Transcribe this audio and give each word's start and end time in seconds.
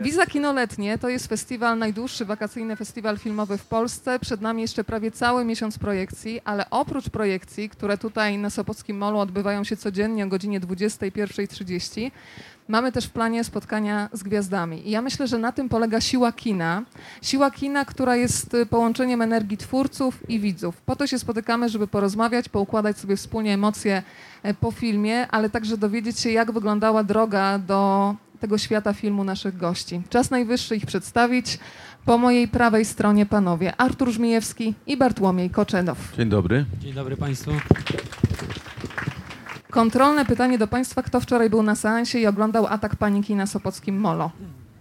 Wiza 0.00 0.26
Kinoletnie 0.26 0.98
to 0.98 1.08
jest 1.08 1.26
festiwal, 1.26 1.78
najdłuższy 1.78 2.24
wakacyjny 2.24 2.76
festiwal 2.76 3.18
filmowy 3.18 3.58
w 3.58 3.66
Polsce. 3.66 4.18
Przed 4.18 4.40
nami 4.40 4.62
jeszcze 4.62 4.84
prawie 4.84 5.10
cały 5.10 5.44
miesiąc 5.44 5.78
projekcji, 5.78 6.40
ale 6.44 6.70
oprócz 6.70 7.10
projekcji, 7.10 7.68
które 7.68 7.98
tutaj 7.98 8.38
na 8.38 8.50
Sopockim 8.50 8.98
Molu 8.98 9.18
odbywają 9.18 9.64
się 9.64 9.76
codziennie 9.76 10.24
o 10.24 10.28
godzinie 10.28 10.60
21.30, 10.60 12.10
mamy 12.68 12.92
też 12.92 13.06
w 13.06 13.10
planie 13.10 13.44
spotkania 13.44 14.08
z 14.12 14.22
gwiazdami. 14.22 14.88
I 14.88 14.90
ja 14.90 15.02
myślę, 15.02 15.26
że 15.26 15.38
na 15.38 15.52
tym 15.52 15.68
polega 15.68 16.00
siła 16.00 16.32
kina. 16.32 16.82
Siła 17.22 17.50
kina, 17.50 17.84
która 17.84 18.16
jest 18.16 18.54
y, 18.54 18.66
połączeniem 18.66 19.22
energii 19.22 19.56
twórców 19.56 20.30
i 20.30 20.40
widzów. 20.40 20.80
Po 20.80 20.96
to 20.96 21.06
się 21.06 21.18
spotykamy, 21.18 21.68
żeby 21.68 21.86
porozmawiać, 21.86 22.48
poukładać 22.48 22.98
sobie 22.98 23.16
wspólnie 23.16 23.54
emocje 23.54 24.02
e, 24.42 24.54
po 24.54 24.70
filmie, 24.70 25.28
ale 25.28 25.50
także 25.50 25.76
dowiedzieć 25.76 26.20
się, 26.20 26.30
jak 26.30 26.52
wyglądała 26.52 27.04
droga 27.04 27.58
do 27.58 28.14
tego 28.40 28.58
świata 28.58 28.92
filmu 28.92 29.24
naszych 29.24 29.56
gości. 29.56 30.02
Czas 30.10 30.30
najwyższy 30.30 30.76
ich 30.76 30.86
przedstawić. 30.86 31.58
Po 32.04 32.18
mojej 32.18 32.48
prawej 32.48 32.84
stronie 32.84 33.26
panowie 33.26 33.76
Artur 33.76 34.10
Żmijewski 34.10 34.74
i 34.86 34.96
Bartłomiej 34.96 35.50
Koczedow. 35.50 35.98
Dzień 36.16 36.28
dobry. 36.28 36.64
Dzień 36.78 36.92
dobry 36.92 37.16
Państwu. 37.16 37.50
Kontrolne 39.70 40.24
pytanie 40.24 40.58
do 40.58 40.66
Państwa, 40.66 41.02
kto 41.02 41.20
wczoraj 41.20 41.50
był 41.50 41.62
na 41.62 41.74
seansie 41.74 42.18
i 42.18 42.26
oglądał 42.26 42.66
atak 42.66 42.96
paniki 42.96 43.34
na 43.34 43.46
Sopockim 43.46 44.00
Molo? 44.00 44.30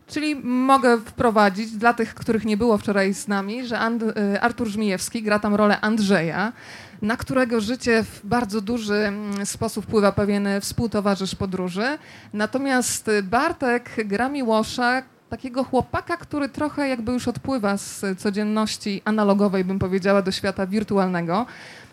Czyli 0.08 0.36
mogę 0.44 0.98
wprowadzić 0.98 1.72
dla 1.72 1.94
tych, 1.94 2.14
których 2.14 2.46
nie 2.46 2.58
było 2.58 2.78
wczoraj 2.78 3.14
z 3.14 3.28
nami, 3.28 3.68
że 3.68 3.80
And 3.80 4.04
y, 4.04 4.42
Artur 4.42 4.68
Żmijewski 4.68 5.24
gra 5.24 5.40
tam 5.40 5.56
rolę 5.56 5.82
Andrzeja, 5.82 6.54
na 7.02 7.18
którego 7.18 7.62
życie 7.62 8.04
w 8.04 8.22
bardzo 8.24 8.62
duży 8.62 8.94
mm, 8.96 9.46
sposób 9.46 9.86
wpływa 9.86 10.12
pewien 10.12 10.48
współtowarzysz 10.62 11.36
podróży. 11.36 11.98
Natomiast 12.34 13.12
Bartek 13.24 13.90
gra 14.06 14.30
Miłosza, 14.30 15.04
takiego 15.30 15.64
chłopaka, 15.64 16.18
który 16.18 16.50
trochę 16.50 16.90
jakby 16.90 17.12
już 17.12 17.28
odpływa 17.28 17.78
z 17.78 18.06
codzienności 18.18 19.02
analogowej, 19.06 19.66
bym 19.66 19.80
powiedziała, 19.80 20.22
do 20.22 20.32
świata 20.32 20.68
wirtualnego. 20.68 21.46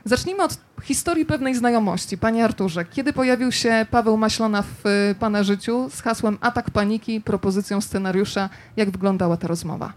Zacznijmy 0.05 0.42
od 0.42 0.58
historii 0.83 1.25
pewnej 1.25 1.55
znajomości. 1.55 2.19
Panie 2.19 2.44
Arturze, 2.44 2.84
kiedy 2.84 3.12
pojawił 3.12 3.53
się 3.53 3.86
Paweł 3.91 4.16
Maślona 4.16 4.62
w 4.62 4.86
y, 4.86 5.14
Pana 5.14 5.42
życiu 5.42 5.91
z 5.91 6.00
hasłem 6.00 6.38
Atak 6.41 6.70
Paniki, 6.70 7.20
propozycją 7.20 7.81
scenariusza? 7.81 8.50
Jak 8.77 8.91
wyglądała 8.91 9.36
ta 9.36 9.48
rozmowa? 9.48 9.92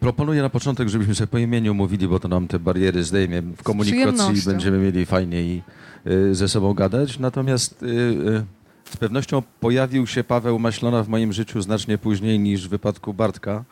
Proponuję 0.00 0.42
na 0.42 0.48
początek, 0.50 0.88
żebyśmy 0.88 1.14
sobie 1.14 1.26
po 1.26 1.38
imieniu 1.38 1.74
mówili, 1.74 2.08
bo 2.08 2.20
to 2.20 2.28
nam 2.28 2.48
te 2.48 2.58
bariery 2.58 3.04
zdejmie 3.04 3.42
w 3.42 3.62
komunikacji 3.62 4.38
i 4.38 4.42
będziemy 4.42 4.78
mieli 4.78 5.06
fajniej 5.06 5.62
y, 6.06 6.34
ze 6.34 6.48
sobą 6.48 6.74
gadać. 6.74 7.18
Natomiast 7.18 7.82
y, 7.82 7.86
y, 7.86 8.44
z 8.90 8.96
pewnością 8.96 9.42
pojawił 9.60 10.06
się 10.06 10.24
Paweł 10.24 10.58
Maślona 10.58 11.02
w 11.02 11.08
moim 11.08 11.32
życiu 11.32 11.62
znacznie 11.62 11.98
później 11.98 12.38
niż 12.38 12.66
w 12.66 12.70
wypadku 12.70 13.14
Bartka. 13.14 13.64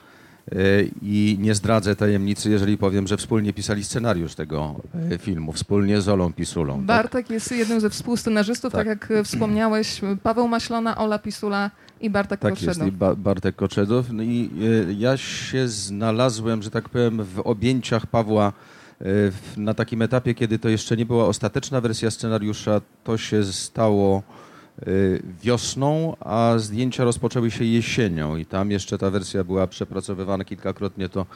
I 1.03 1.37
nie 1.41 1.55
zdradzę 1.55 1.97
tajemnicy, 1.97 2.51
jeżeli 2.51 2.79
powiem, 2.79 3.07
że 3.07 3.17
wspólnie 3.17 3.53
pisali 3.53 3.85
scenariusz 3.85 4.35
tego 4.35 4.81
filmu, 5.19 5.53
wspólnie 5.53 6.01
z 6.01 6.09
Olą 6.09 6.33
Pisulą. 6.33 6.77
tak? 6.77 6.85
Bartek 6.85 7.31
jest 7.31 7.53
jednym 7.53 7.81
ze 7.81 7.91
współscenarzystów, 7.91 8.73
tak, 8.73 8.87
Tak. 8.87 9.11
jak 9.11 9.25
wspomniałeś, 9.27 10.01
Paweł 10.23 10.49
Maślona, 10.49 10.97
Ola 10.99 11.19
Pisula 11.19 11.71
i 12.01 12.11
Bartek 12.11 12.41
Tak 12.41 12.51
jest, 12.51 12.67
Koszedow. 12.67 12.89
i 12.89 12.93
ba 12.93 13.15
Bartek 13.15 13.57
Koczedow. 13.57 14.11
No 14.13 14.23
i 14.23 14.51
e, 14.89 14.93
ja 14.93 15.17
się 15.17 15.69
znalazłem, 15.69 16.63
że 16.63 16.71
tak 16.71 16.89
powiem, 16.89 17.25
w 17.25 17.41
objęciach 17.45 18.07
Pawła 18.07 18.53
e, 19.01 19.05
na 19.57 19.75
takim 19.75 20.03
etapie, 20.03 20.35
kiedy 20.35 20.59
to 20.59 20.69
jeszcze 20.69 20.97
nie 20.97 21.07
była 21.07 21.25
ostateczna 21.25 21.81
wersja 21.81 22.11
scenariusza. 22.11 22.81
To 23.05 23.19
się 23.19 23.45
stało 23.45 24.23
e, 24.79 24.85
wiosną, 25.43 26.17
a 26.21 26.55
zdjęcia 26.59 27.05
rozpoczęły 27.05 27.51
się 27.51 27.65
jesienią 27.65 28.37
i 28.37 28.47
tam 28.47 28.71
jeszcze 28.71 28.99
ta 28.99 29.11
wersja 29.11 29.45
była 29.45 29.67
przepracowywana 29.67 30.45
kilkakrotnie. 30.45 31.09
To, 31.09 31.27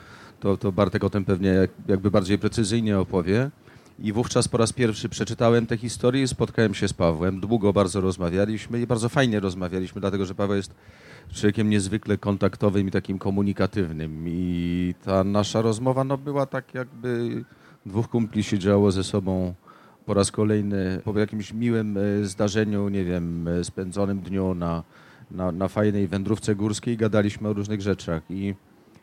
to, 0.41 0.57
to 0.57 0.73
Bartek 0.73 1.05
o 1.05 1.11
tym 1.11 1.25
pewnie 1.25 1.49
jak, 1.49 1.71
jakby 1.89 2.11
bardziej 2.11 2.39
precyzyjnie 2.39 2.99
opowie. 2.99 3.51
I 3.99 4.13
wówczas 4.13 4.49
po 4.49 4.59
raz 4.59 4.73
pierwszy 4.73 5.09
przeczytałem 5.09 5.67
tę 5.67 5.77
historię 5.77 6.29
spotkałem 6.29 6.75
się 6.75 6.89
z 6.89 6.93
Pawłem. 6.93 7.41
Długo 7.41 7.73
bardzo 7.73 8.01
rozmawialiśmy 8.01 8.81
i 8.81 8.87
bardzo 8.87 9.09
fajnie 9.09 9.41
rozmawialiśmy, 9.41 10.01
dlatego 10.01 10.25
że 10.25 10.35
Paweł 10.35 10.57
jest 10.57 10.75
człowiekiem 11.33 11.71
niezwykle 11.71 12.19
kontaktowym 12.19 12.89
i 12.89 12.91
takim 12.91 13.19
komunikatywnym. 13.19 14.25
I 14.29 14.95
ta 15.05 15.25
nasza 15.25 15.63
rozmowa 15.63 16.05
no, 16.05 16.19
była 16.19 16.47
tak, 16.47 16.75
jakby 16.75 17.45
dwóch 17.87 18.09
kumpli 18.09 18.43
siedziało 18.43 18.91
ze 18.91 19.05
sobą 19.05 19.55
po 20.07 20.15
raz 20.15 20.31
kolejny 20.31 21.01
po 21.05 21.19
jakimś 21.19 21.53
miłym 21.53 21.99
e, 21.99 22.25
zdarzeniu, 22.25 22.89
nie 22.89 23.05
wiem, 23.05 23.49
e, 23.49 23.65
spędzonym 23.65 24.21
dniu 24.21 24.55
na, 24.55 24.83
na, 25.31 25.53
na 25.53 25.69
fajnej 25.69 26.09
wędrówce 26.09 26.55
górskiej. 26.55 26.97
Gadaliśmy 26.97 27.49
o 27.49 27.53
różnych 27.53 27.83
rzeczach. 27.83 28.23
I, 28.31 28.55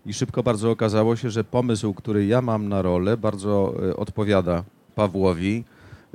I 0.06 0.14
szybko 0.14 0.44
bardzo 0.44 0.72
okazało 0.72 1.16
się, 1.16 1.30
że 1.30 1.44
pomysł, 1.44 1.94
który 1.94 2.26
ja 2.26 2.42
mam 2.42 2.70
na 2.70 2.82
rolę, 2.82 3.18
bardzo 3.18 3.74
e, 3.90 3.96
odpowiada 3.96 4.64
Pawłowi, 4.96 5.64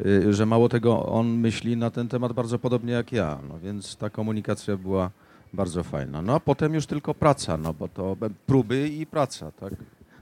y, 0.06 0.32
że 0.34 0.46
mało 0.46 0.68
tego, 0.68 1.06
on 1.06 1.26
myśli 1.28 1.76
na 1.76 1.90
ten 1.90 2.08
temat 2.08 2.32
bardzo 2.32 2.58
podobnie 2.58 2.92
jak 2.92 3.12
ja, 3.12 3.38
no 3.48 3.58
więc 3.58 3.96
ta 3.96 4.10
komunikacja 4.10 4.76
była 4.76 5.10
bardzo 5.52 5.82
fajna. 5.82 6.22
No 6.22 6.34
a 6.34 6.40
potem 6.40 6.74
już 6.74 6.86
tylko 6.86 7.14
praca, 7.14 7.56
no 7.56 7.74
bo 7.74 7.88
to 7.88 8.16
próby 8.46 8.88
i 8.88 9.06
praca, 9.06 9.52
tak? 9.52 9.72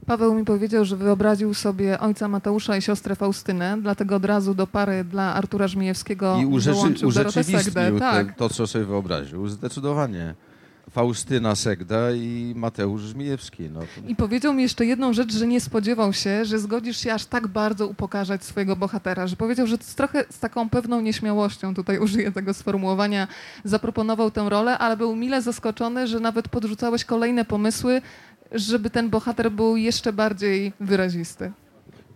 Paweł 0.06 0.34
mi 0.34 0.44
powiedział, 0.44 0.84
że 0.84 0.96
wyobraził 0.96 1.54
sobie 1.54 2.00
ojca 2.00 2.28
Mateusza 2.28 2.76
i 2.76 2.82
siostrę 2.82 3.16
Faustynę, 3.16 3.78
dlatego 3.82 4.16
od 4.16 4.24
razu 4.24 4.54
do 4.54 4.66
pary 4.66 5.04
dla 5.04 5.34
Artura 5.34 5.68
Żmijewskiego 5.68 6.36
I 6.42 6.46
urzeczy, 6.46 6.76
dołączył 6.76 7.10
Dorotę 7.12 7.32
Segdę. 7.32 7.58
urzeczywistnił 7.58 7.98
Tak. 7.98 8.26
te, 8.26 8.32
to, 8.34 8.48
co 8.48 8.66
sobie 8.66 8.84
wyobraził. 8.84 9.48
Zdecydowanie. 9.48 10.34
Faustyna 10.90 11.54
Segda 11.54 12.12
i 12.12 12.52
Mateusz 12.56 13.02
Żmijewski. 13.02 13.70
No. 13.70 13.80
I 14.08 14.16
powiedział 14.16 14.54
mi 14.54 14.62
jeszcze 14.62 14.86
jedną 14.86 15.12
rzecz, 15.12 15.32
że 15.32 15.46
nie 15.46 15.60
spodziewał 15.60 16.12
się, 16.12 16.44
że 16.44 16.58
zgodzisz 16.58 16.96
się 16.96 17.12
aż 17.12 17.26
tak 17.26 17.46
bardzo 17.46 17.86
upokarzać 17.86 18.44
swojego 18.44 18.76
bohatera, 18.76 19.26
że 19.26 19.36
powiedział, 19.36 19.66
że 19.66 19.78
trochę 19.78 20.24
z 20.30 20.38
taką 20.38 20.70
pewną 20.70 21.00
nieśmiałością, 21.00 21.74
tutaj 21.74 21.98
użyję 21.98 22.32
tego 22.32 22.54
sformułowania, 22.54 23.28
zaproponował 23.64 24.30
tę 24.30 24.48
rolę, 24.48 24.78
ale 24.78 24.96
był 24.96 25.16
mile 25.16 25.42
zaskoczony, 25.42 26.06
że 26.06 26.20
nawet 26.20 26.48
podrzucałeś 26.48 27.04
kolejne 27.04 27.44
pomysły, 27.44 28.02
żeby 28.52 28.90
ten 28.90 29.10
bohater 29.10 29.50
był 29.50 29.76
jeszcze 29.76 30.12
bardziej 30.12 30.72
wyrazisty. 30.80 31.52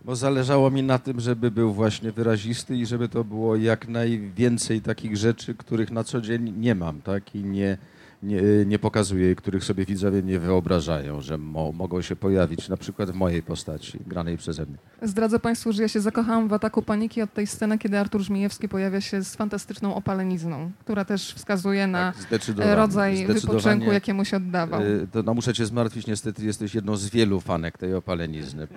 Bo 0.05 0.15
zależało 0.15 0.71
mi 0.71 0.83
na 0.83 0.99
tym, 0.99 1.19
żeby 1.19 1.51
był 1.51 1.73
właśnie 1.73 2.11
wyrazisty 2.11 2.77
i 2.77 2.85
żeby 2.85 3.09
to 3.09 3.23
było 3.23 3.55
jak 3.55 3.87
najwięcej 3.87 4.81
takich 4.81 5.17
rzeczy, 5.17 5.55
których 5.55 5.91
na 5.91 6.03
co 6.03 6.21
dzień 6.21 6.53
nie 6.57 6.75
mam, 6.75 7.01
tak? 7.01 7.35
I 7.35 7.43
nie, 7.43 7.77
nie, 8.23 8.41
nie 8.65 8.79
pokazuję, 8.79 9.35
których 9.35 9.63
sobie 9.63 9.85
widzowie 9.85 10.23
nie 10.23 10.39
wyobrażają, 10.39 11.21
że 11.21 11.37
mo, 11.37 11.71
mogą 11.71 12.01
się 12.01 12.15
pojawić 12.15 12.69
na 12.69 12.77
przykład 12.77 13.11
w 13.11 13.13
mojej 13.13 13.43
postaci, 13.43 13.99
granej 14.07 14.37
przeze 14.37 14.65
mnie. 14.65 14.77
Zdradzę 15.01 15.39
Państwu, 15.39 15.71
że 15.73 15.81
ja 15.81 15.87
się 15.87 16.01
zakochałam 16.01 16.47
w 16.47 16.53
ataku 16.53 16.81
paniki 16.81 17.21
od 17.21 17.33
tej 17.33 17.47
sceny, 17.47 17.77
kiedy 17.77 17.99
Artur 17.99 18.21
Żmijewski 18.21 18.69
pojawia 18.69 19.01
się 19.01 19.23
z 19.23 19.35
fantastyczną 19.35 19.95
opalenizną, 19.95 20.71
która 20.79 21.05
też 21.05 21.33
wskazuje 21.33 21.87
na 21.87 22.11
Tak, 22.11 22.21
zdecydowanie, 22.21 22.75
rodzaj 22.75 23.15
zdecydowanie, 23.15 23.59
wypoczynku, 23.59 23.91
jakiemu 23.93 24.25
się 24.25 24.37
oddawał. 24.37 24.81
y, 24.81 25.07
To 25.11 25.23
no, 25.23 25.33
muszę 25.33 25.53
cię 25.53 25.65
zmartwić, 25.65 26.07
niestety 26.07 26.45
jesteś 26.45 26.75
jedną 26.75 26.95
z 26.95 27.09
wielu 27.09 27.39
fanek 27.39 27.77
tej 27.77 27.93
opalenizny. 27.93 28.67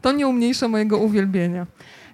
To 0.00 0.12
nie 0.12 0.26
umniejsza 0.28 0.68
mojego 0.68 0.98
uwielbienia. 0.98 1.66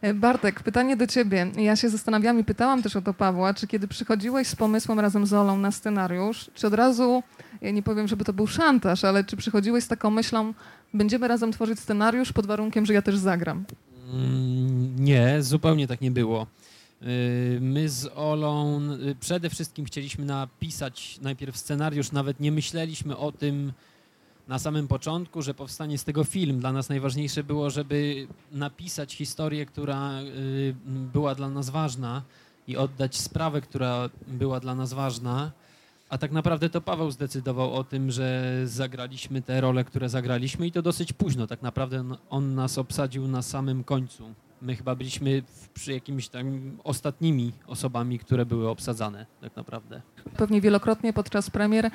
E, 0.03 0.15
Bartek, 0.15 0.63
pytanie 0.63 0.97
do 0.97 1.07
ciebie. 1.07 1.51
Ja 1.57 1.77
się 1.77 1.89
zastanawiam 1.89 2.39
i 2.39 2.45
pytałam 2.45 2.83
też 2.83 2.97
o 2.97 3.03
to 3.03 3.15
Pawła, 3.15 3.55
czy 3.55 3.67
kiedy 3.67 3.89
przychodziłeś 3.89 4.47
z 4.49 4.57
pomysłem 4.57 5.01
razem 5.01 5.27
z 5.27 5.33
Olą 5.33 5.59
na 5.59 5.73
scenariusz, 5.73 6.51
czy 6.55 6.67
od 6.67 6.75
razu, 6.75 7.23
ja 7.61 7.71
nie 7.71 7.83
powiem, 7.83 8.09
żeby 8.09 8.25
to 8.25 8.33
był 8.33 8.47
szantaż, 8.47 9.05
ale 9.05 9.25
czy 9.25 9.37
przychodziłeś 9.37 9.85
z 9.85 9.89
taką 9.89 10.11
myślą, 10.11 10.55
będziemy 10.95 11.29
razem 11.29 11.53
tworzyć 11.53 11.81
scenariusz 11.81 12.33
pod 12.33 12.47
warunkiem, 12.47 12.87
że 12.87 12.95
ja 12.95 13.03
też 13.03 13.17
zagram? 13.17 13.65
Mm, 14.13 14.97
Nie, 15.05 15.43
zupełnie 15.43 15.87
tak 15.87 16.01
nie 16.01 16.11
było. 16.11 16.47
Yy, 17.01 17.07
My 17.61 17.89
z 17.89 18.11
Olą 18.15 18.81
y, 18.93 19.15
przede 19.21 19.51
wszystkim 19.51 19.85
chcieliśmy 19.85 20.25
napisać 20.25 21.19
najpierw 21.23 21.57
scenariusz, 21.57 22.13
nawet 22.13 22.41
nie 22.41 22.53
myśleliśmy 22.53 23.17
o 23.17 23.33
tym 23.33 23.73
na 24.51 24.59
samym 24.59 24.89
początku, 24.89 25.43
że 25.43 25.55
powstanie 25.55 25.99
z 25.99 26.05
tego 26.05 26.25
film. 26.25 26.61
Dla 26.61 26.73
nas 26.73 26.89
najważniejsze 26.89 27.45
było, 27.45 27.71
żeby 27.71 28.27
napisać 28.53 29.15
historię, 29.15 29.67
która 29.67 30.21
y, 30.23 30.75
była 30.87 31.35
dla 31.35 31.49
nas 31.51 31.71
ważna 31.71 32.23
i 32.69 32.77
oddać 32.77 33.17
sprawę, 33.17 33.61
która 33.61 34.11
była 34.29 34.61
dla 34.61 34.75
nas 34.75 34.93
ważna. 34.93 35.51
A 36.09 36.19
tak 36.19 36.33
naprawdę 36.33 36.71
to 36.71 36.81
Paweł 36.81 37.11
zdecydował 37.11 37.75
o 37.75 37.85
tym, 37.85 38.11
że 38.11 38.43
zagraliśmy 38.65 39.43
te 39.43 39.61
role, 39.61 39.85
które 39.85 40.09
zagraliśmy 40.09 40.67
i 40.67 40.73
to 40.73 40.83
dosyć 40.83 41.13
późno. 41.13 41.47
Tak 41.47 41.63
naprawdę 41.63 42.05
on- 42.31 42.55
nas 42.55 42.79
obsadził 42.79 43.29
na 43.29 43.43
samym 43.43 43.85
końcu. 43.85 44.35
My 44.63 44.77
chyba 44.77 44.95
byliśmy 44.95 45.43
przy 45.75 45.93
jakimiś 45.93 46.29
tam 46.29 46.77
ostatnimi 46.85 47.53
osobami, 47.67 48.19
które 48.19 48.47
były 48.47 48.69
obsadzane 48.69 49.27
tak 49.41 49.57
naprawdę. 49.57 50.03
Pewnie 50.37 50.61
wielokrotnie 50.61 51.13
podczas 51.13 51.51
premier 51.51 51.91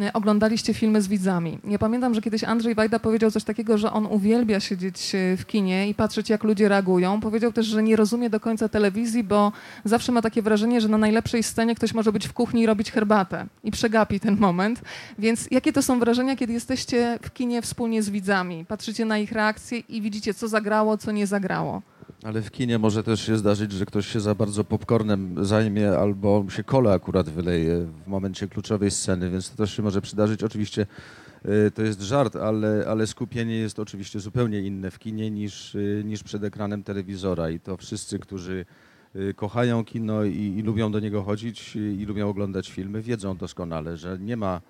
e, 0.00 0.12
oglądaliście 0.12 0.74
filmy 0.74 1.02
z 1.02 1.08
widzami. 1.08 1.58
Ja 1.64 1.78
pamiętam, 1.78 2.14
że 2.14 2.20
kiedyś 2.20 2.44
Andrzej 2.44 2.74
Wajda 2.74 2.98
powiedział 2.98 3.30
coś 3.30 3.44
takiego, 3.44 3.78
że 3.78 3.92
on 3.92 4.06
uwielbia 4.06 4.60
siedzieć 4.60 5.14
e, 5.14 5.36
w 5.36 5.46
kinie 5.46 5.88
i 5.88 5.94
patrzeć, 5.94 6.30
jak 6.30 6.44
ludzie 6.44 6.68
reagują. 6.68 7.20
Powiedział 7.20 7.52
też, 7.52 7.66
że 7.66 7.82
nie 7.82 7.96
rozumie 7.96 8.30
do 8.30 8.40
końca 8.40 8.68
telewizji, 8.68 9.24
bo 9.24 9.52
zawsze 9.84 10.12
ma 10.12 10.22
takie 10.22 10.42
wrażenie, 10.42 10.80
że 10.80 10.88
na 10.88 10.98
najlepszej 10.98 11.42
scenie 11.42 11.74
ktoś 11.74 11.94
może 11.94 12.12
być 12.12 12.28
w 12.28 12.32
kuchni 12.32 12.62
i 12.62 12.66
robić 12.66 12.92
herbatę 12.92 13.46
i 13.64 13.70
przegapi 13.70 14.20
ten 14.20 14.36
moment. 14.36 14.82
Więc 15.18 15.48
jakie 15.50 15.72
to 15.72 15.82
są 15.82 15.98
wrażenia, 15.98 16.36
kiedy 16.36 16.52
jesteście 16.52 17.18
w 17.22 17.32
kinie 17.32 17.62
wspólnie 17.62 18.02
z 18.02 18.10
widzami? 18.10 18.64
Patrzycie 18.64 19.04
na 19.04 19.18
ich 19.18 19.32
reakcje 19.32 19.78
i 19.78 20.02
widzicie, 20.02 20.34
co 20.34 20.48
zagrało, 20.48 20.98
co 20.98 21.12
nie 21.12 21.26
zagrało. 21.26 21.82
Ale 22.22 22.42
w 22.42 22.50
kinie 22.50 22.78
może 22.78 23.02
też 23.02 23.26
się 23.26 23.36
zdarzyć, 23.36 23.72
że 23.72 23.86
ktoś 23.86 24.06
się 24.06 24.20
za 24.20 24.34
bardzo 24.34 24.64
popcornem 24.64 25.44
zajmie 25.44 25.90
albo 25.90 26.44
się 26.50 26.64
kole 26.64 26.92
akurat 26.92 27.28
wyleje 27.28 27.86
w 28.04 28.06
momencie 28.06 28.48
kluczowej 28.48 28.90
sceny, 28.90 29.30
więc 29.30 29.50
to 29.50 29.56
też 29.56 29.76
się 29.76 29.82
może 29.82 30.00
przydarzyć. 30.00 30.44
Oczywiście 30.44 30.86
y, 31.44 31.70
to 31.70 31.82
jest 31.82 32.00
żart, 32.00 32.36
ale, 32.36 32.84
ale 32.88 33.06
skupienie 33.06 33.56
jest 33.56 33.78
oczywiście 33.78 34.20
zupełnie 34.20 34.60
inne 34.60 34.90
w 34.90 34.98
kinie 34.98 35.30
niż, 35.30 35.74
y, 35.74 36.02
niż 36.04 36.22
przed 36.22 36.44
ekranem 36.44 36.82
telewizora 36.82 37.50
i 37.50 37.60
to 37.60 37.76
wszyscy, 37.76 38.18
którzy 38.18 38.64
y, 39.16 39.34
kochają 39.34 39.84
kino 39.84 40.24
i, 40.24 40.54
i 40.58 40.62
lubią 40.62 40.92
do 40.92 41.00
niego 41.00 41.22
chodzić 41.22 41.76
i 41.76 42.04
lubią 42.04 42.28
oglądać 42.28 42.70
filmy, 42.70 43.02
wiedzą 43.02 43.36
doskonale, 43.36 43.96
że 43.96 44.18
nie 44.18 44.36
ma 44.36 44.60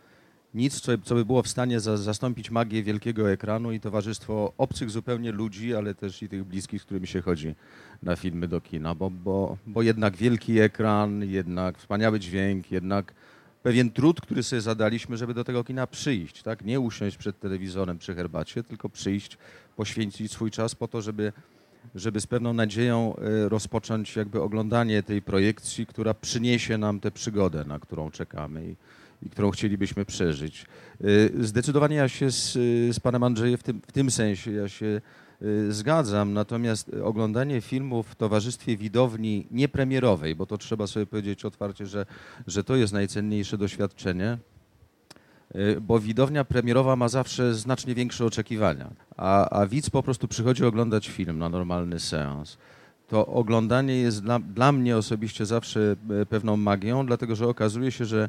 nic, 0.55 0.81
co, 0.81 0.99
co 0.99 1.15
by 1.15 1.25
było 1.25 1.43
w 1.43 1.49
stanie 1.49 1.81
za, 1.81 1.97
zastąpić 1.97 2.51
magię 2.51 2.83
wielkiego 2.83 3.31
ekranu 3.31 3.73
i 3.73 3.81
towarzystwo 3.81 4.53
obcych 4.59 4.91
zupełnie 4.91 5.33
ludzi, 5.33 5.75
ale 5.75 5.95
też 5.95 6.23
i 6.23 6.29
tych 6.29 6.45
bliskich, 6.45 6.83
z 6.83 6.85
którymi 6.85 7.07
się 7.07 7.23
chodzi 7.23 7.55
na 8.03 8.17
filmy 8.17 8.49
do 8.49 8.61
kina, 8.61 8.95
bo, 8.95 9.11
bo, 9.11 9.57
bo 9.67 9.83
jednak 9.83 10.17
wielki 10.17 10.59
ekran, 10.59 11.25
jednak 11.25 11.79
wspaniały 11.79 12.21
dźwięk, 12.21 12.71
jednak 12.71 13.15
pewien 13.63 13.91
trud, 13.91 14.21
który 14.21 14.43
sobie 14.43 14.63
zadaliśmy, 14.63 15.17
żeby 15.17 15.35
do 15.35 15.45
tego 15.45 15.65
kina 15.65 15.87
przyjść, 15.87 16.43
tak? 16.43 16.65
Nie 16.65 16.81
usiąść 16.81 17.17
przed 17.17 17.41
telewizorem 17.41 17.99
przy 17.99 18.15
herbacie, 18.15 18.63
tylko 18.63 18.89
przyjść, 18.89 19.39
poświęcić 19.77 20.33
swój 20.33 20.51
czas 20.51 20.75
po 20.75 20.89
to, 20.89 21.03
żeby, 21.03 21.33
żeby 21.95 22.21
z 22.21 22.27
pewną 22.27 22.53
nadzieją 22.53 23.17
e, 23.17 23.49
rozpocząć 23.49 24.17
jakby 24.17 24.43
oglądanie 24.43 25.03
tej 25.03 25.23
projekcji, 25.23 25.87
która 25.87 26.15
przyniesie 26.15 26.79
nam 26.79 27.01
tę 27.01 27.11
przygodę, 27.11 27.65
na 27.65 27.79
którą 27.79 28.11
czekamy. 28.11 28.75
I, 29.23 29.31
którą 29.31 29.51
chcielibyśmy 29.51 30.05
przeżyć. 30.05 30.67
Y, 31.05 31.33
zdecydowanie 31.41 31.97
ja 31.97 32.09
się 32.09 32.31
z, 32.31 32.53
z 32.95 33.01
panem 33.01 33.23
Andrzejem 33.23 33.59
w 33.59 33.63
tym, 33.63 33.81
w 33.89 33.93
tym 33.93 34.11
sensie 34.11 34.53
ja 34.53 34.69
się 34.69 35.01
y, 35.43 35.73
zgadzam, 35.73 36.33
natomiast 36.33 36.91
oglądanie 37.05 37.61
filmu 37.61 38.03
w 38.03 38.15
towarzystwie 38.15 38.77
widowni 38.77 39.47
niepremierowej, 39.51 40.35
bo 40.35 40.47
to 40.47 40.59
trzeba 40.59 40.87
sobie 40.87 41.07
powiedzieć 41.07 41.45
otwarcie, 41.45 41.87
że, 41.87 42.07
że 42.47 42.65
to 42.65 42.77
jest 42.77 42.93
najcenniejsze 42.93 43.59
doświadczenie, 43.59 44.39
y, 45.55 45.81
bo 45.81 46.01
widownia 46.01 46.45
premierowa 46.45 46.97
ma 46.97 47.09
zawsze 47.09 47.55
znacznie 47.55 47.95
większe 47.95 48.25
oczekiwania, 48.25 48.91
a, 49.17 49.61
a 49.61 49.67
widz 49.67 49.91
po 49.91 50.03
prostu 50.03 50.29
przychodzi 50.29 50.65
oglądać 50.65 51.09
film 51.09 51.39
na 51.39 51.49
normalny 51.49 52.01
seans. 52.01 52.59
To 53.09 53.27
oglądanie 53.27 53.97
jest 53.97 54.23
dla, 54.23 54.39
dla 54.39 54.73
mnie 54.73 54.97
osobiście 54.97 55.47
zawsze 55.47 55.97
pewną 56.29 56.57
magią, 56.57 57.07
dlatego 57.07 57.37
że 57.37 57.49
okazuje 57.49 57.93
się, 57.93 58.05
że 58.05 58.29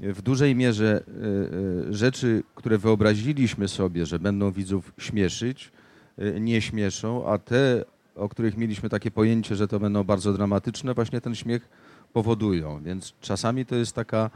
w 0.00 0.22
dużej 0.22 0.56
mierze 0.56 1.04
e, 1.06 1.88
e, 1.88 1.92
rzeczy, 1.94 2.42
które 2.54 2.78
wyobraziliśmy 2.78 3.68
sobie, 3.68 4.06
że 4.06 4.18
będą 4.18 4.52
widzów 4.52 4.92
śmieszyć, 4.98 5.72
e, 6.18 6.40
nie 6.40 6.60
śmieszą, 6.60 7.26
a 7.26 7.38
te, 7.38 7.84
o 8.16 8.28
których 8.28 8.56
mieliśmy 8.56 8.88
takie 8.88 9.10
pojęcie, 9.10 9.56
że 9.56 9.68
to 9.68 9.80
będą 9.80 10.04
bardzo 10.04 10.32
dramatyczne, 10.32 10.94
właśnie 10.94 11.20
ten 11.20 11.34
śmiech 11.34 11.68
powodują. 12.12 12.82
Więc 12.82 13.12
czasami 13.20 13.66
to 13.66 13.76
jest 13.76 13.92
taka 13.92 14.30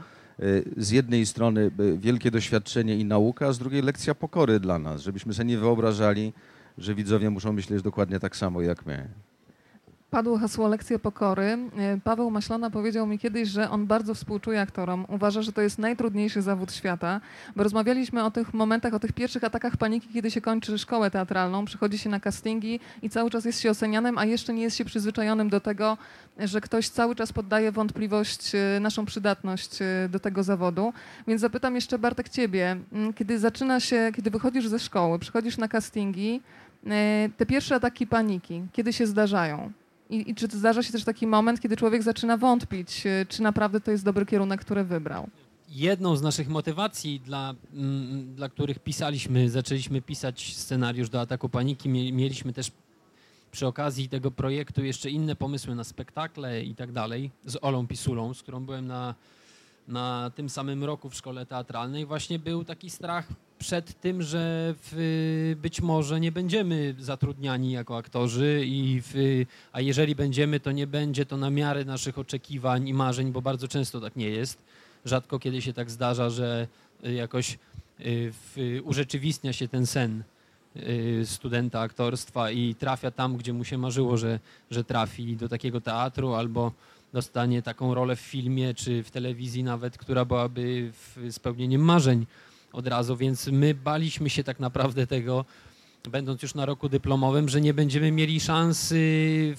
z 0.77 0.91
jednej 0.91 1.25
strony 1.25 1.71
wielkie 1.97 2.31
doświadczenie 2.31 2.97
i 2.97 3.05
nauka, 3.05 3.47
a 3.47 3.53
z 3.53 3.59
drugiej 3.59 3.81
lekcja 3.81 4.15
pokory 4.15 4.59
dla 4.59 4.79
nas, 4.79 5.01
żebyśmy 5.01 5.33
sobie 5.33 5.45
nie 5.45 5.57
wyobrażali, 5.57 6.33
że 6.77 6.95
widzowie 6.95 7.29
muszą 7.29 7.53
myśleć 7.53 7.81
dokładnie 7.81 8.19
tak 8.19 8.35
samo 8.35 8.61
jak 8.61 8.85
my. 8.85 9.07
Padło 10.09 10.37
hasło 10.37 10.67
lekcje 10.67 10.99
pokory. 10.99 11.57
E, 11.77 11.99
Paweł 12.03 12.31
Maślona 12.31 12.69
powiedział 12.69 13.07
mi 13.07 13.19
kiedyś, 13.19 13.49
że 13.49 13.69
on 13.69 13.85
bardzo 13.85 14.13
współczuje 14.13 14.61
aktorom. 14.61 15.05
Uważa, 15.09 15.41
że 15.41 15.51
to 15.51 15.61
jest 15.61 15.79
najtrudniejszy 15.79 16.41
zawód 16.41 16.73
świata, 16.73 17.21
bo 17.55 17.63
rozmawialiśmy 17.63 18.23
o 18.23 18.31
tych 18.31 18.53
momentach, 18.53 18.93
o 18.93 18.99
tych 18.99 19.13
pierwszych 19.13 19.43
atakach 19.43 19.77
paniki, 19.77 20.07
kiedy 20.13 20.31
się 20.31 20.41
kończy 20.41 20.77
szkołę 20.77 21.11
teatralną, 21.11 21.65
przychodzi 21.65 21.97
się 21.97 22.09
na 22.09 22.19
castingi 22.19 22.79
i 23.01 23.09
cały 23.09 23.29
czas 23.29 23.45
jest 23.45 23.61
się 23.61 23.71
ocenianym, 23.71 24.17
a 24.17 24.25
jeszcze 24.25 24.53
nie 24.53 24.63
jest 24.63 24.77
się 24.77 24.85
przyzwyczajonym 24.85 25.49
do 25.49 25.59
tego, 25.59 25.97
że 26.39 26.61
ktoś 26.61 26.89
cały 26.89 27.15
czas 27.15 27.33
poddaje 27.33 27.71
wątpliwość 27.71 28.55
e, 28.55 28.79
naszą 28.79 29.05
przydatność 29.05 29.81
e, 29.81 30.09
do 30.09 30.19
tego 30.19 30.43
zawodu. 30.43 30.93
Więc 31.27 31.41
zapytam 31.41 31.75
jeszcze 31.75 31.99
Bartek 31.99 32.29
ciebie, 32.29 32.77
kiedy 33.15 33.39
zaczyna 33.39 33.79
się, 33.79 34.11
kiedy 34.15 34.29
wychodzisz 34.29 34.67
ze 34.67 34.79
szkoły, 34.79 35.19
przychodzisz 35.19 35.57
na 35.57 35.67
castingi, 35.67 36.41
te 37.37 37.45
pierwsze 37.45 37.75
ataki 37.75 38.07
paniki, 38.07 38.63
kiedy 38.73 38.93
się 38.93 39.07
zdarzają? 39.07 39.71
I, 40.09 40.31
I, 40.31 40.35
czy 40.35 40.47
zdarza 40.47 40.83
się 40.83 40.91
też 40.91 41.03
taki 41.03 41.27
moment, 41.27 41.61
kiedy 41.61 41.77
człowiek 41.77 42.03
zaczyna 42.03 42.37
wątpić, 42.37 43.05
y, 43.05 43.25
czy 43.29 43.41
naprawdę 43.41 43.81
to 43.81 43.91
jest 43.91 44.03
dobry 44.05 44.25
kierunek, 44.25 44.61
który 44.61 44.83
wybrał? 44.83 45.29
Jedną 45.69 46.15
z 46.15 46.21
naszych 46.21 46.49
motywacji, 46.49 47.19
dla, 47.19 47.55
mm, 47.73 48.35
dla 48.35 48.49
których 48.49 48.79
pisaliśmy, 48.79 49.49
zaczęliśmy 49.49 50.01
pisać 50.01 50.55
scenariusz 50.55 51.09
do 51.09 51.21
Ataku 51.21 51.49
Paniki, 51.49 51.89
mieliśmy 51.89 52.53
też 52.53 52.71
przy 53.51 53.67
okazji 53.67 54.09
tego 54.09 54.31
projektu 54.31 54.83
jeszcze 54.83 55.09
inne 55.09 55.35
pomysły 55.35 55.75
na 55.75 55.83
spektakle 55.83 56.63
i 56.63 56.75
tak 56.75 56.91
dalej, 56.91 57.31
z 57.45 57.57
Olą 57.61 57.87
Pisulą, 57.87 58.33
z 58.33 58.41
którą 58.43 58.65
byłem 58.65 58.87
na, 58.87 59.15
na 59.87 60.31
tym 60.35 60.49
samym 60.49 60.83
roku 60.83 61.09
w 61.09 61.15
szkole 61.15 61.45
teatralnej. 61.45 62.05
Właśnie 62.05 62.39
był 62.39 62.63
taki 62.63 62.89
strach 62.89 63.27
przed 63.59 64.01
tym, 64.01 64.21
że 64.21 64.75
w, 64.83 65.55
być 65.61 65.81
może 65.81 66.19
nie 66.19 66.31
będziemy 66.31 66.95
zatrudniani 66.99 67.71
jako 67.71 67.97
aktorzy, 67.97 68.63
i 68.65 69.01
w, 69.03 69.13
a 69.71 69.81
jeżeli 69.81 70.15
będziemy, 70.15 70.59
to 70.59 70.71
nie 70.71 70.87
będzie 70.87 71.25
to 71.25 71.37
na 71.37 71.49
miarę 71.49 71.85
naszych 71.85 72.19
oczekiwań 72.19 72.87
i 72.87 72.93
marzeń, 72.93 73.31
bo 73.31 73.41
bardzo 73.41 73.67
często 73.67 74.01
tak 74.01 74.15
nie 74.15 74.29
jest. 74.29 74.63
Rzadko 75.05 75.39
kiedy 75.39 75.61
się 75.61 75.73
tak 75.73 75.91
zdarza, 75.91 76.29
że 76.29 76.67
jakoś 77.03 77.53
y, 77.53 77.57
w, 78.31 78.79
urzeczywistnia 78.83 79.53
się 79.53 79.67
ten 79.67 79.85
sen 79.85 80.23
y, 80.75 81.21
studenta 81.25 81.79
aktorstwa 81.79 82.51
i 82.51 82.75
trafia 82.75 83.11
tam, 83.11 83.37
gdzie 83.37 83.53
mu 83.53 83.63
się 83.63 83.77
marzyło, 83.77 84.17
że, 84.17 84.39
że 84.71 84.83
trafi 84.83 85.35
do 85.35 85.49
takiego 85.49 85.81
teatru 85.81 86.33
albo 86.33 86.71
dostanie 87.13 87.61
taką 87.61 87.93
rolę 87.93 88.15
w 88.15 88.19
filmie 88.19 88.73
czy 88.73 89.03
w 89.03 89.11
telewizji 89.11 89.63
nawet, 89.63 89.97
która 89.97 90.25
byłaby 90.25 90.91
spełnieniem 91.31 91.81
marzeń 91.81 92.25
od 92.73 92.87
razu, 92.87 93.17
więc 93.17 93.47
my 93.47 93.73
baliśmy 93.73 94.29
się 94.29 94.43
tak 94.43 94.59
naprawdę 94.59 95.07
tego, 95.07 95.45
będąc 96.09 96.41
już 96.41 96.55
na 96.55 96.65
roku 96.65 96.89
dyplomowym, 96.89 97.49
że 97.49 97.61
nie 97.61 97.73
będziemy 97.73 98.11
mieli 98.11 98.39
szansy 98.39 99.55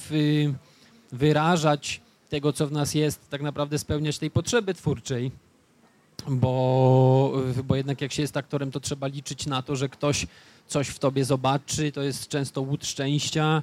wyrażać 1.12 2.00
tego, 2.28 2.52
co 2.52 2.66
w 2.66 2.72
nas 2.72 2.94
jest, 2.94 3.30
tak 3.30 3.42
naprawdę 3.42 3.78
spełniać 3.78 4.18
tej 4.18 4.30
potrzeby 4.30 4.74
twórczej. 4.74 5.30
Bo, 6.28 7.32
bo 7.64 7.76
jednak 7.76 8.00
jak 8.00 8.12
się 8.12 8.22
jest 8.22 8.36
aktorem, 8.36 8.70
to 8.70 8.80
trzeba 8.80 9.06
liczyć 9.06 9.46
na 9.46 9.62
to, 9.62 9.76
że 9.76 9.88
ktoś 9.88 10.26
coś 10.66 10.88
w 10.88 10.98
tobie 10.98 11.24
zobaczy, 11.24 11.92
to 11.92 12.02
jest 12.02 12.28
często 12.28 12.60
łód 12.60 12.86
szczęścia 12.86 13.62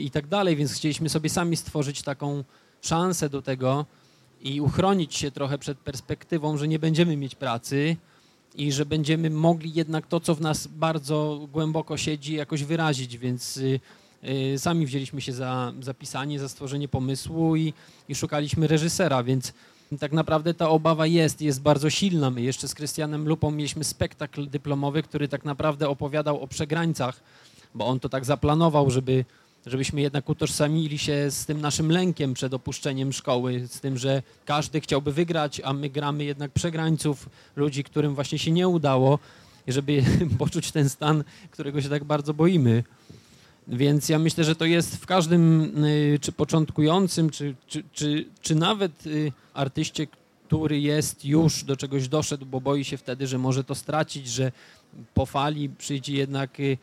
i 0.00 0.10
tak 0.12 0.26
dalej, 0.26 0.56
więc 0.56 0.72
chcieliśmy 0.72 1.08
sobie 1.08 1.30
sami 1.30 1.56
stworzyć 1.56 2.02
taką 2.02 2.44
szansę 2.82 3.28
do 3.28 3.42
tego 3.42 3.86
i 4.42 4.60
uchronić 4.60 5.14
się 5.14 5.30
trochę 5.30 5.58
przed 5.58 5.78
perspektywą, 5.78 6.56
że 6.56 6.68
nie 6.68 6.78
będziemy 6.78 7.16
mieć 7.16 7.34
pracy, 7.34 7.96
i 8.54 8.72
że 8.72 8.86
będziemy 8.86 9.30
mogli 9.30 9.74
jednak 9.74 10.06
to, 10.06 10.20
co 10.20 10.34
w 10.34 10.40
nas 10.40 10.66
bardzo 10.66 11.46
głęboko 11.52 11.96
siedzi, 11.96 12.34
jakoś 12.34 12.64
wyrazić, 12.64 13.18
więc 13.18 13.56
y, 13.56 13.80
y, 14.54 14.58
sami 14.58 14.86
wzięliśmy 14.86 15.20
się 15.20 15.32
za, 15.32 15.72
za 15.80 15.94
pisanie, 15.94 16.40
za 16.40 16.48
stworzenie 16.48 16.88
pomysłu 16.88 17.56
i, 17.56 17.72
i 18.08 18.14
szukaliśmy 18.14 18.66
reżysera, 18.66 19.22
więc 19.22 19.52
tak 20.00 20.12
naprawdę 20.12 20.54
ta 20.54 20.68
obawa 20.68 21.06
jest, 21.06 21.40
jest 21.40 21.60
bardzo 21.62 21.90
silna. 21.90 22.30
My 22.30 22.42
jeszcze 22.42 22.68
z 22.68 22.74
Krystianem 22.74 23.28
Lupą 23.28 23.50
mieliśmy 23.50 23.84
spektakl 23.84 24.48
dyplomowy, 24.48 25.02
który 25.02 25.28
tak 25.28 25.44
naprawdę 25.44 25.88
opowiadał 25.88 26.42
o 26.42 26.48
przegrańcach, 26.48 27.20
bo 27.74 27.86
on 27.86 28.00
to 28.00 28.08
tak 28.08 28.24
zaplanował, 28.24 28.90
żeby 28.90 29.24
żebyśmy 29.66 30.00
jednak 30.00 30.28
utożsamili 30.28 30.98
się 30.98 31.30
z 31.30 31.46
tym 31.46 31.60
naszym 31.60 31.92
lękiem 31.92 32.34
przed 32.34 32.54
opuszczeniem 32.54 33.12
szkoły, 33.12 33.66
z 33.66 33.80
tym, 33.80 33.98
że 33.98 34.22
każdy 34.44 34.80
chciałby 34.80 35.12
wygrać, 35.12 35.60
a 35.64 35.72
my 35.72 35.90
gramy 35.90 36.24
jednak 36.24 36.50
przegrańców, 36.50 37.28
ludzi, 37.56 37.84
którym 37.84 38.14
właśnie 38.14 38.38
się 38.38 38.50
nie 38.50 38.68
udało, 38.68 39.18
żeby 39.68 40.04
poczuć 40.38 40.72
ten 40.72 40.88
stan, 40.88 41.24
którego 41.50 41.82
się 41.82 41.88
tak 41.88 42.04
bardzo 42.04 42.34
boimy. 42.34 42.84
Więc 43.68 44.08
ja 44.08 44.18
myślę, 44.18 44.44
że 44.44 44.56
to 44.56 44.64
jest 44.64 44.96
w 44.96 45.06
każdym, 45.06 45.84
y, 45.84 46.18
czy 46.20 46.32
początkującym, 46.32 47.30
czy, 47.30 47.54
czy, 47.66 47.82
czy, 47.92 48.26
czy 48.40 48.54
nawet 48.54 49.06
y, 49.06 49.32
artyście, 49.54 50.06
który 50.46 50.80
jest 50.80 51.24
już 51.24 51.64
do 51.64 51.76
czegoś 51.76 52.08
doszedł, 52.08 52.46
bo 52.46 52.60
boi 52.60 52.84
się 52.84 52.96
wtedy, 52.96 53.26
że 53.26 53.38
może 53.38 53.64
to 53.64 53.74
stracić, 53.74 54.28
że 54.28 54.52
po 55.14 55.26
fali 55.26 55.68
przyjdzie 55.68 56.12
jednak 56.12 56.60
y, 56.60 56.78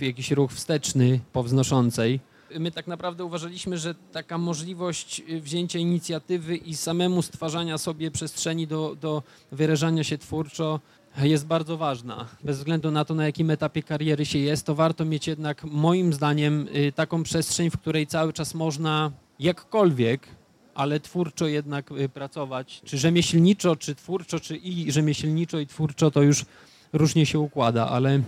jakiś 0.00 0.30
ruch 0.30 0.52
wsteczny 0.52 1.20
po 1.32 1.42
wznoszącej, 1.42 2.20
my 2.58 2.70
tak 2.70 2.86
naprawdę 2.86 3.24
uważaliśmy, 3.24 3.78
że 3.78 3.94
taka 4.12 4.38
możliwość 4.38 5.22
y, 5.30 5.40
wzięcia 5.40 5.78
inicjatywy 5.78 6.56
i 6.56 6.76
samemu 6.76 7.22
stwarzania 7.22 7.78
sobie 7.78 8.10
przestrzeni 8.10 8.66
do, 8.66 8.96
do 9.00 9.22
wyrażania 9.52 10.04
się 10.04 10.18
twórczo 10.18 10.80
jest 11.22 11.46
bardzo 11.46 11.76
ważna. 11.76 12.26
Bez 12.44 12.58
względu 12.58 12.90
na 12.90 13.04
to, 13.04 13.14
na 13.14 13.26
jakim 13.26 13.50
etapie 13.50 13.82
kariery 13.82 14.26
się 14.26 14.38
jest, 14.38 14.66
to 14.66 14.74
warto 14.74 15.04
mieć 15.04 15.26
jednak, 15.26 15.64
moim 15.64 16.12
zdaniem, 16.12 16.68
y, 16.76 16.92
taką 16.92 17.22
przestrzeń, 17.22 17.70
w 17.70 17.78
której 17.78 18.06
cały 18.06 18.32
czas 18.32 18.54
można 18.54 19.12
jakkolwiek, 19.38 20.28
ale 20.74 21.00
twórczo 21.00 21.46
jednak 21.46 21.92
y, 21.92 22.08
pracować. 22.08 22.80
Czy 22.84 22.98
rzemieślniczo, 22.98 23.76
czy 23.76 23.94
twórczo, 23.94 24.40
czy 24.40 24.56
i 24.56 24.92
rzemieślniczo, 24.92 25.58
i 25.58 25.66
twórczo, 25.66 26.10
to 26.10 26.22
już 26.22 26.44
różnie 26.92 27.26
się 27.26 27.38
układa, 27.38 27.88
ale 27.88 28.22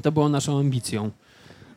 to 0.00 0.12
było 0.12 0.28
naszą 0.28 0.58
ambicją. 0.58 1.10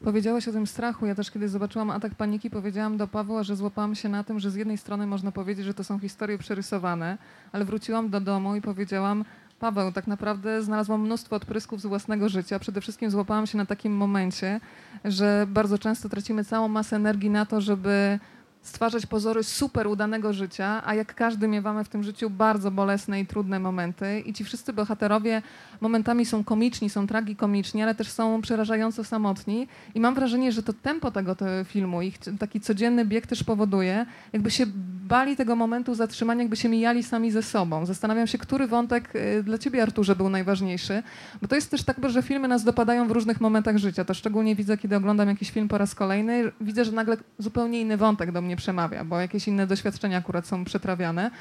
Powiedziałaś 0.03 0.47
o 0.47 0.51
tym 0.51 0.67
strachu. 0.67 1.05
Ja 1.05 1.15
też 1.15 1.31
kiedy 1.31 1.49
zobaczyłam 1.49 1.91
atak 1.91 2.15
paniki, 2.15 2.49
powiedziałam 2.49 2.97
do 2.97 3.07
Pawła, 3.07 3.43
że 3.43 3.55
złapałam 3.55 3.95
się 3.95 4.09
na 4.09 4.23
tym, 4.23 4.39
że 4.39 4.51
z 4.51 4.55
jednej 4.55 4.77
strony 4.77 5.07
można 5.07 5.31
powiedzieć, 5.31 5.65
że 5.65 5.73
to 5.73 5.83
są 5.83 5.99
historie 5.99 6.37
przerysowane, 6.37 7.17
ale 7.51 7.65
wróciłam 7.65 8.09
do 8.09 8.21
domu 8.21 8.55
i 8.55 8.61
powiedziałam, 8.61 9.25
Paweł, 9.59 9.91
tak 9.91 10.07
naprawdę 10.07 10.63
znalazłam 10.63 11.01
mnóstwo 11.01 11.35
odprysków 11.35 11.81
z 11.81 11.85
własnego 11.85 12.29
życia. 12.29 12.59
Przede 12.59 12.81
wszystkim 12.81 13.11
złapałam 13.11 13.47
się 13.47 13.57
na 13.57 13.65
takim 13.65 13.93
momencie, 13.93 14.59
że 15.05 15.47
bardzo 15.49 15.77
często 15.77 16.09
tracimy 16.09 16.45
całą 16.45 16.67
masę 16.67 16.95
energii 16.95 17.29
na 17.29 17.45
to, 17.45 17.61
żeby 17.61 18.19
stwarzać 18.63 19.05
pozory 19.05 19.43
super 19.43 19.87
udanego 19.87 20.33
życia, 20.33 20.81
a 20.85 20.95
jak 20.95 21.15
każdy 21.15 21.47
miewamy 21.47 21.83
w 21.83 21.89
tym 21.89 22.03
życiu 22.03 22.29
bardzo 22.29 22.71
bolesne 22.71 23.19
i 23.19 23.25
trudne 23.25 23.59
momenty 23.59 24.19
i 24.19 24.33
ci 24.33 24.43
wszyscy 24.43 24.73
bohaterowie 24.73 25.41
momentami 25.81 26.25
są 26.25 26.43
komiczni, 26.43 26.89
są 26.89 27.07
tragikomiczni, 27.07 27.83
ale 27.83 27.95
też 27.95 28.07
są 28.07 28.41
przerażająco 28.41 29.03
samotni 29.03 29.67
i 29.95 29.99
mam 29.99 30.15
wrażenie, 30.15 30.51
że 30.51 30.63
to 30.63 30.73
tempo 30.73 31.11
tego, 31.11 31.35
filmu, 31.65 32.01
ich 32.01 32.17
taki 32.39 32.59
codzienny 32.59 33.05
bieg 33.05 33.27
też 33.27 33.43
powoduje, 33.43 34.05
jakby 34.33 34.51
się 34.51 34.65
bali 35.03 35.35
tego 35.35 35.55
momentu 35.55 35.95
zatrzymania, 35.95 36.41
jakby 36.41 36.55
się 36.55 36.69
mijali 36.69 37.03
sami 37.03 37.31
ze 37.31 37.43
sobą. 37.43 37.85
Zastanawiam 37.85 38.27
się, 38.27 38.37
który 38.37 38.67
wątek 38.67 39.15
y, 39.15 39.43
dla 39.43 39.57
ciebie, 39.57 39.83
Arturze, 39.83 40.15
był 40.15 40.29
najważniejszy, 40.29 41.03
bo 41.41 41.47
to 41.47 41.55
jest 41.55 41.71
też 41.71 41.83
tak, 41.83 41.97
że 42.09 42.21
filmy 42.21 42.47
nas 42.47 42.63
dopadają 42.63 43.07
w 43.07 43.11
różnych 43.11 43.41
momentach 43.41 43.77
życia. 43.77 44.05
To 44.05 44.13
szczególnie 44.13 44.55
widzę, 44.55 44.77
kiedy 44.77 44.95
oglądam 44.95 45.27
jakiś 45.29 45.51
film 45.51 45.67
po 45.67 45.77
raz 45.77 45.95
kolejny, 45.95 46.51
widzę, 46.61 46.85
że 46.85 46.91
nagle 46.91 47.17
zupełnie 47.37 47.81
inny 47.81 47.97
wątek 47.97 48.31
do 48.31 48.41
mnie 48.41 48.52
przemawia, 48.55 49.03
bo 49.03 49.19
jakieś 49.19 49.47
inne 49.47 49.67
doświadczenia 49.67 50.17
akurat 50.17 50.47
są 50.47 50.65
przetrawiane. 50.65 51.31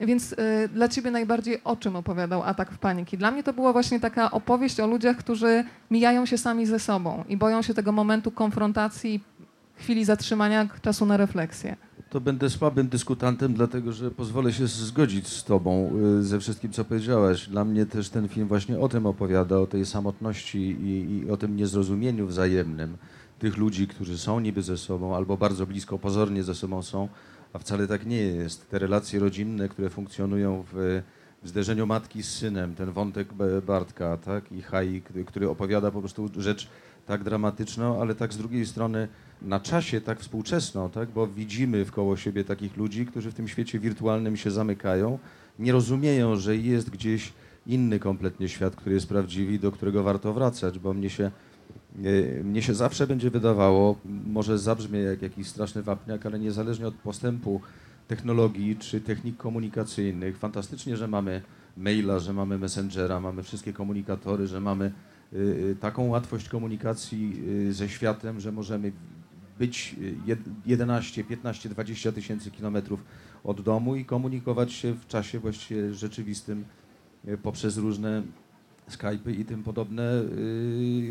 Więc 0.00 0.32
y, 0.32 0.36
dla 0.68 0.88
ciebie 0.88 1.10
najbardziej 1.10 1.60
o 1.64 1.76
czym 1.76 1.96
opowiadał 1.96 2.42
Atak 2.42 2.72
w 2.72 2.78
paniki? 2.78 3.18
Dla 3.18 3.30
mnie 3.30 3.42
to 3.42 3.52
była 3.52 3.72
właśnie 3.72 4.00
taka 4.00 4.30
opowieść 4.30 4.80
o 4.80 4.86
ludziach, 4.86 5.16
którzy 5.16 5.64
mijają 5.90 6.26
się 6.26 6.38
sami 6.38 6.66
ze 6.66 6.78
sobą 6.78 7.24
i 7.28 7.36
boją 7.36 7.62
się 7.62 7.74
tego 7.74 7.92
momentu 7.92 8.30
konfrontacji, 8.30 9.20
chwili 9.76 10.04
zatrzymania, 10.04 10.68
czasu 10.82 11.06
na 11.06 11.16
refleksję 11.16 11.76
to 12.14 12.20
będę 12.20 12.50
słabym 12.50 12.88
dyskutantem, 12.88 13.54
dlatego 13.54 13.92
że 13.92 14.10
pozwolę 14.10 14.52
się 14.52 14.66
zgodzić 14.66 15.28
z 15.28 15.44
Tobą 15.44 15.92
y, 16.20 16.22
ze 16.22 16.40
wszystkim, 16.40 16.72
co 16.72 16.84
powiedziałaś. 16.84 17.48
Dla 17.48 17.64
mnie 17.64 17.86
też 17.86 18.08
ten 18.08 18.28
film 18.28 18.48
właśnie 18.48 18.78
o 18.78 18.88
tym 18.88 19.06
opowiada, 19.06 19.58
o 19.58 19.66
tej 19.66 19.86
samotności 19.86 20.58
i, 20.58 21.18
i 21.18 21.30
o 21.30 21.36
tym 21.36 21.56
niezrozumieniu 21.56 22.26
wzajemnym 22.26 22.96
tych 23.44 23.56
ludzi, 23.56 23.86
którzy 23.86 24.18
są 24.18 24.40
niby 24.40 24.62
ze 24.62 24.78
sobą 24.78 25.16
albo 25.16 25.36
bardzo 25.36 25.66
blisko, 25.66 25.98
pozornie 25.98 26.42
ze 26.42 26.54
sobą 26.54 26.82
są, 26.82 27.08
a 27.52 27.58
wcale 27.58 27.86
tak 27.86 28.06
nie 28.06 28.22
jest. 28.22 28.70
Te 28.70 28.78
relacje 28.78 29.20
rodzinne, 29.20 29.68
które 29.68 29.90
funkcjonują 29.90 30.64
w, 30.72 31.02
w 31.42 31.48
zderzeniu 31.48 31.86
matki 31.86 32.22
z 32.22 32.28
synem, 32.28 32.74
ten 32.74 32.92
wątek 32.92 33.28
Bartka 33.66 34.16
tak, 34.16 34.52
i 34.52 34.62
Hai, 34.62 35.02
który 35.26 35.48
opowiada 35.48 35.90
po 35.90 36.00
prostu 36.00 36.30
rzecz 36.36 36.68
tak 37.06 37.24
dramatyczną, 37.24 38.00
ale 38.00 38.14
tak 38.14 38.32
z 38.32 38.36
drugiej 38.36 38.66
strony 38.66 39.08
na 39.42 39.60
czasie 39.60 40.00
tak 40.00 40.20
współczesną, 40.20 40.90
tak? 40.90 41.10
bo 41.10 41.26
widzimy 41.26 41.84
wkoło 41.84 42.16
siebie 42.16 42.44
takich 42.44 42.76
ludzi, 42.76 43.06
którzy 43.06 43.30
w 43.30 43.34
tym 43.34 43.48
świecie 43.48 43.78
wirtualnym 43.78 44.36
się 44.36 44.50
zamykają, 44.50 45.18
nie 45.58 45.72
rozumieją, 45.72 46.36
że 46.36 46.56
jest 46.56 46.90
gdzieś 46.90 47.32
inny 47.66 47.98
kompletnie 47.98 48.48
świat, 48.48 48.76
który 48.76 48.94
jest 48.94 49.08
prawdziwy 49.08 49.58
do 49.58 49.72
którego 49.72 50.02
warto 50.02 50.32
wracać, 50.32 50.78
bo 50.78 50.94
mnie 50.94 51.10
się, 51.10 51.30
mnie 52.44 52.62
się 52.62 52.74
zawsze 52.74 53.06
będzie 53.06 53.30
wydawało, 53.30 53.98
może 54.26 54.58
zabrzmie 54.58 54.98
jak 54.98 55.22
jakiś 55.22 55.46
straszny 55.46 55.82
wapniak, 55.82 56.26
ale 56.26 56.38
niezależnie 56.38 56.86
od 56.86 56.94
postępu 56.94 57.60
technologii 58.08 58.76
czy 58.76 59.00
technik 59.00 59.36
komunikacyjnych, 59.36 60.38
fantastycznie, 60.38 60.96
że 60.96 61.08
mamy 61.08 61.42
maila, 61.76 62.18
że 62.18 62.32
mamy 62.32 62.58
messengera, 62.58 63.20
mamy 63.20 63.42
wszystkie 63.42 63.72
komunikatory, 63.72 64.46
że 64.46 64.60
mamy 64.60 64.92
y, 65.32 65.36
y, 65.36 65.76
taką 65.80 66.08
łatwość 66.08 66.48
komunikacji 66.48 67.42
y, 67.68 67.72
ze 67.72 67.88
światem, 67.88 68.40
że 68.40 68.52
możemy 68.52 68.92
być 69.58 69.96
11, 70.66 71.24
15, 71.24 71.68
20 71.68 72.12
tysięcy 72.12 72.50
kilometrów 72.50 73.04
od 73.44 73.60
domu 73.60 73.96
i 73.96 74.04
komunikować 74.04 74.72
się 74.72 74.92
w 74.92 75.06
czasie 75.06 75.38
właściwie 75.38 75.94
rzeczywistym 75.94 76.64
e, 77.26 77.36
poprzez 77.36 77.76
różne 77.76 78.22
Skype'y 78.90 79.40
i 79.40 79.44
tym 79.44 79.62
podobne 79.62 80.22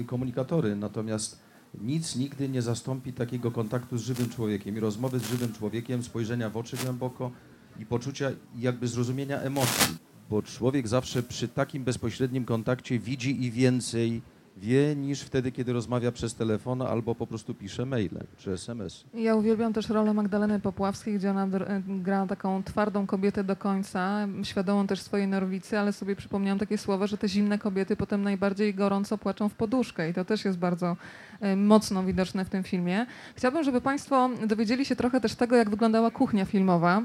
e, 0.01 0.03
komunikatory. 0.03 0.75
Natomiast 0.75 1.39
nic 1.81 2.15
nigdy 2.15 2.49
nie 2.49 2.61
zastąpi 2.61 3.13
takiego 3.13 3.51
kontaktu 3.51 3.97
z 3.97 4.01
żywym 4.01 4.29
człowiekiem 4.29 4.77
i 4.77 4.79
rozmowy 4.79 5.19
z 5.19 5.29
żywym 5.29 5.53
człowiekiem, 5.53 6.03
spojrzenia 6.03 6.49
w 6.49 6.57
oczy 6.57 6.77
głęboko 6.77 7.31
i 7.79 7.85
poczucia 7.85 8.31
jakby 8.55 8.87
zrozumienia 8.87 9.39
emocji. 9.39 9.97
Bo 10.29 10.41
człowiek 10.41 10.87
zawsze 10.87 11.23
przy 11.23 11.47
takim 11.47 11.83
bezpośrednim 11.83 12.45
kontakcie 12.45 12.99
widzi 12.99 13.43
i 13.43 13.51
więcej 13.51 14.21
wie 14.57 14.95
niż 14.95 15.21
wtedy, 15.21 15.51
kiedy 15.51 15.73
rozmawia 15.73 16.11
przez 16.11 16.35
telefon 16.35 16.81
albo 16.81 17.15
po 17.15 17.27
prostu 17.27 17.53
pisze 17.53 17.85
maile 17.85 18.19
czy 18.37 18.51
SMS. 18.51 19.03
Ja 19.13 19.35
uwielbiam 19.35 19.73
też 19.73 19.89
rolę 19.89 20.13
Magdaleny 20.13 20.59
Popławskiej, 20.59 21.15
gdzie 21.15 21.31
ona 21.31 21.47
gra 21.87 22.27
taką 22.27 22.63
twardą 22.63 23.07
kobietę 23.07 23.43
do 23.43 23.55
końca, 23.55 24.27
świadomą 24.43 24.87
też 24.87 25.01
swojej 25.01 25.27
nerwicy, 25.27 25.79
ale 25.79 25.93
sobie 25.93 26.15
przypomniałam 26.15 26.59
takie 26.59 26.77
słowa, 26.77 27.07
że 27.07 27.17
te 27.17 27.29
zimne 27.29 27.59
kobiety 27.59 27.95
potem 27.95 28.23
najbardziej 28.23 28.73
gorąco 28.73 29.17
płaczą 29.17 29.49
w 29.49 29.55
poduszkę 29.55 30.09
i 30.09 30.13
to 30.13 30.25
też 30.25 30.45
jest 30.45 30.57
bardzo 30.57 30.97
mocno 31.57 32.03
widoczne 32.03 32.45
w 32.45 32.49
tym 32.49 32.63
filmie. 32.63 33.05
Chciałabym, 33.35 33.63
żeby 33.63 33.81
Państwo 33.81 34.29
dowiedzieli 34.47 34.85
się 34.85 34.95
trochę 34.95 35.21
też 35.21 35.35
tego, 35.35 35.55
jak 35.55 35.69
wyglądała 35.69 36.11
kuchnia 36.11 36.45
filmowa. 36.45 37.01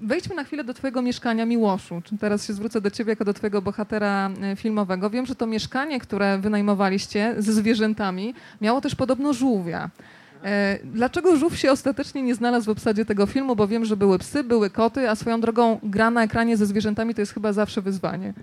Wejdźmy 0.00 0.34
na 0.34 0.44
chwilę 0.44 0.64
do 0.64 0.74
Twojego 0.74 1.02
mieszkania, 1.02 1.46
Miłoszu. 1.46 2.02
Teraz 2.20 2.46
się 2.46 2.52
zwrócę 2.52 2.80
do 2.80 2.90
Ciebie 2.90 3.10
jako 3.10 3.24
do 3.24 3.34
Twojego 3.34 3.62
bohatera 3.62 4.30
e, 4.42 4.56
filmowego. 4.56 5.10
Wiem, 5.10 5.26
że 5.26 5.34
to 5.34 5.46
mieszkanie, 5.46 6.00
które 6.00 6.38
wynajmowaliście 6.38 7.34
ze 7.38 7.52
zwierzętami, 7.52 8.34
miało 8.60 8.80
też 8.80 8.94
podobno 8.94 9.32
żółwia. 9.32 9.90
E, 10.44 10.78
dlaczego 10.84 11.36
żółw 11.36 11.56
się 11.56 11.72
ostatecznie 11.72 12.22
nie 12.22 12.34
znalazł 12.34 12.66
w 12.66 12.68
obsadzie 12.68 13.04
tego 13.04 13.26
filmu? 13.26 13.56
Bo 13.56 13.68
wiem, 13.68 13.84
że 13.84 13.96
były 13.96 14.18
psy, 14.18 14.44
były 14.44 14.70
koty, 14.70 15.10
a 15.10 15.14
swoją 15.14 15.40
drogą 15.40 15.80
gra 15.82 16.10
na 16.10 16.22
ekranie 16.22 16.56
ze 16.56 16.66
zwierzętami 16.66 17.14
to 17.14 17.20
jest 17.20 17.34
chyba 17.34 17.52
zawsze 17.52 17.82
wyzwanie. 17.82 18.34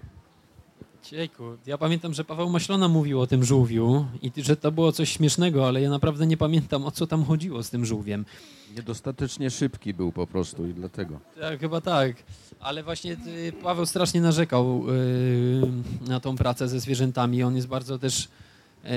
Jejku, 1.12 1.44
ja 1.66 1.78
pamiętam, 1.78 2.14
że 2.14 2.24
Paweł 2.24 2.50
Maślona 2.50 2.88
mówił 2.88 3.22
o 3.22 3.28
tym 3.28 3.44
żółwiu 3.44 4.06
i 4.22 4.32
że 4.38 4.58
to 4.58 4.72
było 4.72 4.92
coś 4.92 5.10
śmiesznego, 5.10 5.68
ale 5.68 5.82
ja 5.82 5.90
naprawdę 5.90 6.28
nie 6.28 6.38
pamiętam, 6.38 6.86
o 6.86 6.92
co 6.92 7.08
tam 7.08 7.26
chodziło 7.26 7.64
z 7.64 7.70
tym 7.70 7.86
żółwiem. 7.86 8.26
Niedostatecznie 8.76 9.50
szybki 9.50 9.94
był 9.94 10.12
po 10.12 10.28
prostu 10.28 10.68
i 10.68 10.74
dlatego. 10.74 11.20
Tak, 11.40 11.60
chyba 11.60 11.82
tak. 11.82 12.16
Ale 12.60 12.84
właśnie 12.84 13.14
y, 13.14 13.54
Paweł 13.64 13.86
strasznie 13.86 14.22
narzekał 14.22 14.84
yy, 14.88 16.08
na 16.08 16.20
tą 16.20 16.36
pracę 16.36 16.68
ze 16.68 16.80
zwierzętami. 16.80 17.44
On 17.44 17.56
jest 17.56 17.68
bardzo 17.68 18.00
też 18.00 18.28
yy, 18.84 18.90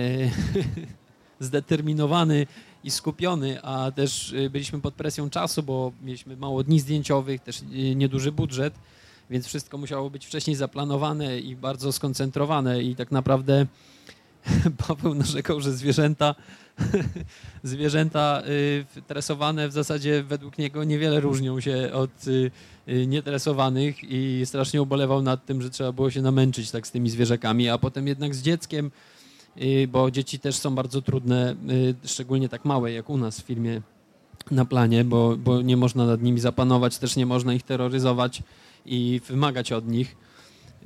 zdeterminowany 1.40 2.46
i 2.84 2.90
skupiony, 2.90 3.62
a 3.62 3.90
też 3.90 4.32
y, 4.32 4.50
byliśmy 4.50 4.80
pod 4.80 4.94
presją 4.94 5.30
czasu, 5.30 5.62
bo 5.62 5.92
mieliśmy 6.02 6.36
mało 6.36 6.62
dni 6.62 6.80
zdjęciowych, 6.80 7.40
też 7.40 7.60
y, 7.60 7.94
nieduży 7.94 8.32
budżet 8.32 8.74
więc 9.30 9.46
wszystko 9.46 9.78
musiało 9.78 10.10
być 10.10 10.26
wcześniej 10.26 10.56
zaplanowane 10.56 11.40
i 11.40 11.56
bardzo 11.56 11.92
skoncentrowane 11.92 12.82
i 12.82 12.96
tak 12.96 13.10
naprawdę 13.10 13.66
Paweł 14.88 15.14
narzekał, 15.14 15.60
że 15.60 15.72
zwierzęta, 15.72 16.34
zwierzęta 17.62 18.42
y, 18.96 19.02
tresowane 19.06 19.68
w 19.68 19.72
zasadzie 19.72 20.22
według 20.22 20.58
niego 20.58 20.84
niewiele 20.84 21.20
różnią 21.20 21.60
się 21.60 21.90
od 21.92 22.26
y, 22.26 22.50
y, 22.88 23.06
nietresowanych 23.06 23.96
i 24.02 24.42
strasznie 24.44 24.82
ubolewał 24.82 25.22
nad 25.22 25.46
tym, 25.46 25.62
że 25.62 25.70
trzeba 25.70 25.92
było 25.92 26.10
się 26.10 26.22
namęczyć 26.22 26.70
tak 26.70 26.86
z 26.86 26.90
tymi 26.90 27.10
zwierzakami, 27.10 27.68
a 27.68 27.78
potem 27.78 28.06
jednak 28.06 28.34
z 28.34 28.42
dzieckiem, 28.42 28.90
bo 29.88 30.10
dzieci 30.10 30.38
też 30.38 30.56
są 30.56 30.74
bardzo 30.74 31.02
trudne, 31.02 31.56
szczególnie 32.04 32.48
tak 32.48 32.64
małe 32.64 32.92
jak 32.92 33.10
u 33.10 33.16
nas 33.16 33.40
w 33.40 33.44
filmie 33.44 33.80
na 34.50 34.64
planie, 34.64 35.04
bo, 35.04 35.36
bo 35.36 35.62
nie 35.62 35.76
można 35.76 36.06
nad 36.06 36.22
nimi 36.22 36.40
zapanować, 36.40 36.98
też 36.98 37.16
nie 37.16 37.26
można 37.26 37.54
ich 37.54 37.62
terroryzować 37.62 38.42
i 38.86 39.20
wymagać 39.28 39.72
od 39.72 39.88
nich. 39.88 40.16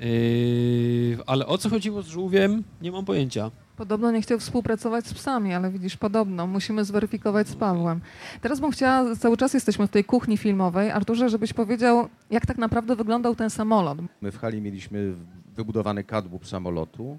Yy, 0.00 1.18
ale 1.26 1.46
o 1.46 1.58
co 1.58 1.68
chodziło 1.68 2.02
z 2.02 2.06
żółwiem, 2.06 2.64
nie 2.82 2.92
mam 2.92 3.04
pojęcia. 3.04 3.50
Podobno 3.76 4.10
nie 4.10 4.22
chciał 4.22 4.38
współpracować 4.38 5.06
z 5.06 5.14
psami, 5.14 5.54
ale 5.54 5.70
widzisz, 5.70 5.96
podobno. 5.96 6.46
Musimy 6.46 6.84
zweryfikować 6.84 7.48
z 7.48 7.56
Pawłem. 7.56 8.00
Teraz 8.40 8.60
bym 8.60 8.70
chciała, 8.70 9.16
cały 9.16 9.36
czas 9.36 9.54
jesteśmy 9.54 9.86
w 9.86 9.90
tej 9.90 10.04
kuchni 10.04 10.36
filmowej. 10.36 10.90
Arturze, 10.90 11.28
żebyś 11.28 11.52
powiedział, 11.52 12.08
jak 12.30 12.46
tak 12.46 12.58
naprawdę 12.58 12.96
wyglądał 12.96 13.34
ten 13.34 13.50
samolot. 13.50 13.98
My 14.20 14.32
w 14.32 14.38
hali 14.38 14.60
mieliśmy 14.60 15.14
wybudowany 15.56 16.04
kadłub 16.04 16.46
samolotu 16.46 17.18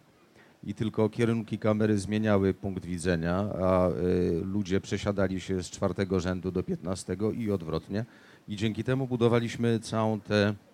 i 0.64 0.74
tylko 0.74 1.10
kierunki 1.10 1.60
kamery 1.60 1.98
zmieniały 1.98 2.54
punkt 2.54 2.86
widzenia, 2.86 3.36
a 3.64 3.90
y, 3.90 4.42
ludzie 4.44 4.82
przesiadali 4.82 5.42
się 5.42 5.64
z 5.64 5.70
czwartego 5.70 6.20
rzędu 6.20 6.52
do 6.52 6.64
piętnastego 6.64 7.32
i 7.32 7.52
odwrotnie. 7.52 8.06
I 8.48 8.56
dzięki 8.56 8.84
temu 8.84 9.08
budowaliśmy 9.08 9.80
całą 9.80 10.20
tę 10.20 10.50
y, 10.50 10.71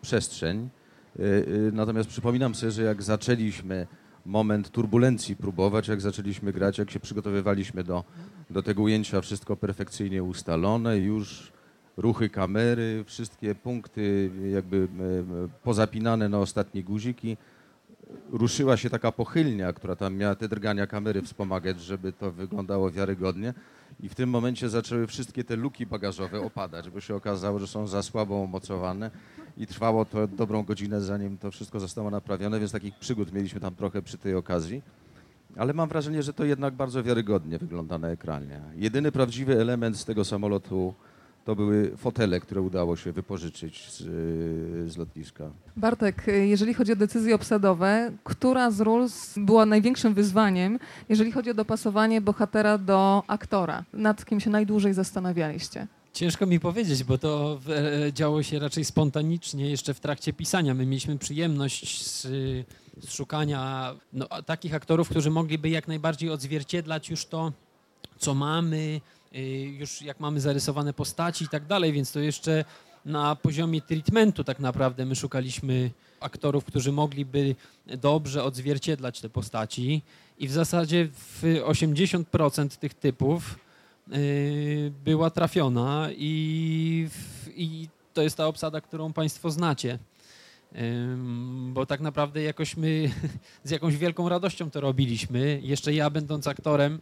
przestrzeń. 0.00 0.68
Y, 1.20 1.22
y, 1.22 1.70
natomiast 1.72 2.08
przypominam 2.08 2.54
sobie, 2.54 2.72
że 2.72 2.82
jak 2.82 3.02
zaczęliśmy 3.02 3.86
moment 4.26 4.70
turbulencji 4.70 5.36
próbować, 5.36 5.88
jak 5.88 6.00
zaczęliśmy 6.00 6.52
grać, 6.52 6.78
jak 6.78 6.90
się 6.90 7.00
przygotowywaliśmy 7.00 7.84
do, 7.84 8.04
do 8.50 8.62
tego 8.62 8.82
ujęcia, 8.82 9.20
wszystko 9.20 9.56
perfekcyjnie 9.56 10.22
ustalone, 10.22 10.98
już 10.98 11.52
ruchy 11.96 12.28
kamery, 12.28 13.04
wszystkie 13.06 13.54
punkty 13.54 14.30
jakby 14.52 14.76
e, 14.76 15.48
pozapinane 15.62 16.28
na 16.28 16.38
ostatnie 16.38 16.82
guziki. 16.82 17.36
Ruszyła 18.30 18.76
się 18.76 18.90
taka 18.90 19.12
pochylnia, 19.12 19.72
która 19.72 19.96
tam 19.96 20.16
miała 20.16 20.34
te 20.34 20.48
drgania 20.48 20.86
kamery 20.86 21.22
wspomagać, 21.22 21.80
żeby 21.80 22.12
to 22.12 22.32
wyglądało 22.32 22.90
wiarygodnie. 22.90 23.54
I 24.00 24.08
w 24.08 24.14
tym 24.14 24.30
momencie 24.30 24.68
zaczęły 24.68 25.06
wszystkie 25.06 25.44
te 25.44 25.56
luki 25.56 25.86
bagażowe 25.86 26.40
opadać, 26.40 26.90
bo 26.90 27.00
się 27.00 27.14
okazało, 27.14 27.58
że 27.58 27.66
są 27.66 27.86
za 27.86 28.02
słabo 28.02 28.34
umocowane 28.34 29.10
i 29.56 29.66
trwało 29.66 30.04
to 30.04 30.28
dobrą 30.28 30.62
godzinę, 30.62 31.00
zanim 31.00 31.38
to 31.38 31.50
wszystko 31.50 31.80
zostało 31.80 32.10
naprawione, 32.10 32.58
więc 32.58 32.72
takich 32.72 32.98
przygód 32.98 33.32
mieliśmy 33.32 33.60
tam 33.60 33.74
trochę 33.74 34.02
przy 34.02 34.18
tej 34.18 34.34
okazji. 34.34 34.82
Ale 35.56 35.72
mam 35.74 35.88
wrażenie, 35.88 36.22
że 36.22 36.32
to 36.32 36.44
jednak 36.44 36.74
bardzo 36.74 37.02
wiarygodnie 37.02 37.58
wygląda 37.58 37.98
na 37.98 38.08
ekranie. 38.08 38.60
Jedyny 38.74 39.12
prawdziwy 39.12 39.60
element 39.60 39.96
z 39.96 40.04
tego 40.04 40.24
samolotu 40.24 40.94
to 41.46 41.56
były 41.56 41.96
fotele, 41.96 42.40
które 42.40 42.60
udało 42.60 42.96
się 42.96 43.12
wypożyczyć 43.12 43.90
z, 43.90 43.98
z, 44.92 44.96
lotniska. 44.96 45.50
Bartek, 45.76 46.26
jeżeli 46.42 46.74
chodzi 46.74 46.92
o 46.92 46.96
decyzje 46.96 47.34
obsadowe, 47.34 48.12
która 48.24 48.70
z 48.70 48.80
ról 48.80 49.08
była 49.36 49.66
największym 49.66 50.14
wyzwaniem, 50.14 50.78
jeżeli 51.08 51.32
chodzi 51.32 51.50
o 51.50 51.54
dopasowanie 51.54 52.20
bohatera 52.20 52.78
do 52.78 53.22
aktora? 53.26 53.84
Nad 53.92 54.24
kim 54.24 54.40
się 54.40 54.50
najdłużej 54.50 54.94
zastanawialiście? 54.94 55.86
Ciężko 56.12 56.46
mi 56.46 56.60
powiedzieć, 56.60 57.04
bo 57.04 57.18
to 57.18 57.60
e, 58.06 58.12
działo 58.12 58.42
się 58.42 58.58
raczej 58.58 58.84
spontanicznie 58.84 59.70
jeszcze 59.70 59.94
w 59.94 60.00
trakcie 60.00 60.32
pisania. 60.32 60.74
My 60.74 60.86
mieliśmy 60.86 61.18
przyjemność 61.18 62.06
z, 62.06 62.22
z 63.02 63.10
szukania 63.10 63.94
no, 64.12 64.28
takich 64.46 64.74
aktorów, 64.74 65.08
którzy 65.08 65.30
mogliby 65.30 65.68
jak 65.68 65.88
najbardziej 65.88 66.30
odzwierciedlać 66.30 67.10
już 67.10 67.26
to, 67.26 67.52
co 68.18 68.34
mamy, 68.34 69.00
już 69.78 70.02
jak 70.02 70.20
mamy 70.20 70.40
zarysowane 70.40 70.92
postaci 70.92 71.44
i 71.44 71.48
tak 71.48 71.66
dalej, 71.66 71.92
więc 71.92 72.12
to 72.12 72.20
jeszcze 72.20 72.64
na 73.04 73.36
poziomie 73.36 73.80
treatmentu 73.80 74.44
tak 74.44 74.60
naprawdę 74.60 75.06
my 75.06 75.16
szukaliśmy 75.16 75.90
aktorów, 76.20 76.64
którzy 76.64 76.92
mogliby 76.92 77.54
dobrze 77.86 78.44
odzwierciedlać 78.44 79.20
te 79.20 79.28
postaci 79.28 80.02
i 80.38 80.48
w 80.48 80.52
zasadzie 80.52 81.08
w 81.12 81.42
80% 81.64 82.68
tych 82.68 82.94
typów 82.94 83.66
Y, 84.12 84.92
była 85.04 85.30
trafiona 85.30 86.08
i, 86.16 87.08
i 87.56 87.88
to 88.14 88.22
jest 88.22 88.36
ta 88.36 88.46
obsada, 88.46 88.80
którą 88.80 89.12
Państwo 89.12 89.50
znacie. 89.50 89.98
Bo 91.68 91.86
tak 91.86 92.00
naprawdę 92.00 92.42
jakoś 92.42 92.76
my 92.76 93.10
z 93.64 93.70
jakąś 93.70 93.96
wielką 93.96 94.28
radością 94.28 94.70
to 94.70 94.80
robiliśmy. 94.80 95.60
Jeszcze 95.62 95.94
ja, 95.94 96.10
będąc 96.10 96.46
aktorem, 96.46 97.00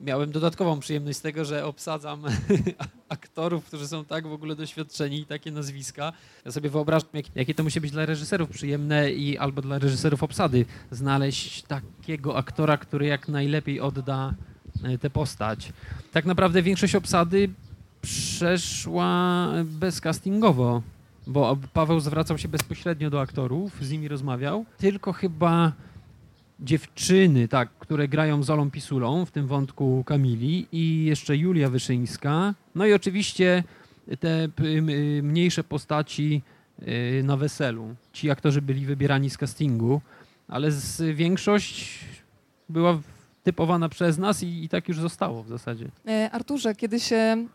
miałem 0.00 0.30
dodatkową 0.30 0.80
przyjemność 0.80 1.18
z 1.18 1.20
tego, 1.20 1.44
że 1.44 1.66
obsadzam 1.66 2.22
aktorów, 3.08 3.64
którzy 3.64 3.88
są 3.88 4.04
tak 4.04 4.26
w 4.26 4.32
ogóle 4.32 4.56
doświadczeni 4.56 5.20
i 5.20 5.26
takie 5.26 5.50
nazwiska. 5.50 6.12
Ja 6.44 6.52
sobie 6.52 6.70
wyobrażam, 6.70 7.08
jak, 7.12 7.26
jakie 7.34 7.54
to 7.54 7.62
musi 7.62 7.80
być 7.80 7.90
dla 7.90 8.06
reżyserów 8.06 8.50
przyjemne 8.50 9.12
i 9.12 9.38
albo 9.38 9.62
dla 9.62 9.78
reżyserów 9.78 10.22
obsady 10.22 10.64
znaleźć 10.90 11.62
takiego 11.62 12.36
aktora, 12.36 12.76
który 12.76 13.06
jak 13.06 13.28
najlepiej 13.28 13.80
odda 13.80 14.34
E, 14.82 14.98
tę 14.98 15.10
postać. 15.10 15.72
Tak 16.12 16.24
naprawdę 16.24 16.62
większość 16.62 16.94
obsady 16.94 17.50
przeszła 18.02 19.48
bezcastingowo, 19.64 20.82
bo 21.26 21.56
Paweł 21.72 22.00
zwracał 22.00 22.38
się 22.38 22.48
bezpośrednio 22.48 23.10
do 23.10 23.20
aktorów, 23.20 23.84
z 23.84 23.90
nimi 23.90 24.08
rozmawiał. 24.08 24.64
Tylko 24.78 25.12
chyba 25.12 25.72
dziewczyny, 26.62 27.48
tak, 27.48 27.68
które 27.78 28.08
grają 28.08 28.42
z 28.42 28.50
Olą 28.50 28.70
Pisulą 28.70 29.24
w 29.24 29.30
tym 29.30 29.46
wątku 29.46 30.04
Kamili 30.06 30.66
i 30.72 31.04
jeszcze 31.04 31.36
Julia 31.36 31.70
Wyszyńska. 31.70 32.54
No 32.74 32.86
i 32.86 32.92
oczywiście 32.92 33.64
te 34.20 34.48
mniejsze 35.22 35.64
postaci 35.64 36.42
e, 36.78 37.22
na 37.22 37.36
weselu. 37.36 37.94
Ci 38.12 38.30
aktorzy 38.30 38.62
byli 38.62 38.86
wybierani 38.86 39.30
z 39.30 39.38
castingu, 39.38 40.00
ale 40.48 40.70
z 40.70 41.16
większość 41.16 41.98
była 42.68 43.00
typowana 43.42 43.88
przez 43.88 44.18
nas 44.18 44.42
i, 44.42 44.64
i 44.64 44.68
tak 44.68 44.88
już 44.88 44.98
zostało 44.98 45.42
w 45.42 45.48
zasadzie. 45.48 45.90
E, 46.08 46.30
Arturze, 46.30 46.74
kiedy 46.74 47.00
się 47.00 47.46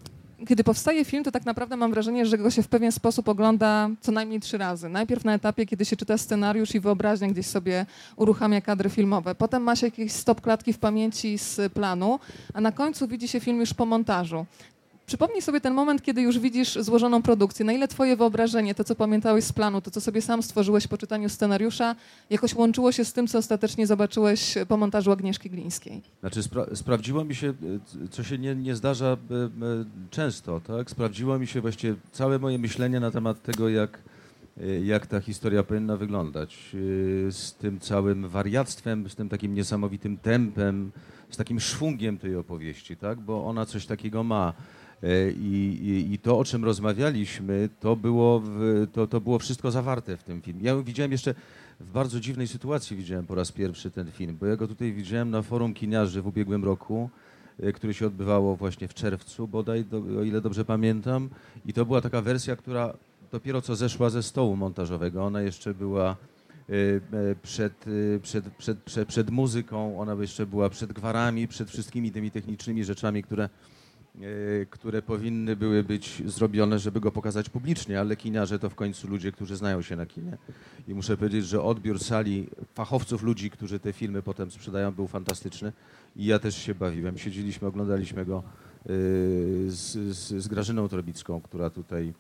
kiedy 0.48 0.64
powstaje 0.64 1.06
film, 1.06 1.24
to 1.24 1.32
tak 1.32 1.46
naprawdę 1.46 1.76
mam 1.76 1.92
wrażenie, 1.92 2.26
że 2.26 2.38
go 2.38 2.52
się 2.52 2.64
w 2.64 2.68
pewien 2.68 2.92
sposób 2.92 3.30
ogląda 3.30 3.90
co 4.02 4.12
najmniej 4.12 4.40
trzy 4.40 4.58
razy. 4.58 4.90
Najpierw 4.90 5.26
na 5.26 5.34
etapie, 5.34 5.66
kiedy 5.66 5.86
się 5.86 5.96
czyta 5.96 6.18
scenariusz 6.18 6.76
i 6.76 6.80
wyobraźnia 6.80 7.28
gdzieś 7.28 7.46
sobie 7.46 7.86
uruchamia 8.16 8.62
kadry 8.62 8.90
filmowe. 8.90 9.36
Potem 9.36 9.64
ma 9.64 9.76
się 9.76 9.88
jakieś 9.88 10.12
stop 10.12 10.42
klatki 10.42 10.74
w 10.74 10.80
pamięci 10.80 11.38
z 11.38 11.74
planu, 11.74 12.20
a 12.54 12.62
na 12.62 12.72
końcu 12.72 13.08
widzi 13.08 13.28
się 13.28 13.40
film 13.40 13.60
już 13.60 13.74
po 13.74 13.86
montażu. 13.86 14.46
Przypomnij 15.06 15.42
sobie 15.42 15.62
ten 15.62 15.74
moment, 15.74 16.02
kiedy 16.02 16.22
już 16.22 16.40
widzisz 16.40 16.76
złożoną 16.76 17.22
produkcję. 17.22 17.66
Na 17.66 17.74
ile 17.74 17.88
twoje 17.88 18.16
wyobrażenie, 18.16 18.76
to 18.76 18.84
co 18.84 18.96
pamiętałeś 18.96 19.44
z 19.44 19.54
planu, 19.54 19.82
to 19.82 19.92
co 19.92 20.02
sobie 20.02 20.22
sam 20.22 20.44
stworzyłeś 20.44 20.88
po 20.88 20.98
czytaniu 20.98 21.30
scenariusza, 21.30 21.96
jakoś 22.30 22.56
łączyło 22.56 22.92
się 22.92 23.06
z 23.06 23.14
tym, 23.14 23.28
co 23.28 23.38
ostatecznie 23.38 23.88
zobaczyłeś 23.88 24.56
po 24.68 24.78
montażu 24.78 25.12
Agnieszki 25.12 25.50
Glińskiej? 25.50 26.02
Znaczy 26.20 26.44
spra 26.44 26.66
sprawdziło 26.74 27.26
mi 27.26 27.36
się, 27.36 27.54
co 28.12 28.24
się 28.24 28.38
nie, 28.38 28.56
nie 28.56 28.76
zdarza 28.76 29.06
e, 29.06 29.16
e, 29.16 29.50
często, 30.10 30.62
tak? 30.62 30.92
Sprawdziło 30.92 31.40
mi 31.40 31.48
się 31.48 31.62
właściwie 31.62 31.96
całe 32.12 32.40
moje 32.40 32.58
myślenie 32.58 33.00
na 33.00 33.12
temat 33.12 33.42
tego, 33.42 33.70
jak, 33.70 34.00
e, 34.62 34.80
jak 34.82 35.08
ta 35.08 35.20
historia 35.20 35.64
powinna 35.64 35.98
wyglądać. 35.98 36.76
Z 37.30 37.54
tym 37.54 37.80
całym 37.80 38.30
wariactwem, 38.30 39.10
z 39.10 39.16
tym 39.16 39.30
takim 39.30 39.54
niesamowitym 39.54 40.18
tempem, 40.18 40.92
z 41.30 41.38
takim 41.38 41.60
szwungiem 41.60 42.18
tej 42.18 42.36
opowieści, 42.36 42.98
tak? 42.98 43.20
Bo 43.20 43.46
ona 43.46 43.66
coś 43.66 43.86
takiego 43.86 44.24
ma. 44.24 44.54
E, 45.06 45.32
I, 45.32 45.80
i, 45.88 46.14
I, 46.14 46.20
to, 46.20 46.40
o 46.40 46.44
czym 46.44 46.66
rozmawialiśmy, 46.66 47.70
to 47.80 47.96
było, 47.96 48.40
w, 48.40 48.88
to, 48.94 49.08
to 49.08 49.22
było 49.22 49.40
wszystko 49.40 49.72
zawarte 49.72 50.18
w 50.18 50.24
tym 50.24 50.42
filmie. 50.42 50.64
Ja 50.64 50.76
widziałem 50.76 51.12
jeszcze 51.12 51.36
w 51.80 51.92
bardzo 51.92 52.20
dziwnej 52.20 52.48
sytuacji 52.48 52.98
widziałem 52.98 53.26
po 53.26 53.36
raz 53.36 53.52
pierwszy 53.52 53.92
ten 53.92 54.12
film, 54.12 54.38
bo 54.40 54.46
ja 54.46 54.56
go 54.56 54.68
tutaj 54.68 54.94
widziałem 54.94 55.30
na 55.30 55.42
forum 55.42 55.74
kiniarzy 55.74 56.22
w 56.22 56.28
ubiegłym 56.28 56.64
roku, 56.64 57.10
e, 57.60 57.72
które 57.72 57.94
się 57.94 58.08
odbywało 58.08 58.56
właśnie 58.56 58.88
w 58.88 58.94
czerwcu 58.94 59.48
bodaj, 59.48 59.86
do, 59.86 59.98
o 59.98 60.24
ile 60.24 60.42
dobrze 60.42 60.66
pamiętam. 60.66 61.30
I 61.66 61.74
to 61.74 61.86
była 61.86 62.02
taka 62.02 62.22
wersja, 62.22 62.56
która 62.56 62.94
dopiero 63.32 63.62
co 63.62 63.76
zeszła 63.76 64.10
ze 64.10 64.24
stołu 64.24 64.56
montażowego. 64.56 65.24
Ona 65.24 65.42
jeszcze 65.42 65.74
była 65.74 66.16
e, 66.70 67.36
przed, 67.44 67.86
przed, 68.22 68.50
przed, 68.50 68.78
przed, 68.78 69.08
przed 69.08 69.30
muzyką, 69.30 70.00
ona 70.00 70.14
jeszcze 70.22 70.46
była 70.46 70.70
przed 70.70 70.94
gwarami, 70.94 71.48
przed 71.48 71.70
wszystkimi 71.70 72.12
tymi 72.12 72.32
technicznymi 72.32 72.84
rzeczami, 72.84 73.24
które 73.24 73.50
E, 73.50 73.75
które 74.70 75.02
powinny 75.02 75.56
były 75.56 75.84
być 75.84 76.24
zrobione, 76.26 76.80
żeby 76.80 77.00
go 77.00 77.12
pokazać 77.12 77.50
publicznie, 77.50 78.00
ale 78.00 78.16
kiniarze 78.16 78.60
to 78.60 78.70
w 78.70 78.76
końcu 78.76 79.08
ludzie, 79.08 79.32
którzy 79.32 79.56
znają 79.56 79.82
się 79.82 79.96
na 79.96 80.06
kinie. 80.06 80.38
I 80.88 80.94
muszę 80.94 81.18
powiedzieć, 81.18 81.46
że 81.46 81.62
odbiór 81.62 82.00
sali 82.00 82.48
fachowców, 82.74 83.24
ludzi, 83.24 83.50
którzy 83.50 83.80
te 83.80 83.94
filmy 83.94 84.22
potem 84.22 84.52
sprzedają, 84.52 84.92
był 84.92 85.08
fantastyczny 85.08 85.74
i 86.16 86.26
ja 86.26 86.40
też 86.40 86.56
się 86.56 86.76
bawiłem. 86.76 87.18
Siedzieliśmy, 87.18 87.68
oglądaliśmy 87.68 88.26
go 88.26 88.38
e, 88.38 88.90
z, 89.68 90.16
z, 90.16 90.44
z 90.44 90.48
Grażyną 90.48 90.88
Trobicką, 90.88 91.42
która 91.42 91.70
tutaj 91.70 92.14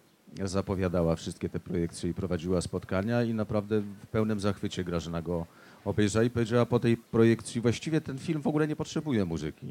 zapowiadała 0.43 1.15
wszystkie 1.15 1.49
te 1.49 1.59
projekcje 1.59 2.09
i 2.09 2.13
prowadziła 2.13 2.61
spotkania 2.61 3.23
i 3.23 3.33
naprawdę 3.33 3.81
w 3.81 4.07
pełnym 4.07 4.39
zachwycie 4.39 4.83
Grażyna 4.83 5.21
go 5.21 5.45
obejrzała 5.85 6.25
i 6.25 6.29
powiedziała 6.29 6.65
po 6.65 6.79
tej 6.79 6.97
projekcji, 6.97 7.61
właściwie 7.61 8.01
ten 8.01 8.17
film 8.17 8.41
w 8.41 8.47
ogóle 8.47 8.67
nie 8.67 8.75
potrzebuje 8.75 9.25
muzyki. 9.25 9.67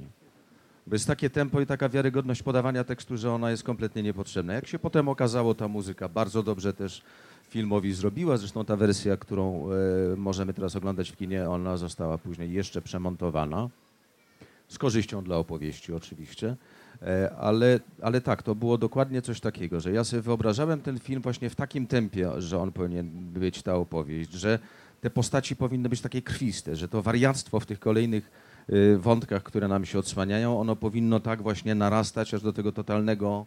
Bo 0.87 0.95
jest 0.95 1.07
takie 1.07 1.31
tempo 1.31 1.61
i 1.61 1.67
taka 1.67 1.89
wiarygodność 1.89 2.43
podawania 2.43 2.85
tekstu, 2.85 3.17
że 3.17 3.33
ona 3.33 3.51
jest 3.51 3.63
kompletnie 3.63 4.03
niepotrzebna. 4.03 4.55
Jak 4.55 4.67
się 4.67 4.79
potem 4.79 5.09
okazało, 5.09 5.55
ta 5.55 5.69
muzyka 5.69 6.09
bardzo 6.09 6.43
dobrze 6.43 6.73
też 6.73 7.03
filmowi 7.49 7.93
zrobiła. 7.93 8.37
Zresztą 8.37 8.65
ta 8.65 8.77
wersja, 8.77 9.17
którą 9.17 9.69
e, 9.71 10.17
możemy 10.17 10.55
teraz 10.55 10.77
oglądać 10.77 11.11
w 11.11 11.17
kinie, 11.17 11.51
ona 11.51 11.77
została 11.77 12.19
później 12.19 12.53
jeszcze 12.53 12.83
przemontowana. 12.83 13.69
Z 14.69 14.79
korzyścią 14.79 15.25
dla 15.25 15.37
opowieści 15.37 15.93
oczywiście. 15.93 16.57
E, 17.03 17.37
ale, 17.37 17.81
ale 18.03 18.21
tak, 18.21 18.43
to 18.43 18.55
było 18.55 18.79
dokładnie 18.79 19.23
coś 19.23 19.41
takiego, 19.41 19.81
że 19.81 19.93
ja 19.93 20.05
sobie 20.05 20.23
wyobrażałem 20.23 20.81
ten 20.81 20.99
film 20.99 21.23
właśnie 21.23 21.51
w 21.51 21.55
takim 21.55 21.87
tempie, 21.87 22.41
że 22.41 22.59
on 22.59 22.73
powinien 22.73 23.11
być 23.11 23.63
ta 23.63 23.75
opowieść, 23.75 24.33
że 24.33 24.59
te 25.01 25.11
postaci 25.11 25.57
powinny 25.57 25.89
być 25.89 26.01
takie 26.01 26.23
krwiste, 26.23 26.77
że 26.77 26.89
to 26.89 27.03
wariactwo 27.03 27.61
w 27.61 27.67
tych 27.67 27.79
kolejnych 27.79 28.31
wątkach, 28.99 29.43
które 29.43 29.69
nam 29.69 29.85
się 29.85 29.99
odsłaniają, 29.99 30.61
ono 30.61 30.77
powinno 30.77 31.21
tak 31.21 31.43
właśnie 31.43 31.75
narastać 31.75 32.35
aż 32.35 32.43
do 32.43 32.53
tego 32.53 32.73
totalnego 32.73 33.47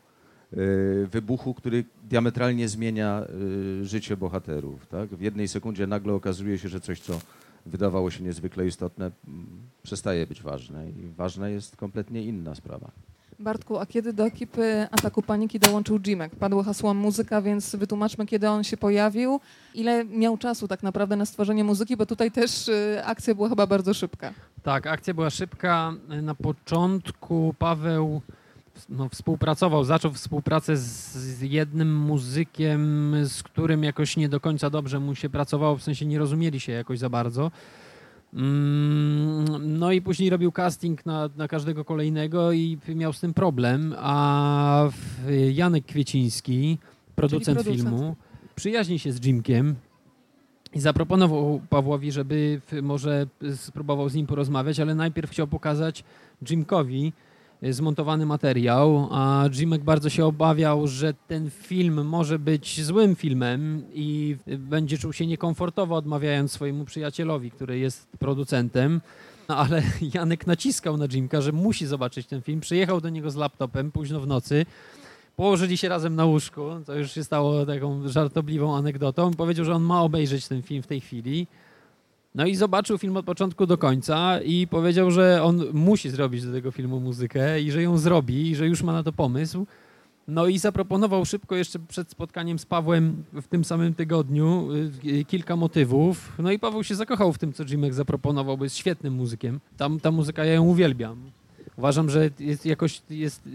y, 0.54 1.08
wybuchu, 1.12 1.54
który 1.54 1.86
diametralnie 2.04 2.68
zmienia 2.68 3.24
y, 3.82 3.86
życie 3.86 4.18
bohaterów. 4.18 4.88
Tak? 4.88 5.10
W 5.10 5.22
jednej 5.22 5.48
sekundzie 5.48 5.88
nagle 5.88 6.14
okazuje 6.14 6.58
się, 6.58 6.70
że 6.70 6.80
coś, 6.80 7.00
co 7.00 7.20
wydawało 7.66 8.12
się 8.12 8.24
niezwykle 8.24 8.68
istotne, 8.68 9.12
przestaje 9.84 10.28
być 10.28 10.42
ważne 10.42 10.90
i 10.90 11.08
ważna 11.18 11.50
jest 11.50 11.76
kompletnie 11.76 12.24
inna 12.24 12.56
sprawa. 12.56 12.92
Bartku, 13.40 13.78
a 13.78 13.86
kiedy 13.86 14.14
do 14.14 14.26
ekipy 14.26 14.88
Ataku 14.92 15.22
Paniki 15.22 15.60
dołączył 15.60 16.00
Jimek? 16.00 16.36
Padło 16.36 16.64
hasło 16.64 16.94
muzyka, 16.94 17.42
więc 17.42 17.76
wytłumaczmy, 17.76 18.26
kiedy 18.26 18.50
on 18.50 18.64
się 18.64 18.78
pojawił. 18.78 19.40
Ile 19.74 20.06
miał 20.06 20.38
czasu 20.38 20.68
tak 20.68 20.84
naprawdę 20.84 21.16
na 21.16 21.26
stworzenie 21.26 21.64
muzyki, 21.64 21.98
bo 21.98 22.06
tutaj 22.06 22.32
też 22.32 22.68
y, 22.68 23.02
akcja 23.06 23.36
była 23.36 23.50
chyba 23.50 23.68
bardzo 23.68 23.94
szybka. 23.94 24.34
Tak, 24.64 24.88
akcja 24.88 25.14
była 25.14 25.30
szybka. 25.30 25.94
Na 26.22 26.36
początku 26.36 27.56
Paweł 27.60 28.22
no, 28.90 29.10
współpracował, 29.10 29.84
zaczął 29.84 30.14
współpracę 30.14 30.78
z, 30.78 31.16
z, 31.16 31.42
jednym 31.42 31.96
muzykiem, 31.96 33.14
z 33.26 33.44
którym 33.44 33.84
jakoś 33.84 34.18
nie 34.18 34.30
do 34.30 34.40
końca 34.40 34.70
dobrze 34.70 35.00
mu 35.00 35.16
się 35.16 35.30
pracowało, 35.30 35.78
w 35.78 35.84
sensie 35.84 36.06
nie 36.06 36.20
rozumieli 36.20 36.60
się 36.60 36.72
jakoś 36.72 37.00
za 37.00 37.10
bardzo. 37.10 37.52
Mm, 38.38 39.80
no 39.80 39.92
i 39.92 40.02
później 40.02 40.30
robił 40.30 40.52
casting 40.52 41.06
na, 41.06 41.30
na 41.38 41.48
każdego 41.48 41.86
kolejnego 41.86 42.52
i 42.52 42.78
miał 42.96 43.14
z 43.14 43.20
tym 43.20 43.34
problem, 43.34 43.96
a 43.98 44.90
Janek 45.54 45.86
Kwieciński, 45.86 46.78
producent, 47.16 47.58
producent. 47.58 47.90
filmu, 47.90 48.16
przyjaźni 48.56 49.00
się 49.00 49.12
z 49.12 49.20
Jimkiem 49.20 49.76
i 50.74 50.80
zaproponował 50.80 51.62
Pawłowi, 51.70 52.12
żeby 52.12 52.62
może 52.82 53.28
spróbował 53.56 54.10
z 54.10 54.16
nim 54.16 54.28
porozmawiać, 54.28 54.80
ale 54.80 54.96
najpierw 54.96 55.32
chciał 55.32 55.48
pokazać 55.48 56.04
Jimkowi, 56.50 57.14
zmontowany 57.62 58.26
materiał, 58.26 59.08
a 59.12 59.46
Jimek 59.52 59.84
bardzo 59.84 60.10
się 60.10 60.26
obawiał, 60.26 60.88
że 60.88 61.14
ten 61.14 61.50
film 61.50 62.06
może 62.06 62.40
być 62.40 62.84
złym 62.86 63.16
filmem 63.16 63.84
i 63.94 64.38
będzie 64.48 64.98
czuł 64.98 65.14
się 65.14 65.28
niekomfortowo 65.28 65.96
odmawiając 65.96 66.52
swojemu 66.52 66.86
przyjacielowi, 66.86 67.52
który 67.52 67.80
jest 67.80 68.08
producentem. 68.20 69.02
No, 69.50 69.58
ale 69.58 69.84
Janek 70.14 70.48
naciskał 70.48 70.98
na 70.98 71.08
Jimka, 71.08 71.42
że 71.42 71.52
musi 71.52 71.86
zobaczyć 71.86 72.28
ten 72.28 72.42
film. 72.42 72.60
Przyjechał 72.60 73.02
do 73.02 73.10
niego 73.10 73.32
z 73.32 73.36
laptopem 73.36 73.92
późno 73.92 74.20
w 74.20 74.28
nocy. 74.28 74.66
Położyli 75.36 75.78
się 75.78 75.90
razem 75.90 76.16
na 76.16 76.26
łóżku, 76.26 76.62
to 76.86 76.96
już 76.96 77.12
się 77.12 77.24
stało 77.24 77.66
taką 77.66 78.08
żartobliwą 78.08 78.78
anegdotą. 78.78 79.34
Powiedział, 79.34 79.66
że 79.66 79.74
on 79.74 79.84
ma 79.84 80.02
obejrzeć 80.02 80.48
ten 80.48 80.62
film 80.62 80.84
w 80.84 80.88
tej 80.88 81.02
chwili. 81.02 81.48
No 82.38 82.46
i 82.46 82.56
zobaczył 82.56 82.98
film 82.98 83.18
od 83.18 83.26
początku 83.26 83.66
do 83.66 83.78
końca 83.78 84.42
i 84.42 84.68
powiedział, 84.68 85.12
że 85.12 85.44
on 85.44 85.64
musi 85.74 86.10
zrobić 86.10 86.46
do 86.46 86.52
tego 86.52 86.72
filmu 86.72 87.00
muzykę 87.00 87.62
i 87.62 87.72
że 87.72 87.82
ją 87.82 87.98
zrobi 87.98 88.52
i 88.52 88.56
że 88.56 88.68
już 88.68 88.84
ma 88.84 88.94
na 88.94 89.04
to 89.04 89.12
pomysł. 89.12 89.66
No 90.28 90.48
i 90.48 90.58
zaproponował 90.58 91.26
szybko 91.26 91.56
jeszcze 91.56 91.80
przed 91.80 92.12
spotkaniem 92.12 92.60
z 92.60 92.66
Pawłem 92.66 93.24
w 93.34 93.48
tym 93.48 93.66
samym 93.66 93.94
tygodniu 93.94 94.70
y, 95.06 95.26
kilka 95.26 95.56
motywów. 95.56 96.34
No 96.40 96.52
i 96.52 96.60
Paweł 96.60 96.84
się 96.84 96.96
zakochał 96.96 97.34
w 97.34 97.38
tym, 97.38 97.54
co 97.54 97.64
Jimek 97.64 97.94
zaproponował, 97.94 98.58
bo 98.58 98.64
jest 98.64 98.78
świetnym 98.78 99.14
muzykiem. 99.14 99.60
Tam 99.78 100.00
ta 100.00 100.12
muzyka, 100.12 100.46
ja 100.46 100.54
ją 100.54 100.64
uwielbiam. 100.64 101.18
Uważam, 101.78 102.10
że 102.10 102.30
jest 102.40 102.66
jakoś 102.66 103.02
jest 103.10 103.50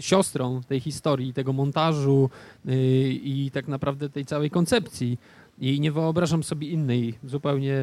siostrą 0.00 0.60
tej 0.68 0.80
historii, 0.80 1.32
tego 1.32 1.52
montażu 1.52 2.30
i 3.12 3.50
tak 3.52 3.68
naprawdę 3.68 4.08
tej 4.08 4.24
całej 4.24 4.50
koncepcji. 4.50 5.18
I 5.62 5.80
nie 5.80 5.92
wyobrażam 5.92 6.42
sobie 6.42 6.68
innej, 6.68 7.14
zupełnie 7.24 7.74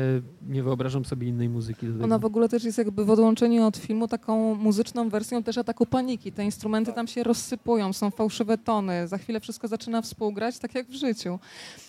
nie 0.47 0.63
wyobrażam 0.63 1.05
sobie 1.05 1.27
innej 1.27 1.49
muzyki. 1.49 1.87
Ona 2.03 2.19
w 2.19 2.25
ogóle 2.25 2.49
też 2.49 2.63
jest 2.63 2.77
jakby 2.77 3.05
w 3.05 3.09
odłączeniu 3.09 3.65
od 3.65 3.77
filmu 3.77 4.07
taką 4.07 4.55
muzyczną 4.55 5.09
wersją 5.09 5.43
też 5.43 5.57
ataku 5.57 5.85
paniki. 5.85 6.31
Te 6.31 6.45
instrumenty 6.45 6.93
tam 6.93 7.07
się 7.07 7.23
rozsypują, 7.23 7.93
są 7.93 8.11
fałszywe 8.11 8.57
tony, 8.57 9.07
za 9.07 9.17
chwilę 9.17 9.39
wszystko 9.39 9.67
zaczyna 9.67 10.01
współgrać, 10.01 10.59
tak 10.59 10.75
jak 10.75 10.87
w 10.87 10.93
życiu. 10.93 11.39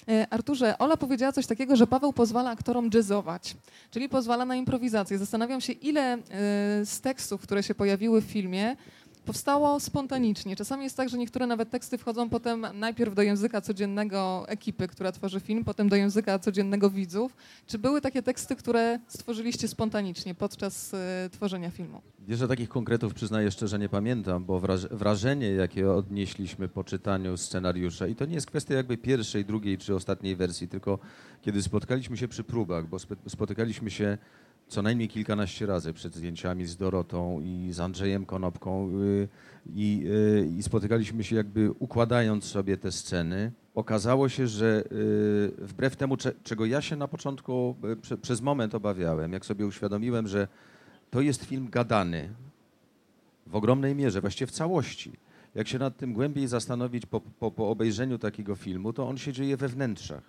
E, 0.09 0.27
Arturze, 0.31 0.79
Ola 0.79 0.97
powiedziała 0.97 1.33
coś 1.33 1.47
takiego, 1.47 1.77
że 1.77 1.87
Paweł 1.87 2.13
pozwala 2.13 2.51
aktorom 2.51 2.91
jazzować, 2.95 3.57
czyli 3.91 4.09
pozwala 4.09 4.45
na 4.45 4.57
improwizację. 4.57 5.19
Zastanawiam 5.19 5.61
się, 5.61 5.73
ile 5.73 6.13
e, 6.13 6.19
z 6.85 7.01
tekstów, 7.01 7.41
które 7.41 7.63
się 7.63 7.75
pojawiły 7.75 8.21
w 8.21 8.25
filmie, 8.25 8.77
powstało 9.25 9.81
spontanicznie. 9.81 10.57
Czasami 10.57 10.85
jest 10.85 10.97
tak, 10.97 11.09
że 11.09 11.19
niektóre 11.19 11.47
nawet 11.47 11.71
teksty 11.71 11.99
wchodzą 11.99 12.31
potem 12.31 12.67
najpierw 12.75 13.15
do 13.15 13.23
języka 13.23 13.61
codziennego 13.61 14.45
ekipy, 14.49 14.89
która 14.89 15.13
tworzy 15.13 15.41
film, 15.41 15.65
potem 15.65 15.89
do 15.89 15.97
języka 15.97 16.39
codziennego 16.39 16.91
widzów. 16.91 17.37
Czy 17.67 17.79
były 17.79 18.01
takie 18.01 18.23
teksty, 18.23 18.57
które 18.57 18.99
stworzyliście 19.09 19.69
spontanicznie 19.69 20.35
podczas 20.35 20.95
y, 20.95 20.97
tworzenia 21.31 21.71
filmu? 21.71 22.03
Wiesz, 22.19 22.39
że 22.39 22.49
takich 22.49 22.69
konkretów 22.69 23.15
przyznaję 23.15 23.51
szczerze 23.51 23.79
nie 23.79 23.89
pamiętam, 23.89 24.45
bo 24.45 24.61
wrażenie, 24.91 25.51
jakie 25.51 25.93
odnieśliśmy 25.93 26.69
po 26.69 26.85
czytaniu 26.85 27.37
scenariusza, 27.37 28.07
i 28.07 28.15
to 28.15 28.25
nie 28.27 28.35
jest 28.35 28.47
kwestia 28.47 28.75
jakby 28.75 28.97
pierwszej, 28.99 29.45
drugiej 29.45 29.79
czy 29.79 29.95
ostatniej 29.95 30.37
wersji, 30.37 30.69
tylko 30.69 30.99
kiedy 31.43 31.63
spotkaliśmy 31.63 32.17
się 32.17 32.29
przy 32.29 32.45
próbach, 32.45 32.89
bo 32.89 32.97
spotykaliśmy 33.29 33.91
się 33.91 34.19
co 34.71 34.83
najmniej 34.83 35.09
kilkanaście 35.09 35.67
razy 35.67 35.93
przed 35.93 36.15
zdjęciami 36.15 36.67
z 36.67 36.77
Dorotą 36.77 37.41
i 37.41 37.73
z 37.73 37.81
Andrzejem 37.81 38.27
Konopką 38.27 38.91
y, 39.03 39.29
i, 39.75 40.07
y, 40.07 40.49
i 40.59 40.63
spotykaliśmy 40.63 41.25
się 41.25 41.37
jakby 41.37 41.71
układając 41.79 42.45
sobie 42.45 42.77
te 42.77 42.93
sceny. 42.93 43.53
Okazało 43.75 44.29
się, 44.29 44.47
że 44.47 44.85
y, 44.93 45.53
wbrew 45.59 45.97
temu, 45.97 46.17
czego 46.43 46.67
ja 46.67 46.81
się 46.81 46.97
na 46.97 47.09
początku 47.09 47.77
przez 48.23 48.41
moment 48.41 48.75
obawiałem, 48.75 49.33
jak 49.33 49.47
sobie 49.47 49.67
uświadomiłem, 49.67 50.29
że 50.29 50.49
to 51.11 51.21
jest 51.21 51.45
film 51.45 51.69
gadany 51.71 52.29
w 53.47 53.57
ogromnej 53.57 53.95
mierze, 53.95 54.21
właściwie 54.21 54.47
w 54.47 54.51
całości. 54.51 55.13
Jak 55.55 55.69
się 55.69 55.79
nad 55.79 55.97
tym 55.97 56.13
głębiej 56.13 56.49
zastanowić 56.49 57.07
po, 57.07 57.21
po, 57.21 57.51
po 57.51 57.71
obejrzeniu 57.71 58.19
takiego 58.19 58.55
filmu, 58.55 58.93
to 58.93 59.09
on 59.09 59.19
się 59.19 59.33
dzieje 59.33 59.57
we 59.57 59.69
wnętrzach. 59.69 60.23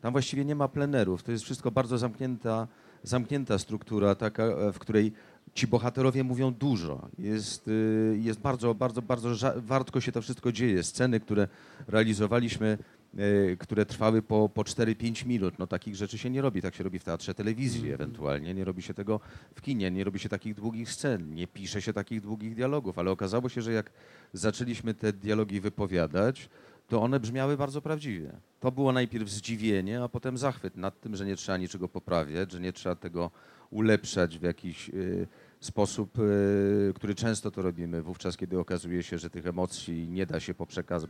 Tam 0.00 0.12
właściwie 0.12 0.44
nie 0.44 0.54
ma 0.54 0.68
plenerów, 0.68 1.22
to 1.22 1.32
jest 1.32 1.44
wszystko 1.44 1.70
bardzo 1.70 1.98
zamknięta 1.98 2.68
zamknięta 3.02 3.58
struktura, 3.58 4.14
taka, 4.14 4.42
e, 4.42 4.72
w 4.72 4.78
której 4.78 5.12
ci 5.54 5.66
bohaterowie 5.66 6.24
mówią 6.24 6.54
dużo. 6.54 7.08
Jest, 7.18 7.68
y, 7.68 8.18
jest 8.22 8.40
bardzo, 8.40 8.74
bardzo, 8.74 9.02
bardzo 9.02 9.52
wartko 9.56 10.00
się 10.00 10.12
to 10.12 10.22
wszystko 10.22 10.52
dzieje. 10.52 10.82
Sceny, 10.82 11.20
które 11.20 11.48
realizowaliśmy, 11.88 12.78
e, 13.18 13.56
które 13.56 13.86
trwały 13.86 14.22
po, 14.22 14.48
po 14.48 14.64
4-5 14.64 15.26
minut. 15.26 15.58
No 15.58 15.66
takich 15.66 15.96
rzeczy 15.96 16.18
się 16.18 16.30
nie 16.30 16.42
robi. 16.42 16.62
Tak 16.62 16.74
się 16.74 16.84
robi 16.84 16.98
w 16.98 17.04
teatrze 17.04 17.34
telewizji 17.34 17.80
mm. 17.80 17.94
ewentualnie. 17.94 18.54
Nie 18.54 18.64
robi 18.64 18.82
się 18.82 18.94
tego 18.94 19.20
w 19.54 19.60
kinie, 19.60 19.90
nie 19.90 20.04
robi 20.04 20.18
się 20.18 20.28
takich 20.28 20.54
długich 20.54 20.92
scen, 20.92 21.34
nie 21.34 21.46
pisze 21.46 21.82
się 21.82 21.92
takich 21.92 22.20
długich 22.20 22.54
dialogów. 22.54 22.98
Ale 22.98 23.10
okazało 23.10 23.48
się, 23.48 23.62
że 23.62 23.72
jak 23.72 23.90
zaczęliśmy 24.32 24.94
te 24.94 25.12
dialogi 25.12 25.60
wypowiadać, 25.60 26.48
to 26.88 27.02
one 27.02 27.20
brzmiały 27.20 27.56
bardzo 27.56 27.82
prawdziwie. 27.82 28.32
To 28.60 28.72
było 28.72 28.92
najpierw 28.92 29.30
zdziwienie, 29.30 30.02
a 30.02 30.08
potem 30.08 30.38
zachwyt 30.38 30.76
nad 30.76 31.00
tym, 31.00 31.16
że 31.16 31.26
nie 31.26 31.36
trzeba 31.36 31.58
niczego 31.58 31.88
poprawiać, 31.88 32.52
że 32.52 32.60
nie 32.60 32.72
trzeba 32.72 32.94
tego 32.94 33.30
ulepszać 33.70 34.38
w 34.38 34.42
jakiś 34.42 34.88
y, 34.88 35.26
sposób, 35.60 36.18
y, 36.18 36.92
który 36.94 37.14
często 37.14 37.50
to 37.50 37.62
robimy, 37.62 38.02
wówczas 38.02 38.36
kiedy 38.36 38.58
okazuje 38.58 39.02
się, 39.02 39.18
że 39.18 39.30
tych 39.30 39.46
emocji 39.46 40.08
nie 40.08 40.26
da 40.26 40.40
się 40.40 40.54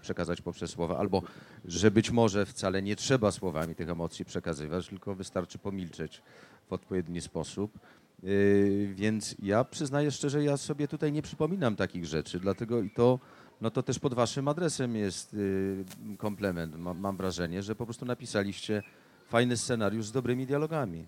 przekazać 0.02 0.40
poprzez 0.40 0.70
słowa, 0.70 0.98
albo 0.98 1.22
że 1.64 1.90
być 1.90 2.10
może 2.10 2.46
wcale 2.46 2.82
nie 2.82 2.96
trzeba 2.96 3.30
słowami 3.30 3.74
tych 3.74 3.88
emocji 3.88 4.24
przekazywać, 4.24 4.88
tylko 4.88 5.14
wystarczy 5.14 5.58
pomilczeć 5.58 6.22
w 6.68 6.72
odpowiedni 6.72 7.20
sposób. 7.20 7.78
Y, 8.24 8.92
więc 8.94 9.36
ja 9.42 9.64
przyznaję 9.64 10.10
szczerze, 10.10 10.44
ja 10.44 10.56
sobie 10.56 10.88
tutaj 10.88 11.12
nie 11.12 11.22
przypominam 11.22 11.76
takich 11.76 12.06
rzeczy, 12.06 12.40
dlatego 12.40 12.82
i 12.82 12.90
to 12.90 13.18
no 13.60 13.70
to 13.70 13.82
też 13.82 13.98
pod 13.98 14.14
waszym 14.14 14.48
adresem 14.48 14.96
jest 14.96 15.34
y, 15.34 15.84
komplement. 16.18 16.76
Mam, 16.78 16.98
mam 16.98 17.16
wrażenie, 17.16 17.62
że 17.62 17.74
po 17.74 17.84
prostu 17.84 18.06
napisaliście 18.06 18.82
fajny 19.28 19.56
scenariusz 19.56 20.06
z 20.06 20.12
dobrymi 20.12 20.46
dialogami. 20.46 21.04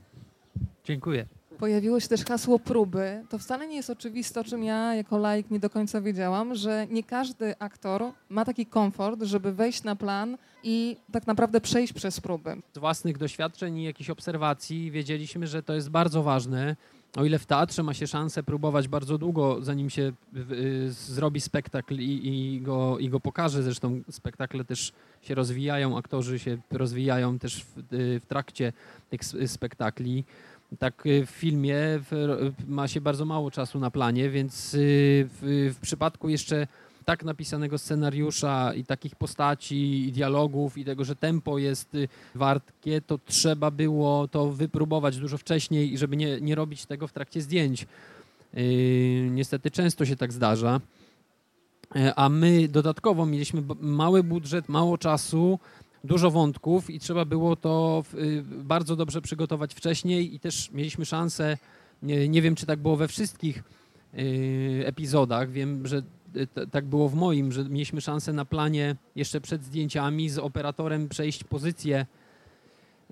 Dziękuję. 0.84 1.26
Pojawiło 1.58 2.00
się 2.00 2.08
też 2.08 2.24
hasło 2.24 2.58
próby. 2.58 3.24
To 3.28 3.38
wcale 3.38 3.66
nie 3.66 3.76
jest 3.76 3.90
oczywiste, 3.90 4.40
o 4.40 4.44
czym 4.44 4.64
ja 4.64 4.94
jako 4.94 5.18
laik 5.18 5.50
nie 5.50 5.60
do 5.60 5.70
końca 5.70 6.00
wiedziałam, 6.00 6.54
że 6.54 6.86
nie 6.90 7.02
każdy 7.02 7.58
aktor 7.58 8.02
ma 8.28 8.44
taki 8.44 8.66
komfort, 8.66 9.22
żeby 9.22 9.52
wejść 9.52 9.82
na 9.82 9.96
plan 9.96 10.38
i 10.62 10.96
tak 11.12 11.26
naprawdę 11.26 11.60
przejść 11.60 11.92
przez 11.92 12.20
próby. 12.20 12.56
Z 12.74 12.78
własnych 12.78 13.18
doświadczeń 13.18 13.78
i 13.78 13.84
jakichś 13.84 14.10
obserwacji 14.10 14.90
wiedzieliśmy, 14.90 15.46
że 15.46 15.62
to 15.62 15.74
jest 15.74 15.90
bardzo 15.90 16.22
ważne 16.22 16.76
o 17.16 17.24
ile 17.24 17.38
w 17.38 17.46
teatrze 17.46 17.82
ma 17.82 17.94
się 17.94 18.06
szansę 18.06 18.42
próbować 18.42 18.88
bardzo 18.88 19.18
długo, 19.18 19.58
zanim 19.62 19.90
się 19.90 20.12
y, 20.50 20.92
zrobi 20.92 21.40
spektakl 21.40 21.94
i, 21.94 22.28
i, 22.28 22.60
go, 22.60 22.98
i 22.98 23.08
go 23.08 23.20
pokaże, 23.20 23.62
zresztą 23.62 24.00
spektakle 24.10 24.64
też 24.64 24.92
się 25.22 25.34
rozwijają, 25.34 25.98
aktorzy 25.98 26.38
się 26.38 26.58
rozwijają 26.70 27.38
też 27.38 27.64
w, 27.64 27.78
y, 27.78 28.20
w 28.20 28.26
trakcie 28.26 28.72
tych 29.10 29.20
spektakli. 29.46 30.24
Tak 30.78 31.06
y, 31.06 31.26
w 31.26 31.30
filmie 31.30 31.76
ma 32.68 32.88
się 32.88 33.00
bardzo 33.00 33.24
mało 33.24 33.50
czasu 33.50 33.78
na 33.78 33.90
planie, 33.90 34.30
więc 34.30 34.76
w, 34.76 35.70
w 35.74 35.80
przypadku 35.80 36.28
jeszcze 36.28 36.66
tak 37.10 37.24
napisanego 37.24 37.78
scenariusza 37.78 38.74
i 38.74 38.84
takich 38.84 39.16
postaci 39.16 40.08
i 40.08 40.12
dialogów 40.12 40.78
i 40.78 40.84
tego, 40.84 41.04
że 41.04 41.16
tempo 41.16 41.58
jest 41.58 41.94
y, 41.94 42.08
wartkie, 42.34 43.00
to 43.00 43.18
trzeba 43.18 43.70
było 43.70 44.28
to 44.28 44.52
wypróbować 44.52 45.16
dużo 45.16 45.38
wcześniej 45.38 45.92
i 45.92 45.98
żeby 45.98 46.16
nie, 46.16 46.40
nie 46.40 46.54
robić 46.54 46.86
tego 46.86 47.06
w 47.06 47.12
trakcie 47.12 47.42
zdjęć. 47.42 47.86
Yy, 48.54 49.30
niestety 49.30 49.70
często 49.70 50.06
się 50.06 50.16
tak 50.16 50.32
zdarza. 50.32 50.80
Yy, 51.94 52.14
a 52.14 52.28
my 52.28 52.68
dodatkowo 52.68 53.26
mieliśmy 53.26 53.62
mały 53.80 54.22
budżet, 54.22 54.68
mało 54.68 54.98
czasu, 54.98 55.58
dużo 56.04 56.30
wątków 56.30 56.90
i 56.90 57.00
trzeba 57.00 57.24
było 57.24 57.56
to 57.56 58.04
bardzo 58.46 58.96
dobrze 58.96 59.22
przygotować 59.22 59.74
wcześniej 59.74 60.34
i 60.34 60.40
też 60.40 60.70
mieliśmy 60.70 61.04
szansę, 61.04 61.58
nie, 62.02 62.28
nie 62.28 62.42
wiem 62.42 62.54
czy 62.54 62.66
tak 62.66 62.78
było 62.78 62.96
we 62.96 63.08
wszystkich 63.08 63.62
epizodach, 64.84 65.50
wiem, 65.50 65.86
że 65.86 66.02
tak 66.70 66.84
było 66.84 67.08
w 67.08 67.14
moim, 67.14 67.52
że 67.52 67.64
mieliśmy 67.64 68.00
szansę 68.00 68.32
na 68.32 68.44
planie 68.44 68.96
jeszcze 69.16 69.40
przed 69.40 69.64
zdjęciami 69.64 70.28
z 70.28 70.38
operatorem 70.38 71.08
przejść 71.08 71.44
pozycję 71.44 72.06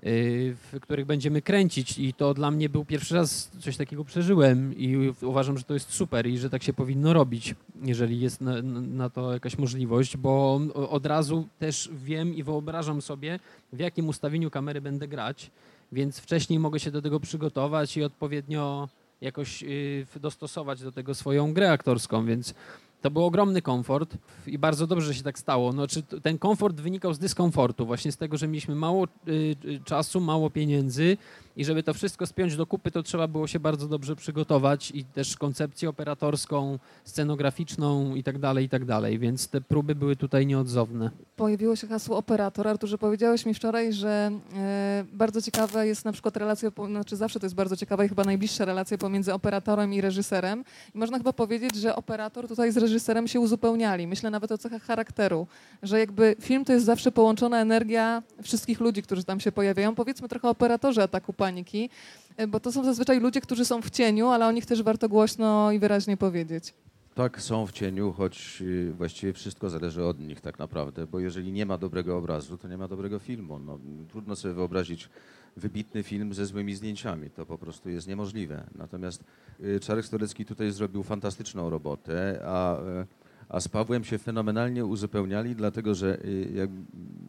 Y, 0.05 0.55
w 0.71 0.79
których 0.79 1.05
będziemy 1.05 1.41
kręcić. 1.41 1.99
I 1.99 2.13
to 2.13 2.33
dla 2.33 2.51
mnie 2.51 2.69
był 2.69 2.85
pierwszy 2.85 3.15
raz 3.15 3.51
coś 3.59 3.77
takiego 3.77 4.05
przeżyłem 4.05 4.77
i 4.77 5.13
uważam, 5.21 5.57
że 5.57 5.63
to 5.63 5.73
jest 5.73 5.91
super 5.91 6.27
i 6.27 6.37
że 6.37 6.49
tak 6.49 6.63
się 6.63 6.73
powinno 6.73 7.13
robić, 7.13 7.55
jeżeli 7.81 8.19
jest 8.19 8.41
na, 8.41 8.61
na 8.81 9.09
to 9.09 9.33
jakaś 9.33 9.57
możliwość, 9.57 10.17
bo 10.17 10.61
od 10.73 11.05
razu 11.05 11.47
też 11.59 11.89
wiem 11.93 12.35
i 12.35 12.43
wyobrażam 12.43 13.01
sobie, 13.01 13.39
w 13.73 13.79
jakim 13.79 14.07
ustawieniu 14.07 14.51
kamery 14.51 14.81
będę 14.81 15.07
grać, 15.07 15.51
więc 15.91 16.19
wcześniej 16.19 16.59
mogę 16.59 16.79
się 16.79 16.91
do 16.91 17.01
tego 17.01 17.19
przygotować 17.19 17.97
i 17.97 18.03
odpowiednio 18.03 18.89
jakoś 19.21 19.63
y, 19.63 20.05
dostosować 20.19 20.81
do 20.81 20.91
tego 20.91 21.15
swoją 21.15 21.53
grę 21.53 21.71
aktorską, 21.71 22.25
więc 22.25 22.53
to 23.01 23.11
był 23.11 23.25
ogromny 23.25 23.61
komfort 23.61 24.17
i 24.47 24.57
bardzo 24.57 24.87
dobrze, 24.87 25.07
że 25.07 25.13
się 25.13 25.23
tak 25.23 25.39
stało. 25.39 25.73
No, 25.73 25.87
czy 25.87 26.03
ten 26.03 26.37
komfort 26.37 26.75
wynikał 26.75 27.13
z 27.13 27.19
dyskomfortu, 27.19 27.85
właśnie 27.85 28.11
z 28.11 28.17
tego, 28.17 28.37
że 28.37 28.47
mieliśmy 28.47 28.75
mało 28.75 29.05
y, 29.05 29.31
y, 29.65 29.79
czasu, 29.85 30.21
mało 30.21 30.49
pieniędzy 30.49 31.17
i 31.59 31.65
żeby 31.65 31.83
to 31.83 31.93
wszystko 31.93 32.25
spiąć 32.25 32.55
do 32.55 32.65
kupy, 32.65 32.91
to 32.91 33.03
trzeba 33.03 33.27
było 33.27 33.47
się 33.47 33.59
bardzo 33.59 33.87
dobrze 33.87 34.15
przygotować 34.15 34.91
i 34.91 35.05
też 35.05 35.37
koncepcję 35.37 35.89
operatorską, 35.89 36.79
scenograficzną 37.03 38.15
i 38.15 38.23
tak 38.23 38.39
dalej, 38.39 38.65
i 38.65 38.69
tak 38.69 38.85
dalej, 38.85 39.19
więc 39.19 39.47
te 39.47 39.61
próby 39.61 39.95
były 39.95 40.15
tutaj 40.15 40.47
nieodzowne. 40.47 41.11
Pojawiło 41.35 41.75
się 41.75 41.87
hasło 41.87 42.17
operator. 42.17 42.67
Arturze, 42.67 42.97
powiedziałeś 42.97 43.45
mi 43.45 43.53
wczoraj, 43.53 43.93
że 43.93 44.31
e, 44.55 45.05
bardzo 45.13 45.41
ciekawa 45.41 45.85
jest 45.85 46.05
na 46.05 46.11
przykład 46.11 46.37
relacja, 46.37 46.71
znaczy 46.87 47.15
zawsze 47.15 47.39
to 47.39 47.45
jest 47.45 47.55
bardzo 47.55 47.77
ciekawa 47.77 48.05
i 48.05 48.09
chyba 48.09 48.23
najbliższa 48.23 48.65
relacja 48.65 48.97
pomiędzy 48.97 49.33
operatorem 49.33 49.93
i 49.93 50.01
reżyserem. 50.01 50.63
I 50.95 50.97
można 50.97 51.17
chyba 51.17 51.33
powiedzieć, 51.33 51.75
że 51.75 51.95
operator 51.95 52.47
tutaj 52.47 52.71
z 52.71 52.77
reżyserem 52.77 53.27
się 53.27 53.39
uzupełniali. 53.39 54.07
Myślę 54.07 54.29
nawet 54.29 54.51
o 54.51 54.57
cechach 54.57 54.83
charakteru, 54.83 55.47
że 55.83 55.99
jakby 55.99 56.35
film 56.41 56.65
to 56.65 56.73
jest 56.73 56.85
zawsze 56.85 57.11
połączona 57.11 57.61
energia 57.61 58.23
wszystkich 58.43 58.79
ludzi, 58.79 59.03
którzy 59.03 59.23
tam 59.23 59.39
się 59.39 59.51
pojawiają. 59.51 59.95
Powiedzmy 59.95 60.29
trochę 60.29 60.47
o 60.47 60.51
operatorze 60.51 61.03
Ataku 61.03 61.33
paniki, 61.49 61.89
e, 62.37 62.47
bo 62.47 62.59
to 62.59 62.71
są 62.71 62.83
zazwyczaj 62.83 63.19
ludzie, 63.19 63.41
którzy 63.41 63.65
są 63.65 63.81
w 63.81 63.89
cieniu, 63.89 64.27
ale 64.27 64.47
o 64.47 64.51
nich 64.51 64.65
też 64.65 64.83
warto 64.83 65.09
głośno 65.09 65.71
i 65.71 65.79
wyraźnie 65.79 66.17
powiedzieć. 66.17 66.73
Tak, 67.15 67.41
są 67.41 67.67
w 67.67 67.71
cieniu, 67.71 68.11
choć 68.11 68.61
y, 68.61 68.93
właściwie 68.97 69.33
wszystko 69.33 69.69
zależy 69.69 70.05
od 70.05 70.19
nich 70.19 70.41
tak 70.41 70.59
naprawdę, 70.59 71.07
bo 71.07 71.19
jeżeli 71.19 71.51
nie 71.51 71.65
ma 71.65 71.77
dobrego 71.77 72.17
obrazu, 72.17 72.57
to 72.57 72.67
nie 72.67 72.77
ma 72.77 72.87
dobrego 72.87 73.19
filmu. 73.19 73.59
No, 73.59 73.79
trudno 74.09 74.35
sobie 74.35 74.53
wyobrazić 74.53 75.09
wybitny 75.57 76.03
film 76.03 76.33
ze 76.33 76.45
złymi 76.45 76.75
zdjęciami. 76.75 77.29
To 77.29 77.45
po 77.45 77.57
prostu 77.57 77.89
jest 77.89 78.07
niemożliwe. 78.07 78.63
Natomiast 78.75 79.23
y, 79.59 79.79
Czarek 79.79 80.05
Stolecki 80.05 80.45
tutaj 80.45 80.71
zrobił 80.71 81.03
fantastyczną 81.03 81.69
robotę, 81.69 82.41
a 82.45 82.79
y, 82.79 83.05
a 83.49 83.59
z 83.59 83.67
Pawłem 83.67 84.03
się 84.03 84.17
fenomenalnie 84.17 84.85
uzupełniali, 84.85 85.55
dlatego 85.55 85.95
że 85.95 86.25
y, 86.25 86.51
jak, 86.53 86.69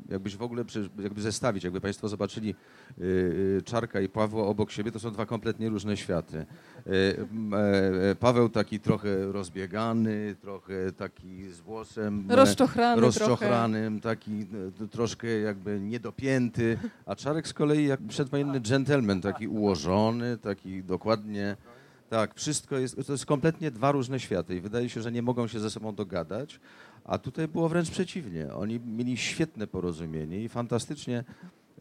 jakbyś 0.08 0.36
w 0.36 0.42
ogóle 0.42 0.64
jakby 1.02 1.20
zestawić, 1.22 1.64
jakby 1.64 1.80
Państwo 1.80 2.08
zobaczyli 2.08 2.50
y, 2.50 3.04
y, 3.04 3.62
Czarka 3.64 4.00
i 4.00 4.08
Pawła 4.08 4.46
obok 4.46 4.70
siebie, 4.70 4.92
to 4.92 4.98
są 4.98 5.10
dwa 5.10 5.26
kompletnie 5.26 5.68
różne 5.68 5.96
światy. 5.96 6.46
E, 6.86 8.14
Paweł 8.14 8.48
taki 8.48 8.80
trochę 8.80 9.32
rozbiegany, 9.32 10.36
trochę 10.40 10.92
taki 10.92 11.52
z 11.52 11.60
włosem 11.60 12.30
rozczochrany 12.30 13.00
rozczochranym, 13.00 14.00
taki 14.00 14.46
troszkę 14.90 15.28
jakby 15.28 15.80
niedopięty, 15.80 16.78
a 17.06 17.16
Czarek 17.16 17.48
z 17.48 17.52
kolei 17.52 17.86
jak 17.86 18.00
przedwojenny 18.08 18.60
dżentelmen, 18.60 19.20
taki 19.20 19.48
ułożony, 19.48 20.38
taki 20.38 20.82
dokładnie 20.82 21.56
tak, 22.10 22.34
wszystko 22.34 22.78
jest, 22.78 23.06
to 23.06 23.12
jest 23.12 23.26
kompletnie 23.26 23.70
dwa 23.70 23.92
różne 23.92 24.20
światy 24.20 24.56
i 24.56 24.60
wydaje 24.60 24.88
się, 24.88 25.02
że 25.02 25.12
nie 25.12 25.22
mogą 25.22 25.46
się 25.46 25.60
ze 25.60 25.70
sobą 25.70 25.94
dogadać, 25.94 26.60
a 27.04 27.18
tutaj 27.18 27.48
było 27.48 27.68
wręcz 27.68 27.90
przeciwnie. 27.90 28.54
Oni 28.54 28.80
mieli 28.80 29.16
świetne 29.16 29.66
porozumienie 29.66 30.44
i 30.44 30.48
fantastycznie 30.48 31.24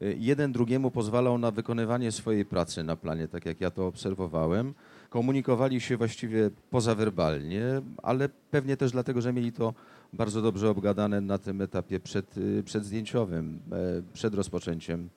y, 0.02 0.16
jeden 0.20 0.52
drugiemu 0.52 0.92
pozwalał 0.92 1.38
na 1.38 1.52
wykonywanie 1.52 2.12
swojej 2.12 2.46
pracy 2.46 2.84
na 2.84 2.96
planie, 2.96 3.28
tak 3.28 3.46
jak 3.46 3.62
ja 3.62 3.72
to 3.72 3.88
obserwowałem. 3.88 4.74
Komunikowali 5.10 5.82
się 5.82 5.98
właściwie 5.98 6.50
pozawerbalnie, 6.70 7.64
ale 8.04 8.30
pewnie 8.52 8.78
też 8.78 8.92
dlatego, 8.92 9.22
że 9.22 9.34
mieli 9.34 9.52
to 9.52 9.74
bardzo 10.14 10.42
dobrze 10.42 10.70
obgadane 10.70 11.22
na 11.22 11.38
tym 11.38 11.62
etapie 11.62 12.00
przed, 12.00 12.38
y, 12.38 12.64
przedzdjęciowym, 12.64 13.60
e, 13.72 14.02
przed 14.14 14.34
rozpoczęciem 14.34 15.10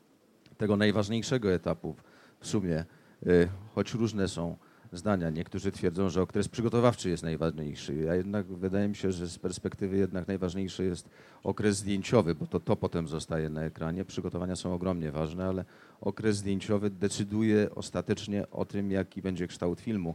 tego 0.59 0.77
najważniejszego 0.77 1.53
etapu 1.53 1.97
w 2.41 2.47
sumie, 2.47 2.85
y, 3.27 3.49
choć 3.75 3.95
różne 3.95 4.29
są 4.29 4.57
zdania. 4.93 5.31
Niektórzy 5.31 5.73
twierdzą, 5.73 6.09
że 6.09 6.23
okres 6.23 6.49
przygotowawczy 6.49 7.11
jest 7.11 7.23
najważniejszy, 7.23 8.11
a 8.11 8.15
jednak 8.15 8.47
wydaje 8.47 8.89
mi 8.89 8.97
się, 8.97 9.13
że 9.13 9.27
z 9.27 9.39
perspektywy 9.39 9.97
jednak 9.97 10.29
najważniejszy 10.29 10.85
jest 10.85 11.09
okres 11.45 11.77
zdjęciowy, 11.77 12.35
bo 12.35 12.47
to, 12.47 12.61
to 12.61 12.77
potem 12.77 13.09
zostaje 13.09 13.49
na 13.49 13.63
ekranie. 13.63 14.05
Przygotowania 14.05 14.57
są 14.57 14.75
ogromnie 14.75 15.13
ważne, 15.13 15.47
ale 15.47 15.65
okres 16.01 16.37
zdjęciowy 16.37 16.91
decyduje 16.91 17.75
ostatecznie 17.75 18.51
o 18.51 18.65
tym, 18.65 18.91
jaki 18.91 19.23
będzie 19.23 19.47
kształt 19.47 19.81
filmu. 19.81 20.15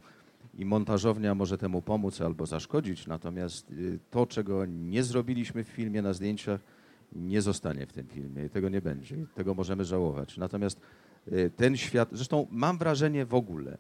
I 0.54 0.66
montażownia 0.66 1.36
może 1.36 1.58
temu 1.58 1.82
pomóc 1.82 2.22
albo 2.22 2.46
zaszkodzić, 2.46 3.08
natomiast 3.08 3.72
y, 3.72 4.00
to, 4.12 4.26
czego 4.26 4.66
nie 4.66 5.04
zrobiliśmy 5.04 5.64
w 5.64 5.68
filmie 5.68 6.02
na 6.02 6.14
zdjęciach, 6.14 6.62
nie 7.12 7.42
zostanie 7.42 7.86
w 7.86 7.94
tym 7.94 8.08
filmie 8.08 8.46
i 8.46 8.50
tego 8.50 8.70
nie 8.70 8.82
będzie. 8.82 9.16
I 9.16 9.26
tego 9.36 9.54
możemy 9.54 9.86
żałować. 9.86 10.38
Natomiast 10.38 10.82
y, 11.32 11.52
ten 11.56 11.78
świat, 11.78 12.10
zresztą 12.12 12.48
mam 12.52 12.78
wrażenie 12.78 13.26
w 13.26 13.34
ogóle, 13.34 13.78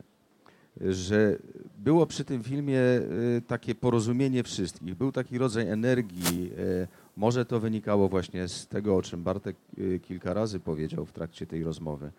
że 0.81 1.37
było 1.77 2.05
przy 2.05 2.25
tym 2.25 2.43
filmie 2.43 2.79
e, 2.79 3.01
takie 3.47 3.75
porozumienie 3.75 4.43
wszystkich. 4.43 4.95
Był 4.95 5.11
taki 5.11 5.37
rodzaj 5.37 5.69
energii. 5.69 6.51
E, 6.57 6.87
może 7.17 7.45
to 7.45 7.59
wynikało 7.59 8.09
właśnie 8.09 8.47
z 8.47 8.67
tego, 8.67 8.95
o 8.95 9.01
czym 9.01 9.23
Bartek 9.23 9.55
e, 9.77 9.99
kilka 9.99 10.33
razy 10.33 10.59
powiedział 10.59 11.05
w 11.05 11.11
trakcie 11.11 11.45
tej 11.45 11.63
rozmowy, 11.63 12.11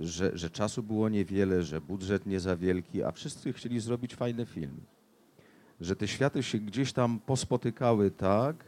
że, 0.00 0.30
że 0.34 0.50
czasu 0.50 0.82
było 0.82 1.08
niewiele, 1.08 1.62
że 1.62 1.80
budżet 1.80 2.26
nie 2.26 2.40
za 2.40 2.56
wielki, 2.56 3.02
a 3.02 3.12
wszyscy 3.12 3.52
chcieli 3.52 3.80
zrobić 3.80 4.14
fajny 4.14 4.46
film. 4.46 4.80
Że 5.80 5.96
te 5.96 6.08
światy 6.08 6.42
się 6.42 6.58
gdzieś 6.58 6.92
tam 6.92 7.20
pospotykały 7.26 8.10
tak, 8.10 8.64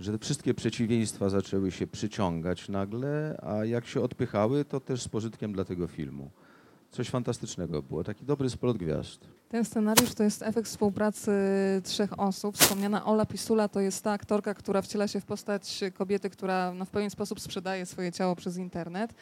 że 0.00 0.18
wszystkie 0.18 0.54
przeciwieństwa 0.54 1.28
zaczęły 1.28 1.70
się 1.70 1.86
przyciągać 1.86 2.68
nagle, 2.68 3.40
a 3.42 3.64
jak 3.64 3.86
się 3.86 4.00
odpychały, 4.00 4.64
to 4.64 4.80
też 4.80 5.02
z 5.02 5.08
pożytkiem 5.08 5.52
dla 5.52 5.64
tego 5.64 5.86
filmu 5.86 6.30
coś 6.90 7.10
fantastycznego 7.10 7.82
było. 7.82 8.04
Taki 8.04 8.24
dobry 8.24 8.50
splot 8.50 8.76
gwiazd. 8.76 9.28
Ten 9.48 9.64
scenariusz 9.64 10.14
to 10.14 10.22
jest 10.22 10.42
efekt 10.42 10.68
współpracy 10.68 11.32
trzech 11.84 12.20
osób. 12.20 12.58
Wspomniana 12.58 13.04
Ola 13.04 13.26
Pisula 13.26 13.68
to 13.68 13.80
jest 13.80 14.04
ta 14.04 14.12
aktorka, 14.12 14.54
która 14.54 14.82
wciela 14.82 15.08
się 15.08 15.20
w 15.20 15.24
postać 15.24 15.80
kobiety, 15.94 16.30
która 16.30 16.72
no, 16.74 16.84
w 16.84 16.90
pewien 16.90 17.10
sposób 17.10 17.40
sprzedaje 17.40 17.86
swoje 17.86 18.12
ciało 18.12 18.36
przez 18.36 18.56
internet 18.56 19.14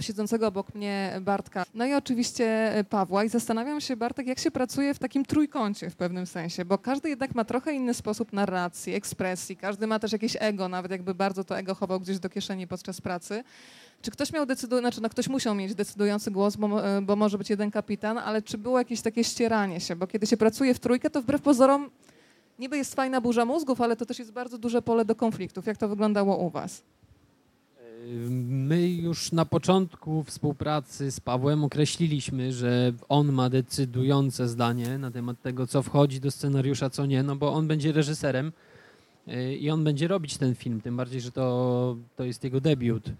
siedzącego 0.00 0.46
obok 0.46 0.74
mnie 0.74 1.18
Bartka. 1.20 1.64
No 1.74 1.86
i 1.86 1.94
oczywiście 1.94 2.74
Pawła. 2.90 3.24
I 3.24 3.28
zastanawiam 3.28 3.80
się, 3.80 3.96
Bartek, 3.96 4.26
jak 4.26 4.38
się 4.38 4.50
pracuje 4.50 4.94
w 4.94 4.98
takim 4.98 5.24
trójkącie 5.24 5.90
w 5.90 5.96
pewnym 5.96 6.26
sensie, 6.26 6.64
bo 6.64 6.78
każdy 6.78 7.08
jednak 7.08 7.34
ma 7.34 7.44
trochę 7.44 7.72
inny 7.72 7.94
sposób 7.94 8.32
narracji, 8.32 8.94
ekspresji, 8.94 9.56
każdy 9.56 9.86
ma 9.86 9.98
też 9.98 10.12
jakieś 10.12 10.36
ego, 10.40 10.68
nawet 10.68 10.90
jakby 10.90 11.14
bardzo 11.14 11.44
to 11.44 11.58
ego 11.58 11.74
chował 11.74 12.00
gdzieś 12.00 12.18
do 12.18 12.28
kieszeni 12.28 12.66
podczas 12.66 13.00
pracy. 13.00 13.44
Czy 14.02 14.10
ktoś 14.10 14.32
miał 14.32 14.46
decydujący, 14.46 14.82
znaczy 14.82 15.02
no 15.02 15.08
ktoś 15.08 15.28
musiał 15.28 15.54
mieć 15.54 15.74
decydujący 15.74 16.30
głos, 16.30 16.56
bo, 16.56 16.96
e, 16.96 17.02
bo 17.02 17.16
może 17.16 17.38
być 17.38 17.50
jeden 17.50 17.70
kapitan, 17.70 18.18
ale 18.18 18.42
czy 18.42 18.58
było 18.58 18.78
jakieś 18.78 19.00
takie 19.00 19.24
ścieranie 19.24 19.80
się? 19.80 19.96
Bo 19.96 20.06
kiedy 20.06 20.26
się 20.26 20.36
pracuje 20.36 20.74
w 20.74 20.80
trójkę, 20.80 21.10
to 21.10 21.22
wbrew 21.22 21.42
pozorom 21.42 21.90
niby 22.58 22.76
jest 22.76 22.94
fajna 22.94 23.20
burza 23.20 23.44
mózgów, 23.44 23.80
ale 23.80 23.96
to 23.96 24.06
też 24.06 24.18
jest 24.18 24.32
bardzo 24.32 24.58
duże 24.58 24.82
pole 24.82 25.04
do 25.04 25.14
konfliktów. 25.14 25.66
Jak 25.66 25.76
to 25.76 25.88
wyglądało 25.88 26.36
u 26.36 26.50
was? 26.50 26.82
My 28.40 28.88
już 28.88 29.32
na 29.32 29.44
początku 29.44 30.24
współpracy 30.24 31.10
z 31.10 31.20
Pawłem 31.20 31.64
określiliśmy, 31.64 32.52
że 32.52 32.92
on 33.08 33.32
ma 33.32 33.50
decydujące 33.50 34.48
zdanie 34.48 34.98
na 34.98 35.10
temat 35.10 35.42
tego, 35.42 35.66
co 35.66 35.82
wchodzi 35.82 36.20
do 36.20 36.30
scenariusza, 36.30 36.90
co 36.90 37.06
nie, 37.06 37.22
no 37.22 37.36
bo 37.36 37.52
on 37.52 37.68
będzie 37.68 37.92
reżyserem 37.92 38.52
e, 39.26 39.54
i 39.54 39.70
on 39.70 39.84
będzie 39.84 40.08
robić 40.08 40.36
ten 40.36 40.54
film, 40.54 40.80
tym 40.80 40.96
bardziej, 40.96 41.20
że 41.20 41.32
to, 41.32 41.96
to 42.16 42.24
jest 42.24 42.44
jego 42.44 42.60
debiut 42.60 43.10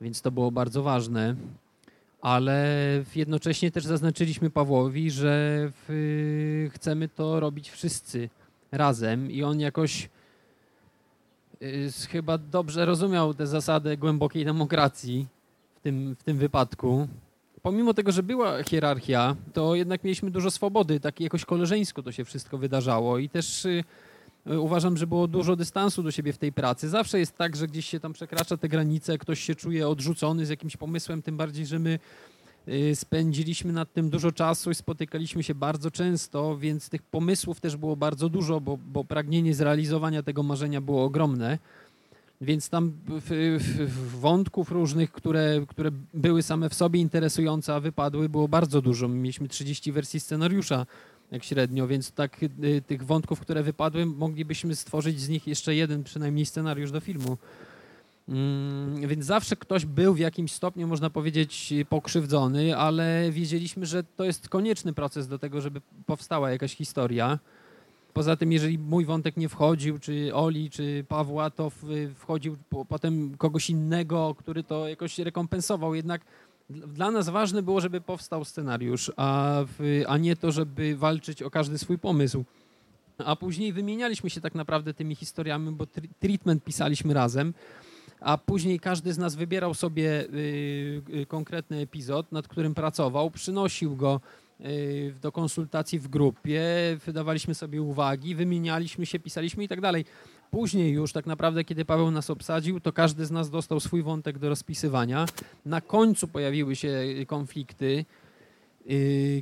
więc 0.00 0.22
to 0.22 0.30
było 0.30 0.50
bardzo 0.50 0.82
ważne. 0.82 1.34
Ale 2.20 2.66
jednocześnie 3.16 3.70
też 3.70 3.84
zaznaczyliśmy 3.84 4.50
Pawłowi, 4.50 5.10
że 5.10 5.70
w, 5.88 6.68
chcemy 6.74 7.08
to 7.08 7.40
robić 7.40 7.70
wszyscy 7.70 8.28
razem 8.72 9.30
i 9.30 9.42
on 9.42 9.60
jakoś 9.60 10.04
y, 10.04 10.08
chyba 12.10 12.38
dobrze 12.38 12.84
rozumiał 12.84 13.34
tę 13.34 13.46
zasadę 13.46 13.96
głębokiej 13.96 14.44
demokracji 14.44 15.26
w 15.76 15.80
tym, 15.80 16.16
w 16.18 16.22
tym 16.22 16.38
wypadku. 16.38 17.08
Pomimo 17.62 17.94
tego, 17.94 18.12
że 18.12 18.22
była 18.22 18.62
hierarchia, 18.62 19.36
to 19.52 19.74
jednak 19.74 20.04
mieliśmy 20.04 20.30
dużo 20.30 20.50
swobody, 20.50 21.00
tak 21.00 21.20
jakoś 21.20 21.44
koleżeńsko 21.44 22.02
to 22.02 22.12
się 22.12 22.24
wszystko 22.24 22.58
wydarzało 22.58 23.18
i 23.18 23.28
też 23.28 23.64
y, 23.64 23.84
y, 24.50 24.60
uważam, 24.60 24.96
że 24.96 25.06
było 25.06 25.28
dużo 25.28 25.56
dystansu 25.56 26.02
do 26.02 26.10
siebie 26.10 26.32
w 26.32 26.38
tej 26.38 26.52
pracy. 26.52 26.88
Zawsze 26.88 27.18
jest 27.18 27.36
tak, 27.36 27.56
że 27.56 27.66
gdzieś 27.66 27.86
się 27.86 28.00
tam 28.00 28.12
przekracza 28.12 28.56
te 28.56 28.68
granice, 28.68 29.18
ktoś 29.18 29.40
się 29.40 29.54
czuje 29.54 29.88
odrzucony 29.88 30.46
z 30.46 30.48
jakimś 30.48 30.76
pomysłem, 30.76 31.22
tym 31.22 31.36
bardziej, 31.36 31.66
że 31.66 31.78
my 31.78 31.98
spędziliśmy 32.94 33.72
nad 33.72 33.92
tym 33.92 34.10
dużo 34.10 34.32
czasu 34.32 34.70
i 34.70 34.74
spotykaliśmy 34.74 35.42
się 35.42 35.54
bardzo 35.54 35.90
często, 35.90 36.58
więc 36.58 36.88
tych 36.88 37.02
pomysłów 37.02 37.60
też 37.60 37.76
było 37.76 37.96
bardzo 37.96 38.28
dużo, 38.28 38.60
bo, 38.60 38.76
bo 38.76 39.04
pragnienie 39.04 39.54
zrealizowania 39.54 40.22
tego 40.22 40.42
marzenia 40.42 40.80
było 40.80 41.04
ogromne. 41.04 41.58
Więc 42.40 42.68
tam 42.68 42.92
wątków 44.20 44.70
różnych, 44.70 45.12
które, 45.12 45.60
które 45.68 45.90
były 46.14 46.42
same 46.42 46.68
w 46.68 46.74
sobie 46.74 47.00
interesujące, 47.00 47.74
a 47.74 47.80
wypadły, 47.80 48.28
było 48.28 48.48
bardzo 48.48 48.82
dużo. 48.82 49.08
Mieliśmy 49.08 49.48
30 49.48 49.92
wersji 49.92 50.20
scenariusza 50.20 50.86
jak 51.30 51.44
średnio, 51.44 51.86
więc 51.86 52.12
tak 52.12 52.42
y, 52.42 52.82
tych 52.86 53.04
wątków, 53.04 53.40
które 53.40 53.62
wypadły, 53.62 54.06
moglibyśmy 54.06 54.76
stworzyć 54.76 55.20
z 55.20 55.28
nich 55.28 55.46
jeszcze 55.46 55.74
jeden 55.74 56.04
przynajmniej 56.04 56.46
scenariusz 56.46 56.90
do 56.90 57.00
filmu. 57.00 57.38
Mm, 58.28 59.08
więc 59.08 59.24
zawsze 59.24 59.56
ktoś 59.56 59.84
był 59.84 60.14
w 60.14 60.18
jakimś 60.18 60.52
stopniu, 60.52 60.86
można 60.86 61.10
powiedzieć, 61.10 61.74
pokrzywdzony, 61.88 62.76
ale 62.76 63.30
wiedzieliśmy, 63.30 63.86
że 63.86 64.04
to 64.04 64.24
jest 64.24 64.48
konieczny 64.48 64.92
proces 64.92 65.28
do 65.28 65.38
tego, 65.38 65.60
żeby 65.60 65.80
powstała 66.06 66.50
jakaś 66.50 66.74
historia. 66.76 67.38
Poza 68.12 68.36
tym, 68.36 68.52
jeżeli 68.52 68.78
mój 68.78 69.04
wątek 69.04 69.36
nie 69.36 69.48
wchodził, 69.48 69.98
czy 69.98 70.34
Oli, 70.34 70.70
czy 70.70 71.04
Pawła, 71.08 71.50
to 71.50 71.72
wchodził 72.14 72.56
potem 72.88 73.36
kogoś 73.36 73.70
innego, 73.70 74.34
który 74.38 74.64
to 74.64 74.88
jakoś 74.88 75.18
rekompensował. 75.18 75.94
Jednak 75.94 76.20
dla 76.70 77.10
nas 77.10 77.28
ważne 77.28 77.62
było, 77.62 77.80
żeby 77.80 78.00
powstał 78.00 78.44
scenariusz, 78.44 79.12
a, 79.16 79.60
a 80.06 80.18
nie 80.18 80.36
to, 80.36 80.52
żeby 80.52 80.96
walczyć 80.96 81.42
o 81.42 81.50
każdy 81.50 81.78
swój 81.78 81.98
pomysł. 81.98 82.44
A 83.18 83.36
później 83.36 83.72
wymienialiśmy 83.72 84.30
się 84.30 84.40
tak 84.40 84.54
naprawdę 84.54 84.94
tymi 84.94 85.14
historiami, 85.14 85.72
bo 85.72 85.86
treatment 86.20 86.64
pisaliśmy 86.64 87.14
razem, 87.14 87.54
a 88.20 88.38
później 88.38 88.80
każdy 88.80 89.12
z 89.12 89.18
nas 89.18 89.34
wybierał 89.34 89.74
sobie 89.74 90.24
y, 90.24 91.02
y, 91.14 91.26
konkretny 91.26 91.78
epizod, 91.78 92.32
nad 92.32 92.48
którym 92.48 92.74
pracował, 92.74 93.30
przynosił 93.30 93.96
go 93.96 94.20
y, 94.60 95.14
do 95.22 95.32
konsultacji 95.32 95.98
w 95.98 96.08
grupie, 96.08 96.62
wydawaliśmy 97.06 97.54
sobie 97.54 97.82
uwagi, 97.82 98.34
wymienialiśmy 98.34 99.06
się, 99.06 99.18
pisaliśmy 99.18 99.64
i 99.64 99.68
tak 99.68 99.80
dalej. 99.80 100.04
Później 100.50 100.92
już 100.92 101.12
tak 101.12 101.26
naprawdę, 101.26 101.64
kiedy 101.64 101.84
Paweł 101.84 102.10
nas 102.10 102.30
obsadził, 102.30 102.80
to 102.80 102.92
każdy 102.92 103.26
z 103.26 103.30
nas 103.30 103.50
dostał 103.50 103.80
swój 103.80 104.02
wątek 104.02 104.38
do 104.38 104.48
rozpisywania. 104.48 105.26
Na 105.66 105.80
końcu 105.80 106.28
pojawiły 106.28 106.76
się 106.76 107.04
konflikty, 107.26 108.04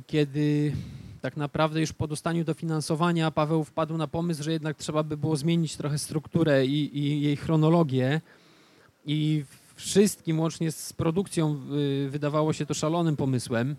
kiedy 0.07 0.73
tak 1.21 1.37
naprawdę 1.37 1.79
już 1.81 1.93
po 1.93 2.07
dostaniu 2.07 2.43
dofinansowania 2.43 3.31
Paweł 3.31 3.63
wpadł 3.63 3.97
na 3.97 4.07
pomysł, 4.07 4.43
że 4.43 4.51
jednak 4.51 4.77
trzeba 4.77 5.03
by 5.03 5.17
było 5.17 5.35
zmienić 5.35 5.77
trochę 5.77 5.97
strukturę 5.97 6.65
i, 6.65 6.97
i 6.97 7.21
jej 7.21 7.35
chronologię. 7.35 8.21
I 9.05 9.43
wszystkim, 9.75 10.39
łącznie 10.39 10.71
z 10.71 10.93
produkcją, 10.93 11.59
yy, 11.69 12.09
wydawało 12.09 12.53
się 12.53 12.65
to 12.65 12.73
szalonym 12.73 13.15
pomysłem. 13.15 13.75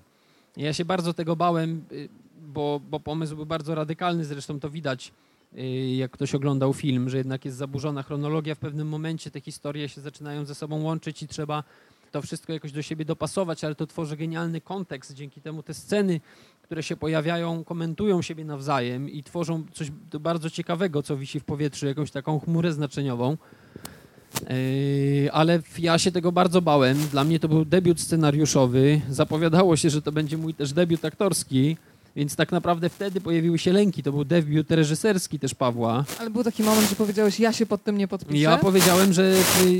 Ja 0.56 0.72
się 0.72 0.84
bardzo 0.84 1.14
tego 1.14 1.36
bałem, 1.36 1.84
yy, 1.90 2.08
bo, 2.46 2.80
bo 2.90 3.00
pomysł 3.00 3.36
był 3.36 3.46
bardzo 3.46 3.74
radykalny, 3.74 4.24
zresztą 4.24 4.60
to 4.60 4.70
widać 4.70 5.12
Y, 5.58 5.96
jak 5.96 6.10
ktoś 6.10 6.34
oglądał 6.34 6.72
film, 6.72 7.10
że 7.10 7.18
jednak 7.18 7.44
jest 7.44 7.56
zaburzona 7.56 8.02
chronologia, 8.02 8.54
w 8.54 8.58
pewnym 8.58 8.88
momencie 8.88 9.30
te 9.30 9.40
historie 9.40 9.88
się 9.88 10.00
zaczynają 10.00 10.44
ze 10.44 10.54
sobą 10.54 10.82
łączyć 10.82 11.22
i 11.22 11.28
trzeba 11.28 11.64
to 12.12 12.22
wszystko 12.22 12.52
jakoś 12.52 12.72
do 12.72 12.82
siebie 12.82 13.04
dopasować, 13.04 13.64
ale 13.64 13.74
to 13.74 13.86
tworzy 13.86 14.16
genialny 14.16 14.60
kontekst. 14.60 15.14
Dzięki 15.14 15.40
temu 15.40 15.62
te 15.62 15.74
sceny, 15.74 16.20
które 16.62 16.82
się 16.82 16.96
pojawiają, 16.96 17.64
komentują 17.64 18.22
siebie 18.22 18.44
nawzajem 18.44 19.10
i 19.10 19.22
tworzą 19.22 19.64
coś 19.72 19.90
bardzo 20.20 20.50
ciekawego, 20.50 21.02
co 21.02 21.16
wisi 21.16 21.40
w 21.40 21.44
powietrzu, 21.44 21.86
jakąś 21.86 22.10
taką 22.10 22.40
chmurę 22.40 22.72
znaczeniową. 22.72 23.36
Y, 24.50 25.28
ale 25.32 25.60
ja 25.78 25.98
się 25.98 26.12
tego 26.12 26.32
bardzo 26.32 26.62
bałem. 26.62 26.98
Dla 27.10 27.24
mnie 27.24 27.40
to 27.40 27.48
był 27.48 27.64
debiut 27.64 28.00
scenariuszowy. 28.00 29.00
Zapowiadało 29.10 29.76
się, 29.76 29.90
że 29.90 30.02
to 30.02 30.12
będzie 30.12 30.38
mój 30.38 30.54
też 30.54 30.72
debiut 30.72 31.04
aktorski. 31.04 31.76
Więc 32.16 32.36
tak 32.36 32.52
naprawdę 32.52 32.88
wtedy 32.88 33.20
pojawiły 33.20 33.58
się 33.58 33.72
lęki. 33.72 34.02
To 34.02 34.12
był 34.12 34.24
debiut 34.24 34.70
reżyserski 34.70 35.38
też 35.38 35.54
Pawła. 35.54 36.04
Ale 36.20 36.30
był 36.30 36.44
taki 36.44 36.62
moment, 36.62 36.90
że 36.90 36.96
powiedziałeś, 36.96 37.40
ja 37.40 37.52
się 37.52 37.66
pod 37.66 37.84
tym 37.84 37.98
nie 37.98 38.08
podpiszę? 38.08 38.42
Ja 38.42 38.56
powiedziałem, 38.56 39.12
że 39.12 39.34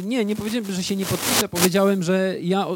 nie, 0.04 0.24
nie 0.24 0.36
powiedziałem, 0.36 0.72
że 0.72 0.82
się 0.82 0.96
nie 0.96 1.06
podpiszę. 1.06 1.48
Powiedziałem, 1.48 2.02
że 2.02 2.36
ja, 2.42 2.66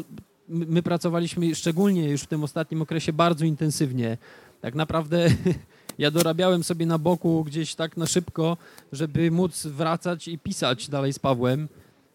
my 0.47 0.83
pracowaliśmy 0.83 1.55
szczególnie 1.55 2.09
już 2.09 2.21
w 2.21 2.27
tym 2.27 2.43
ostatnim 2.43 2.81
okresie 2.81 3.13
bardzo 3.13 3.45
intensywnie. 3.45 4.17
Tak 4.61 4.75
naprawdę 4.75 5.29
ja 6.01 6.11
dorabiałem 6.11 6.63
sobie 6.63 6.85
na 6.85 6.97
boku 6.97 7.43
gdzieś 7.43 7.75
tak 7.75 7.97
na 7.97 8.05
szybko, 8.05 8.57
żeby 8.91 9.31
móc 9.31 9.65
wracać 9.67 10.27
i 10.27 10.39
pisać 10.39 10.89
dalej 10.89 11.13
z 11.13 11.19
Pawłem 11.19 11.67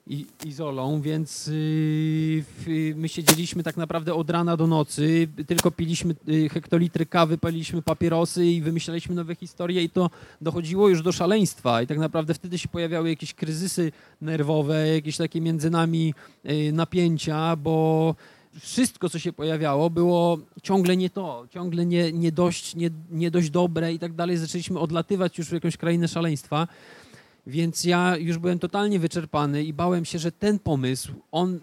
i 0.07 0.27
Izolą, 0.44 1.01
więc 1.01 1.46
yy, 2.66 2.94
my 2.94 3.09
siedzieliśmy 3.09 3.62
tak 3.62 3.77
naprawdę 3.77 4.14
od 4.14 4.31
rana 4.31 4.57
do 4.57 4.66
nocy, 4.66 5.29
tylko 5.46 5.70
piliśmy 5.70 6.14
yy, 6.27 6.49
hektolitry 6.49 7.07
kawy, 7.07 7.38
paliliśmy 7.38 7.83
papierosy 7.83 8.46
i 8.46 8.62
wymyślaliśmy 8.62 9.14
nowe 9.14 9.35
historie 9.35 9.83
i 9.83 9.90
to 9.90 10.11
dochodziło 10.40 10.88
już 10.88 11.03
do 11.03 11.12
szaleństwa. 11.12 11.83
I 11.83 11.87
tak 11.87 11.99
naprawdę 11.99 12.35
wtedy 12.35 12.59
się 12.59 12.68
pojawiały 12.68 13.09
jakieś 13.09 13.35
kryzysy 13.35 13.92
nerwowe, 14.20 14.88
jakieś 14.88 15.16
takie 15.16 15.40
między 15.40 15.70
nami 15.70 16.14
yy, 16.44 16.72
napięcia, 16.72 17.57
bo 17.57 18.14
wszystko, 18.61 19.09
co 19.09 19.19
się 19.19 19.33
pojawiało, 19.33 19.90
było 19.90 20.38
ciągle 20.62 20.97
nie 20.97 21.11
to, 21.11 21.47
ciągle 21.51 21.87
nie, 21.87 22.12
nie, 22.12 22.33
dość, 22.33 22.75
nie, 22.75 22.90
nie 23.11 23.31
dość 23.31 23.51
dobre 23.51 23.92
i 23.92 23.99
tak 23.99 24.12
dalej. 24.12 24.37
Zaczęliśmy 24.37 24.81
odlatywać 24.81 25.38
już 25.38 25.49
w 25.49 25.53
jakąś 25.53 25.77
krainę 25.77 26.09
szaleństwa. 26.09 26.69
Więc 27.47 27.85
ja 27.85 28.16
już 28.16 28.38
byłem 28.38 28.59
totalnie 28.59 28.99
wyczerpany 28.99 29.64
i 29.64 29.73
bałem 29.73 30.05
się, 30.05 30.19
że 30.19 30.33
ten 30.33 30.59
pomysł, 30.59 31.12
on 31.33 31.61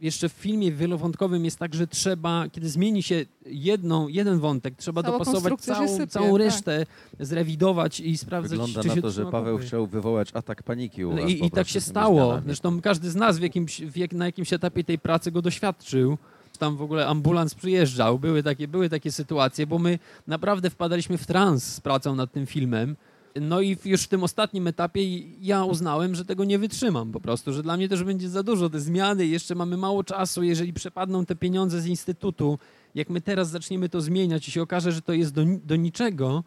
jeszcze 0.00 0.28
w 0.28 0.32
filmie 0.32 0.72
wielowątkowym 0.72 1.44
jest 1.44 1.58
tak, 1.58 1.74
że 1.74 1.86
trzeba, 1.86 2.48
kiedy 2.52 2.68
zmieni 2.68 3.02
się 3.02 3.26
jedną, 3.46 4.08
jeden 4.08 4.38
wątek, 4.38 4.74
trzeba 4.76 5.02
Cała 5.02 5.18
dopasować 5.18 5.60
całą, 5.60 5.88
sypie, 5.88 6.06
całą 6.06 6.32
tak. 6.32 6.38
resztę, 6.38 6.86
tak. 6.86 7.26
zrewidować 7.26 8.00
i 8.00 8.18
sprawdzać, 8.18 8.58
Wygląda 8.58 8.82
czy 8.82 8.88
na 8.88 9.02
to, 9.02 9.10
że 9.10 9.26
Paweł 9.26 9.58
chciał 9.58 9.86
wywołać 9.86 10.30
atak 10.34 10.62
paniki 10.62 11.04
u 11.04 11.10
was 11.10 11.30
I, 11.30 11.46
i 11.46 11.50
tak 11.50 11.68
się 11.68 11.80
stało. 11.80 12.40
Zresztą 12.46 12.80
każdy 12.80 13.10
z 13.10 13.16
nas 13.16 13.38
w 13.38 13.42
jakimś, 13.42 13.80
w 13.80 13.96
jak, 13.96 14.12
na 14.12 14.26
jakimś 14.26 14.52
etapie 14.52 14.84
tej 14.84 14.98
pracy 14.98 15.32
go 15.32 15.42
doświadczył 15.42 16.18
tam 16.58 16.76
w 16.76 16.82
ogóle 16.82 17.06
ambulans 17.06 17.54
przyjeżdżał. 17.54 18.18
Były 18.18 18.42
takie, 18.42 18.68
były 18.68 18.88
takie 18.88 19.12
sytuacje, 19.12 19.66
bo 19.66 19.78
my 19.78 19.98
naprawdę 20.26 20.70
wpadaliśmy 20.70 21.18
w 21.18 21.26
trans 21.26 21.64
z 21.64 21.80
pracą 21.80 22.14
nad 22.14 22.32
tym 22.32 22.46
filmem. 22.46 22.96
No 23.40 23.60
i 23.60 23.76
już 23.84 24.02
w 24.02 24.08
tym 24.08 24.24
ostatnim 24.24 24.66
etapie 24.66 25.18
ja 25.40 25.64
uznałem, 25.64 26.14
że 26.14 26.24
tego 26.24 26.44
nie 26.44 26.58
wytrzymam 26.58 27.12
po 27.12 27.20
prostu, 27.20 27.52
że 27.52 27.62
dla 27.62 27.76
mnie 27.76 27.88
też 27.88 28.04
będzie 28.04 28.28
za 28.28 28.42
dużo 28.42 28.70
te 28.70 28.80
zmiany, 28.80 29.26
jeszcze 29.26 29.54
mamy 29.54 29.76
mało 29.76 30.04
czasu, 30.04 30.42
jeżeli 30.42 30.72
przepadną 30.72 31.26
te 31.26 31.36
pieniądze 31.36 31.80
z 31.80 31.86
instytutu, 31.86 32.58
jak 32.94 33.10
my 33.10 33.20
teraz 33.20 33.50
zaczniemy 33.50 33.88
to 33.88 34.00
zmieniać 34.00 34.48
i 34.48 34.50
się 34.50 34.62
okaże, 34.62 34.92
że 34.92 35.02
to 35.02 35.12
jest 35.12 35.34
do, 35.34 35.44
do 35.64 35.76
niczego, 35.76 36.44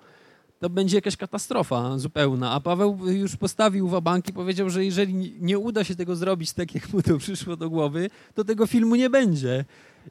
to 0.59 0.69
będzie 0.69 0.97
jakaś 0.97 1.17
katastrofa 1.17 1.97
zupełna. 1.97 2.51
A 2.51 2.59
Paweł 2.59 2.97
już 3.07 3.35
postawił 3.35 3.87
wabank 3.87 4.29
i 4.29 4.33
powiedział, 4.33 4.69
że 4.69 4.85
jeżeli 4.85 5.35
nie 5.39 5.59
uda 5.59 5.83
się 5.83 5.95
tego 5.95 6.15
zrobić 6.15 6.53
tak, 6.53 6.75
jak 6.75 6.93
mu 6.93 7.01
to 7.01 7.17
przyszło 7.17 7.55
do 7.55 7.69
głowy, 7.69 8.09
to 8.33 8.43
tego 8.43 8.67
filmu 8.67 8.95
nie 8.95 9.09
będzie. 9.09 9.65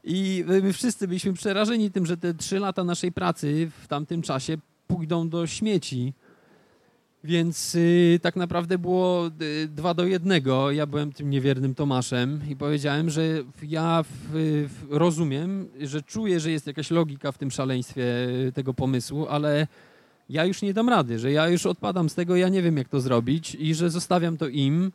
I 0.04 0.44
my 0.46 0.72
wszyscy 0.72 1.08
byliśmy 1.08 1.32
przerażeni 1.32 1.90
tym, 1.90 2.06
że 2.06 2.16
te 2.16 2.34
trzy 2.34 2.58
lata 2.58 2.84
naszej 2.84 3.12
pracy 3.12 3.70
w 3.82 3.88
tamtym 3.88 4.22
czasie 4.22 4.58
pójdą 4.86 5.28
do 5.28 5.46
śmieci. 5.46 6.12
Więc 7.24 7.74
y, 7.74 8.18
tak 8.22 8.36
naprawdę 8.36 8.78
było 8.78 9.30
y, 9.42 9.68
dwa 9.68 9.94
do 9.94 10.04
jednego. 10.04 10.70
Ja 10.70 10.86
byłem 10.86 11.12
tym 11.12 11.30
niewiernym 11.30 11.74
Tomaszem 11.74 12.40
i 12.48 12.56
powiedziałem, 12.56 13.10
że 13.10 13.22
ja 13.62 14.02
w, 14.02 14.08
w, 14.68 14.86
rozumiem, 14.90 15.68
że 15.80 16.02
czuję, 16.02 16.40
że 16.40 16.50
jest 16.50 16.66
jakaś 16.66 16.90
logika 16.90 17.32
w 17.32 17.38
tym 17.38 17.50
szaleństwie 17.50 18.02
y, 18.48 18.52
tego 18.52 18.74
pomysłu, 18.74 19.26
ale 19.28 19.66
ja 20.28 20.44
już 20.44 20.62
nie 20.62 20.74
dam 20.74 20.88
rady, 20.88 21.18
że 21.18 21.32
ja 21.32 21.48
już 21.48 21.66
odpadam 21.66 22.08
z 22.08 22.14
tego, 22.14 22.36
ja 22.36 22.48
nie 22.48 22.62
wiem 22.62 22.76
jak 22.76 22.88
to 22.88 23.00
zrobić 23.00 23.54
i 23.54 23.74
że 23.74 23.90
zostawiam 23.90 24.36
to 24.36 24.48
im. 24.48 24.92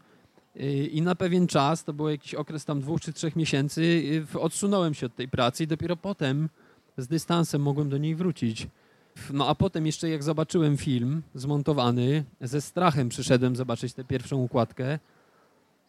I 0.91 1.01
na 1.01 1.15
pewien 1.15 1.47
czas, 1.47 1.83
to 1.83 1.93
był 1.93 2.09
jakiś 2.09 2.35
okres 2.35 2.65
tam 2.65 2.81
dwóch 2.81 3.01
czy 3.01 3.13
trzech 3.13 3.35
miesięcy, 3.35 4.03
odsunąłem 4.33 4.93
się 4.93 5.05
od 5.05 5.15
tej 5.15 5.27
pracy 5.27 5.63
i 5.63 5.67
dopiero 5.67 5.95
potem 5.95 6.49
z 6.97 7.07
dystansem 7.07 7.61
mogłem 7.61 7.89
do 7.89 7.97
niej 7.97 8.15
wrócić. 8.15 8.67
No 9.33 9.47
a 9.47 9.55
potem 9.55 9.85
jeszcze 9.85 10.09
jak 10.09 10.23
zobaczyłem 10.23 10.77
film 10.77 11.21
zmontowany, 11.35 12.23
ze 12.41 12.61
strachem 12.61 13.09
przyszedłem 13.09 13.55
zobaczyć 13.55 13.93
tę 13.93 14.03
pierwszą 14.03 14.37
układkę, 14.37 14.99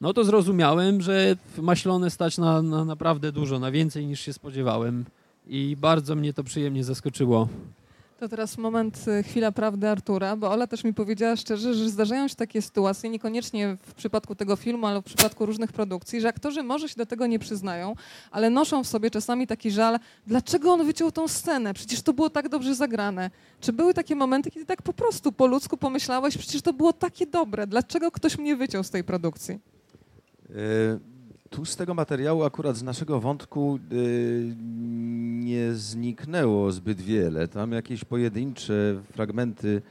no 0.01 0.13
to 0.13 0.25
zrozumiałem, 0.25 1.03
że 1.03 1.37
maślone 1.59 2.11
stać 2.11 2.39
na, 2.39 2.63
na 2.63 2.85
naprawdę 2.85 3.33
dużo, 3.33 3.59
na 3.59 3.71
więcej 3.71 4.07
niż 4.07 4.21
się 4.21 4.33
spodziewałem 4.33 5.05
i 5.47 5.77
bardzo 5.81 6.17
mnie 6.17 6.33
to 6.33 6.45
przyjemnie 6.45 6.85
zaskoczyło. 6.85 7.49
To 8.19 8.29
teraz 8.29 8.59
moment, 8.59 9.09
y, 9.09 9.23
chwila 9.23 9.53
prawdy 9.53 9.89
Artura, 9.89 10.37
bo 10.37 10.51
Ola 10.51 10.67
też 10.67 10.85
mi 10.85 10.95
powiedziała 10.95 11.37
szczerze, 11.37 11.75
że 11.75 11.89
zdarzają 11.89 12.29
się 12.29 12.35
takie 12.35 12.63
sytuacje, 12.63 13.11
niekoniecznie 13.11 13.77
w 13.83 13.95
przypadku 13.95 14.35
tego 14.35 14.57
filmu, 14.57 14.87
ale 14.87 15.01
w 15.01 15.05
przypadku 15.05 15.47
różnych 15.47 15.73
produkcji, 15.73 16.21
że 16.21 16.29
aktorzy 16.29 16.63
może 16.63 16.89
się 16.89 16.95
do 16.97 17.07
tego 17.07 17.27
nie 17.27 17.39
przyznają, 17.39 17.95
ale 18.31 18.51
noszą 18.51 18.85
w 18.85 18.87
sobie 18.87 19.11
czasami 19.11 19.47
taki 19.47 19.71
żal, 19.71 19.99
dlaczego 20.27 20.73
on 20.73 20.87
wyciął 20.87 21.13
tą 21.13 21.29
scenę, 21.29 21.75
przecież 21.75 22.03
to 22.03 22.13
było 22.13 22.31
tak 22.31 22.49
dobrze 22.49 22.75
zagrane. 22.75 23.31
Czy 23.61 23.73
były 23.73 23.95
takie 23.95 24.17
momenty, 24.17 24.51
kiedy 24.51 24.67
tak 24.67 24.83
po 24.83 24.93
prostu 24.93 25.33
po 25.33 25.47
ludzku 25.47 25.77
pomyślałeś, 25.77 26.39
przecież 26.39 26.63
to 26.63 26.73
było 26.73 26.93
takie 26.93 27.27
dobre, 27.27 27.67
dlaczego 27.67 28.11
ktoś 28.11 28.39
mnie 28.39 28.57
wyciął 28.57 28.85
z 28.85 28.91
tej 28.91 29.05
produkcji? 29.05 29.59
E, 30.51 31.16
tu 31.51 31.65
z 31.65 31.77
tego 31.77 31.95
materiału, 31.95 32.45
akurat 32.45 32.77
z 32.77 32.83
naszego 32.83 33.21
wątku, 33.21 33.79
y, 33.93 34.57
nie 35.45 35.75
zniknęło 35.75 36.73
zbyt 36.73 37.01
wiele. 37.01 37.49
Tam 37.49 37.73
jakieś 37.73 38.05
pojedyncze 38.05 39.03
fragmenty 39.13 39.83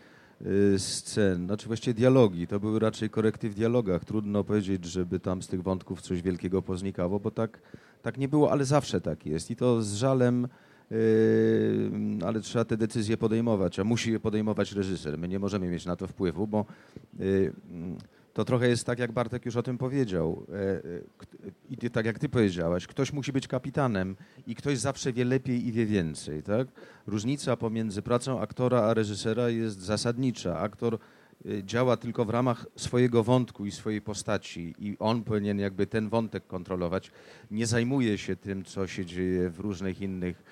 y, 0.42 0.80
scen, 0.80 1.46
znaczy 1.46 1.68
właściwie 1.68 1.94
dialogi, 1.94 2.48
to 2.48 2.60
były 2.60 2.80
raczej 2.80 3.10
korekty 3.10 3.50
w 3.50 3.54
dialogach. 3.54 4.06
Trudno 4.06 4.44
powiedzieć, 4.44 4.86
żeby 4.86 5.20
tam 5.20 5.42
z 5.42 5.48
tych 5.48 5.64
wątków 5.64 6.02
coś 6.02 6.22
wielkiego 6.22 6.62
poznikało, 6.62 7.20
bo 7.20 7.32
tak, 7.32 7.62
tak 8.02 8.18
nie 8.18 8.28
było, 8.28 8.52
ale 8.52 8.66
zawsze 8.66 9.02
tak 9.02 9.26
jest. 9.26 9.52
I 9.52 9.56
to 9.56 9.82
z 9.82 9.94
żalem, 9.94 10.48
y, 10.92 11.92
ale 12.26 12.42
trzeba 12.42 12.66
te 12.66 12.78
decyzje 12.78 13.18
podejmować, 13.18 13.80
a 13.80 13.84
musi 13.84 14.12
je 14.12 14.20
podejmować 14.20 14.72
reżyser. 14.72 15.18
My 15.18 15.28
nie 15.28 15.40
możemy 15.40 15.68
mieć 15.68 15.86
na 15.86 15.96
to 15.96 16.08
wpływu, 16.08 16.48
bo 16.48 16.66
to 18.36 18.46
trochę 18.46 18.68
jest 18.68 18.86
tak, 18.86 19.00
jak 19.00 19.12
Bartek 19.12 19.46
już 19.46 19.56
o 19.56 19.64
tym 19.64 19.78
powiedział. 19.78 20.46
E, 20.50 20.56
e, 20.56 20.82
I 21.70 21.90
tak 21.90 22.06
jak 22.06 22.20
ty 22.20 22.30
powiedziałaś, 22.30 22.88
ktoś 22.88 23.14
musi 23.14 23.32
być 23.32 23.48
kapitanem 23.48 24.16
i 24.48 24.56
ktoś 24.56 24.78
zawsze 24.78 25.14
wie 25.14 25.26
lepiej 25.26 25.68
i 25.68 25.72
wie 25.72 25.86
więcej. 25.86 26.44
Tak? 26.44 26.68
Różnica 27.08 27.58
pomiędzy 27.58 28.02
pracą 28.02 28.42
aktora 28.42 28.82
a 28.82 28.94
reżysera 28.94 29.50
jest 29.50 29.82
zasadnicza. 29.82 30.60
Aktor 30.60 30.98
e, 31.46 31.64
działa 31.64 31.98
tylko 31.98 32.26
w 32.26 32.30
ramach 32.30 32.66
swojego 32.76 33.24
wątku 33.24 33.66
i 33.66 33.72
swojej 33.72 34.02
postaci 34.02 34.76
i 34.80 34.98
on 35.00 35.24
powinien 35.24 35.60
jakby 35.60 35.88
ten 35.88 36.10
wątek 36.10 36.48
kontrolować. 36.48 37.12
Nie 37.52 37.68
zajmuje 37.68 38.18
się 38.18 38.36
tym, 38.36 38.64
co 38.64 38.88
się 38.88 39.06
dzieje 39.06 39.50
w 39.50 39.60
różnych 39.60 40.02
innych 40.02 40.44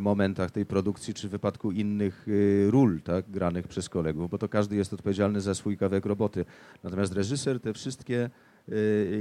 momentach 0.00 0.50
tej 0.50 0.66
produkcji, 0.66 1.14
czy 1.14 1.28
w 1.28 1.30
wypadku 1.30 1.72
innych 1.72 2.26
e, 2.28 2.70
ról 2.70 3.00
tak, 3.02 3.30
granych 3.30 3.68
przez 3.68 3.88
kolegów, 3.88 4.30
bo 4.30 4.38
to 4.38 4.48
każdy 4.48 4.76
jest 4.76 4.92
odpowiedzialny 4.92 5.40
za 5.40 5.54
swój 5.54 5.76
kawałek 5.76 6.06
roboty. 6.06 6.44
Natomiast 6.84 7.12
reżyser 7.12 7.60
te 7.60 7.72
wszystkie 7.72 8.30
e, 8.68 8.72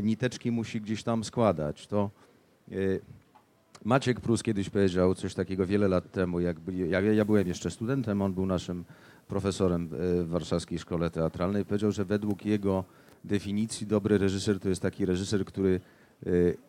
niteczki 0.04 0.52
musi 0.52 0.82
gdzieś 0.82 1.04
tam 1.04 1.24
składać. 1.24 1.88
To 1.88 2.10
Maciek 3.86 4.20
Prus 4.20 4.44
kiedyś 4.44 4.70
powiedział 4.70 5.16
coś 5.16 5.34
takiego 5.34 5.66
wiele 5.66 5.88
lat 5.88 6.12
temu, 6.12 6.40
jak, 6.40 6.58
ja, 6.90 7.02
ja 7.02 7.26
byłem 7.26 7.48
jeszcze 7.48 7.72
studentem, 7.72 8.22
on 8.22 8.34
był 8.34 8.46
naszym 8.46 8.84
profesorem 9.28 9.90
w 9.92 10.26
Warszawskiej 10.28 10.80
Szkole 10.80 11.10
Teatralnej, 11.10 11.66
powiedział, 11.66 11.92
że 11.92 12.06
według 12.06 12.46
jego 12.46 12.84
definicji 13.24 13.88
dobry 13.88 14.18
reżyser 14.18 14.60
to 14.60 14.70
jest 14.70 14.82
taki 14.82 15.06
reżyser, 15.06 15.46
który 15.46 15.80
Y, 15.80 15.80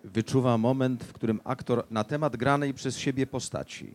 wyczuwa 0.04 0.58
moment, 0.58 1.04
w 1.04 1.12
którym 1.12 1.40
aktor 1.44 1.84
na 1.90 2.04
temat 2.04 2.36
granej 2.36 2.74
przez 2.74 2.98
siebie 2.98 3.26
postaci, 3.26 3.94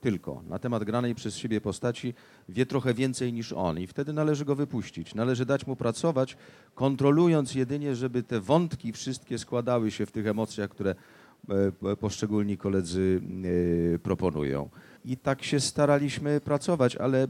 tylko 0.00 0.42
na 0.48 0.58
temat 0.58 0.84
granej 0.84 1.14
przez 1.14 1.36
siebie 1.36 1.60
postaci 1.60 2.14
wie 2.48 2.66
trochę 2.66 2.94
więcej 2.94 3.32
niż 3.32 3.52
on 3.52 3.78
i 3.78 3.86
wtedy 3.86 4.12
należy 4.12 4.44
go 4.44 4.54
wypuścić. 4.54 5.14
Należy 5.14 5.46
dać 5.46 5.66
mu 5.66 5.76
pracować, 5.76 6.36
kontrolując 6.74 7.54
jedynie, 7.54 7.94
żeby 7.94 8.22
te 8.22 8.40
wątki 8.40 8.92
wszystkie 8.92 9.38
składały 9.38 9.90
się 9.90 10.06
w 10.06 10.12
tych 10.12 10.26
emocjach, 10.26 10.70
które 10.70 10.94
e, 11.84 11.96
poszczególni 11.96 12.58
koledzy 12.58 13.20
e, 13.94 13.98
proponują. 13.98 14.68
I 15.04 15.16
tak 15.16 15.42
się 15.42 15.60
staraliśmy 15.60 16.40
pracować, 16.40 16.96
ale 16.96 17.22
e, 17.22 17.28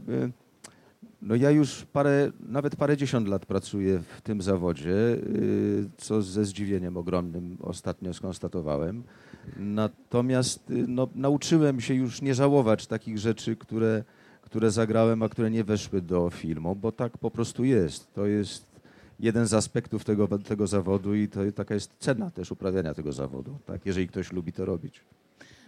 no 1.21 1.35
ja 1.35 1.51
już 1.51 1.85
parę, 1.93 2.31
nawet 2.39 2.75
parę 2.75 2.97
dziesiąt 2.97 3.27
lat 3.27 3.45
pracuję 3.45 3.99
w 4.17 4.21
tym 4.21 4.41
zawodzie, 4.41 4.91
y, 4.91 5.89
co 5.97 6.21
ze 6.21 6.45
zdziwieniem 6.45 6.97
ogromnym 6.97 7.57
ostatnio 7.61 8.13
skonstatowałem. 8.13 9.03
Natomiast 9.57 10.71
y, 10.71 10.85
no, 10.87 11.07
nauczyłem 11.15 11.81
się 11.81 11.93
już 11.93 12.21
nie 12.21 12.35
żałować 12.35 12.87
takich 12.87 13.17
rzeczy, 13.17 13.55
które, 13.55 14.03
które 14.41 14.71
zagrałem, 14.71 15.23
a 15.23 15.29
które 15.29 15.51
nie 15.51 15.63
weszły 15.63 16.01
do 16.01 16.29
filmu, 16.29 16.75
bo 16.75 16.91
tak 16.91 17.17
po 17.17 17.31
prostu 17.31 17.63
jest. 17.63 18.13
To 18.13 18.25
jest 18.25 18.65
jeden 19.19 19.47
z 19.47 19.53
aspektów 19.53 20.05
tego, 20.05 20.27
tego 20.27 20.67
zawodu 20.67 21.15
i 21.15 21.27
to 21.27 21.39
taka 21.55 21.73
jest 21.73 21.91
cena 21.99 22.31
też 22.31 22.51
uprawiania 22.51 22.93
tego 22.93 23.11
zawodu, 23.11 23.57
tak, 23.65 23.85
jeżeli 23.85 24.07
ktoś 24.07 24.31
lubi 24.31 24.53
to 24.53 24.65
robić. 24.65 25.01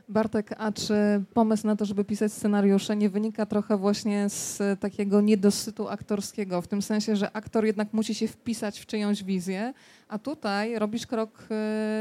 Bartek, 0.10 0.56
a 0.58 0.72
czy 0.72 0.94
pomysł 1.34 1.68
na 1.68 1.76
to, 1.76 1.86
żeby 1.86 2.06
pisać 2.06 2.34
scenariusze 2.34 2.96
nie 2.96 3.10
wynika 3.10 3.46
trochę 3.46 3.78
właśnie 3.78 4.30
z 4.30 4.80
takiego 4.80 5.22
niedosytu 5.22 5.88
aktorskiego, 5.88 6.62
w 6.62 6.68
tym 6.68 6.82
sensie, 6.82 7.16
że 7.16 7.32
aktor 7.32 7.66
jednak 7.66 7.94
musi 7.94 8.16
się 8.16 8.28
wpisać 8.28 8.80
w 8.80 8.86
czyjąś 8.86 9.24
wizję, 9.24 9.74
a 10.08 10.20
tutaj 10.20 10.80
robisz 10.80 11.08
krok 11.08 11.48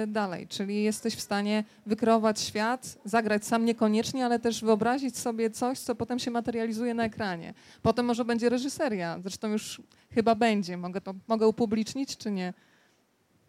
y, 0.04 0.06
dalej, 0.06 0.48
czyli 0.48 0.82
jesteś 0.82 1.14
w 1.14 1.20
stanie 1.20 1.64
wykreować 1.86 2.40
świat, 2.40 2.98
zagrać 3.04 3.46
sam 3.46 3.64
niekoniecznie, 3.64 4.24
ale 4.26 4.38
też 4.38 4.64
wyobrazić 4.64 5.18
sobie 5.18 5.50
coś, 5.50 5.78
co 5.78 5.94
potem 5.94 6.18
się 6.18 6.30
materializuje 6.30 6.94
na 6.94 7.04
ekranie. 7.04 7.54
Potem 7.82 8.06
może 8.06 8.24
będzie 8.24 8.48
reżyseria, 8.48 9.18
zresztą 9.22 9.48
już 9.48 9.82
chyba 10.10 10.34
będzie. 10.34 10.76
Mogę 10.76 11.00
to 11.00 11.14
mogę 11.28 11.46
upublicznić, 11.48 12.16
czy 12.16 12.30
nie? 12.30 12.54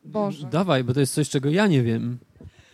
Boże. 0.04 0.48
Dawaj, 0.48 0.84
bo 0.84 0.94
to 0.94 1.00
jest 1.00 1.14
coś, 1.14 1.30
czego 1.30 1.50
ja 1.50 1.68
nie 1.68 1.84
wiem. 1.84 2.18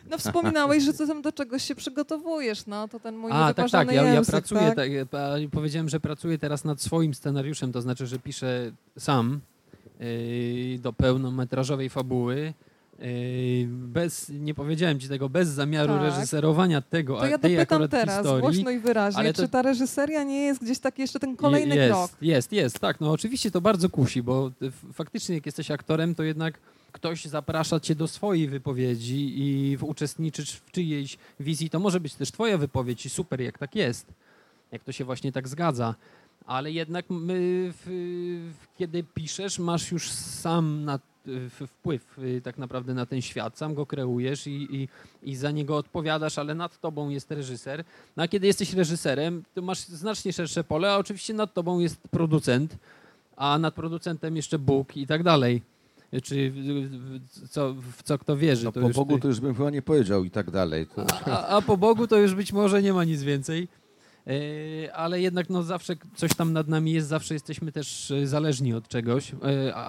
No 0.09 0.17
wspominałeś, 0.17 0.83
że 0.83 0.93
ty 0.93 1.07
tam 1.07 1.21
do 1.21 1.31
czegoś 1.31 1.63
się 1.63 1.75
przygotowujesz, 1.75 2.65
no 2.65 2.87
to 2.87 2.99
ten 2.99 3.17
mój 3.17 3.31
A, 3.33 3.53
tak, 3.53 3.69
tak, 3.69 3.91
ja, 3.91 4.03
język, 4.03 4.15
ja 4.15 4.31
pracuję, 4.31 4.73
tak? 4.75 4.89
tak? 5.11 5.49
powiedziałem, 5.51 5.89
że 5.89 5.99
pracuję 5.99 6.37
teraz 6.37 6.63
nad 6.63 6.81
swoim 6.81 7.13
scenariuszem, 7.13 7.71
to 7.71 7.81
znaczy, 7.81 8.07
że 8.07 8.19
piszę 8.19 8.71
sam 8.97 9.39
yy, 9.99 10.79
do 10.79 10.93
pełnometrażowej 10.93 11.89
fabuły. 11.89 12.53
Yy, 12.99 13.05
bez, 13.67 14.29
nie 14.29 14.53
powiedziałem 14.53 14.99
ci 14.99 15.09
tego, 15.09 15.29
bez 15.29 15.49
zamiaru 15.49 15.93
tak. 15.93 16.01
reżyserowania 16.01 16.81
tego, 16.81 17.19
to 17.19 17.25
ja 17.25 17.37
tej 17.37 17.55
dopytam 17.55 17.87
teraz, 17.87 18.17
historii, 18.17 18.41
głośno 18.41 18.71
i 18.71 18.79
wyraźnie, 18.79 19.33
to... 19.33 19.41
czy 19.41 19.49
ta 19.49 19.61
reżyseria 19.61 20.23
nie 20.23 20.41
jest 20.41 20.63
gdzieś 20.63 20.79
taki 20.79 21.01
jeszcze 21.01 21.19
ten 21.19 21.35
kolejny 21.35 21.75
jest, 21.75 21.93
krok? 21.93 22.11
Jest, 22.21 22.51
jest, 22.51 22.79
tak, 22.79 23.01
no 23.01 23.11
oczywiście 23.11 23.51
to 23.51 23.61
bardzo 23.61 23.89
kusi, 23.89 24.23
bo 24.23 24.51
faktycznie 24.93 25.35
jak 25.35 25.45
jesteś 25.45 25.71
aktorem, 25.71 26.15
to 26.15 26.23
jednak 26.23 26.59
ktoś 26.91 27.25
zaprasza 27.25 27.79
cię 27.79 27.95
do 27.95 28.07
swojej 28.07 28.47
wypowiedzi 28.47 29.39
i 29.39 29.77
uczestniczysz 29.81 30.51
w 30.51 30.71
czyjejś 30.71 31.17
wizji, 31.39 31.69
to 31.69 31.79
może 31.79 31.99
być 31.99 32.15
też 32.15 32.31
twoja 32.31 32.57
wypowiedź 32.57 33.05
i 33.05 33.09
super, 33.09 33.41
jak 33.41 33.57
tak 33.57 33.75
jest, 33.75 34.13
jak 34.71 34.83
to 34.83 34.91
się 34.91 35.05
właśnie 35.05 35.31
tak 35.31 35.47
zgadza. 35.47 35.95
Ale 36.45 36.71
jednak 36.71 37.05
my, 37.09 37.37
w, 37.85 38.67
kiedy 38.77 39.03
piszesz, 39.03 39.59
masz 39.59 39.91
już 39.91 40.11
sam 40.11 40.85
na, 40.85 40.99
w, 41.25 41.67
wpływ 41.67 42.19
y, 42.19 42.41
tak 42.41 42.57
naprawdę 42.57 42.93
na 42.93 43.05
ten 43.05 43.21
świat, 43.21 43.57
sam 43.57 43.73
go 43.73 43.85
kreujesz 43.85 44.47
i, 44.47 44.67
i, 44.75 44.89
i 45.23 45.35
za 45.35 45.51
niego 45.51 45.77
odpowiadasz, 45.77 46.37
ale 46.37 46.55
nad 46.55 46.79
tobą 46.79 47.09
jest 47.09 47.31
reżyser. 47.31 47.83
No 48.17 48.23
a 48.23 48.27
kiedy 48.27 48.47
jesteś 48.47 48.73
reżyserem, 48.73 49.43
to 49.53 49.61
masz 49.61 49.79
znacznie 49.79 50.33
szersze 50.33 50.63
pole, 50.63 50.91
a 50.91 50.97
oczywiście 50.97 51.33
nad 51.33 51.53
tobą 51.53 51.79
jest 51.79 52.07
producent, 52.07 52.77
a 53.35 53.57
nad 53.59 53.73
producentem 53.73 54.35
jeszcze 54.35 54.59
Bóg 54.59 54.97
i 54.97 55.07
tak 55.07 55.23
dalej 55.23 55.61
czy 56.23 56.51
w 56.51 57.49
co, 57.49 57.73
w 57.73 58.03
co 58.03 58.17
kto 58.17 58.37
wierzy. 58.37 58.65
No, 58.65 58.71
po 58.71 58.89
Bogu 58.89 59.19
to 59.19 59.27
już 59.27 59.39
bym 59.39 59.55
chyba 59.55 59.69
nie 59.69 59.81
powiedział 59.81 60.23
i 60.23 60.31
tak 60.31 60.51
dalej. 60.51 60.87
A, 61.25 61.47
a, 61.47 61.61
po 61.61 61.77
Bogu 61.77 62.07
to 62.07 62.17
już 62.17 62.35
być 62.35 62.53
może 62.53 62.81
nie 62.81 62.93
ma 62.93 63.03
nic 63.03 63.23
więcej. 63.23 63.67
Ale 64.93 65.21
jednak 65.21 65.49
no, 65.49 65.63
zawsze 65.63 65.95
coś 66.15 66.33
tam 66.33 66.53
nad 66.53 66.67
nami 66.67 66.91
jest, 66.91 67.07
zawsze 67.07 67.33
jesteśmy 67.33 67.71
też 67.71 68.13
zależni 68.23 68.73
od 68.73 68.87
czegoś. 68.87 69.31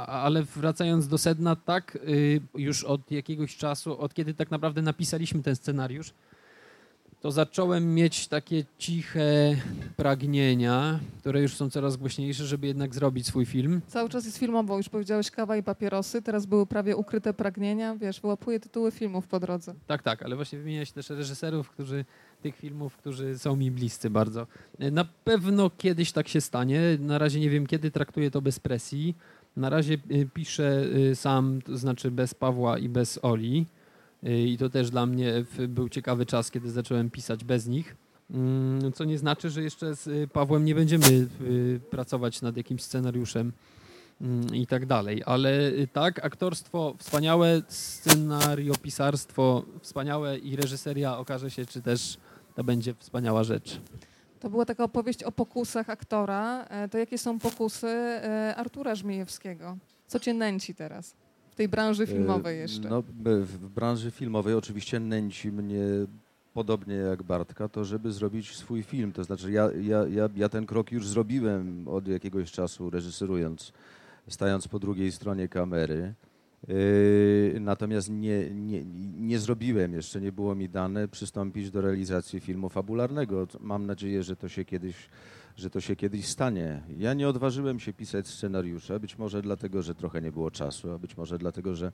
Ale 0.06 0.42
wracając 0.42 1.08
do 1.08 1.18
sedna, 1.18 1.56
tak, 1.56 1.98
już 2.54 2.84
od 2.84 3.10
jakiegoś 3.10 3.56
czasu, 3.56 4.00
od 4.00 4.14
kiedy 4.14 4.34
tak 4.34 4.50
naprawdę 4.50 4.82
napisaliśmy 4.82 5.42
ten 5.42 5.56
scenariusz, 5.56 6.12
to 7.20 7.30
zacząłem 7.30 7.94
mieć 7.94 8.28
takie 8.28 8.64
ciche 8.78 9.56
pragnienia, 9.96 11.00
które 11.18 11.42
już 11.42 11.56
są 11.56 11.70
coraz 11.70 11.96
głośniejsze, 11.96 12.46
żeby 12.46 12.66
jednak 12.66 12.94
zrobić 12.94 13.26
swój 13.26 13.46
film. 13.46 13.80
Cały 13.86 14.08
czas 14.08 14.24
jest 14.24 14.38
filmowo, 14.38 14.76
już 14.76 14.88
powiedziałeś 14.88 15.30
kawa 15.30 15.56
i 15.56 15.62
papierosy, 15.62 16.22
teraz 16.22 16.46
były 16.46 16.66
prawie 16.66 16.96
ukryte 16.96 17.34
pragnienia, 17.34 17.96
wiesz, 17.96 18.20
wyłapuję 18.20 18.60
tytuły 18.60 18.90
filmów 18.90 19.26
po 19.26 19.40
drodze. 19.40 19.74
Tak, 19.86 20.02
tak, 20.02 20.22
ale 20.22 20.36
właśnie 20.36 20.58
wymieniałeś 20.58 20.92
też 20.92 21.10
reżyserów, 21.10 21.70
którzy 21.70 22.04
tych 22.42 22.56
filmów, 22.56 22.96
którzy 22.96 23.38
są 23.38 23.56
mi 23.56 23.70
bliscy 23.70 24.10
bardzo. 24.10 24.46
Na 24.78 25.04
pewno 25.24 25.70
kiedyś 25.70 26.12
tak 26.12 26.28
się 26.28 26.40
stanie, 26.40 26.80
na 27.00 27.18
razie 27.18 27.40
nie 27.40 27.50
wiem 27.50 27.66
kiedy, 27.66 27.90
traktuję 27.90 28.30
to 28.30 28.42
bez 28.42 28.60
presji. 28.60 29.14
Na 29.56 29.70
razie 29.70 29.94
y, 29.94 30.28
piszę 30.34 30.84
y, 31.10 31.16
sam, 31.16 31.62
to 31.62 31.76
znaczy 31.76 32.10
bez 32.10 32.34
Pawła 32.34 32.78
i 32.78 32.88
bez 32.88 33.18
Oli. 33.22 33.66
I 34.22 34.56
to 34.58 34.70
też 34.70 34.90
dla 34.90 35.06
mnie 35.06 35.44
był 35.68 35.88
ciekawy 35.88 36.26
czas, 36.26 36.50
kiedy 36.50 36.70
zacząłem 36.70 37.10
pisać 37.10 37.44
bez 37.44 37.66
nich. 37.66 37.96
Mm, 38.30 38.92
co 38.92 39.04
nie 39.04 39.18
znaczy, 39.18 39.50
że 39.50 39.62
jeszcze 39.62 39.96
z 39.96 40.06
y, 40.06 40.28
Pawłem 40.32 40.64
nie 40.64 40.74
będziemy 40.74 41.06
y, 41.40 41.80
pracować 41.90 42.42
nad 42.42 42.56
jakimś 42.56 42.82
scenariuszem 42.82 43.52
mm, 44.20 44.54
i 44.54 44.66
tak 44.66 44.86
dalej. 44.86 45.22
Ale 45.26 45.68
y, 45.68 45.88
tak, 45.92 46.24
aktorstwo 46.24 46.94
wspaniałe, 46.98 47.62
scenariopisarstwo 47.68 49.64
wspaniałe 49.82 50.38
i 50.38 50.56
reżyseria 50.56 51.18
okaże 51.18 51.50
się, 51.50 51.66
czy 51.66 51.82
też 51.82 52.18
to 52.54 52.64
będzie 52.64 52.94
wspaniała 52.94 53.44
rzecz. 53.44 53.80
To 54.40 54.50
była 54.50 54.64
taka 54.64 54.84
opowieść 54.84 55.22
o 55.22 55.32
pokusach 55.32 55.90
aktora. 55.90 56.64
E, 56.64 56.88
to 56.88 56.98
jakie 56.98 57.18
są 57.18 57.38
pokusy 57.38 57.86
e, 57.86 58.54
Artura 58.56 58.94
Żmijewskiego? 58.94 59.76
Co 60.06 60.20
cię 60.20 60.34
nęci 60.34 60.74
teraz? 60.74 61.14
W 61.58 61.60
tej 61.60 61.68
branży 61.68 62.06
filmowej 62.06 62.58
jeszcze. 62.58 62.88
No, 62.88 63.02
w 63.24 63.68
branży 63.68 64.10
filmowej 64.10 64.54
oczywiście 64.54 65.00
nęci 65.00 65.52
mnie 65.52 65.84
podobnie 66.54 66.94
jak 66.94 67.22
Bartka, 67.22 67.68
to 67.68 67.84
żeby 67.84 68.12
zrobić 68.12 68.56
swój 68.56 68.82
film. 68.82 69.12
To 69.12 69.24
znaczy 69.24 69.52
ja, 69.52 69.70
ja, 69.82 70.06
ja, 70.08 70.28
ja 70.36 70.48
ten 70.48 70.66
krok 70.66 70.92
już 70.92 71.08
zrobiłem 71.08 71.88
od 71.88 72.08
jakiegoś 72.08 72.52
czasu 72.52 72.90
reżyserując, 72.90 73.72
stając 74.28 74.68
po 74.68 74.78
drugiej 74.78 75.12
stronie 75.12 75.48
kamery. 75.48 76.14
Yy, 76.68 77.56
natomiast 77.60 78.10
nie, 78.10 78.50
nie, 78.50 78.84
nie 79.18 79.38
zrobiłem, 79.38 79.92
jeszcze 79.92 80.20
nie 80.20 80.32
było 80.32 80.54
mi 80.54 80.68
dane 80.68 81.08
przystąpić 81.08 81.70
do 81.70 81.80
realizacji 81.80 82.40
filmu 82.40 82.68
fabularnego. 82.68 83.46
Mam 83.60 83.86
nadzieję, 83.86 84.22
że 84.22 84.36
to 84.36 84.48
się 84.48 84.64
kiedyś, 84.64 84.96
że 85.58 85.70
to 85.70 85.80
się 85.80 85.96
kiedyś 85.96 86.26
stanie. 86.26 86.82
Ja 86.98 87.14
nie 87.14 87.28
odważyłem 87.28 87.80
się 87.80 87.92
pisać 87.92 88.26
scenariusza, 88.28 88.98
być 88.98 89.18
może 89.18 89.42
dlatego, 89.42 89.82
że 89.82 89.94
trochę 89.94 90.22
nie 90.22 90.32
było 90.32 90.50
czasu, 90.50 90.92
a 90.92 90.98
być 90.98 91.16
może 91.16 91.38
dlatego, 91.38 91.74
że 91.74 91.92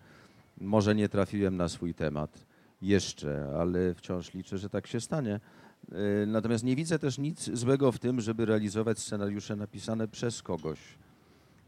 może 0.61 0.95
nie 0.95 1.09
trafiłem 1.09 1.57
na 1.57 1.69
swój 1.69 1.95
temat 1.95 2.47
jeszcze, 2.83 3.55
ale 3.61 3.95
wciąż 3.95 4.35
liczę, 4.35 4.59
że 4.59 4.71
tak 4.71 4.87
się 4.87 5.01
stanie. 5.01 5.41
Yy, 5.89 5.97
natomiast 6.27 6.65
nie 6.65 6.77
widzę 6.77 6.99
też 6.99 7.19
nic 7.19 7.51
złego 7.53 7.93
w 7.93 7.99
tym, 7.99 8.21
żeby 8.21 8.47
realizować 8.47 8.99
scenariusze 8.99 9.57
napisane 9.57 10.09
przez 10.09 10.43
kogoś 10.43 10.79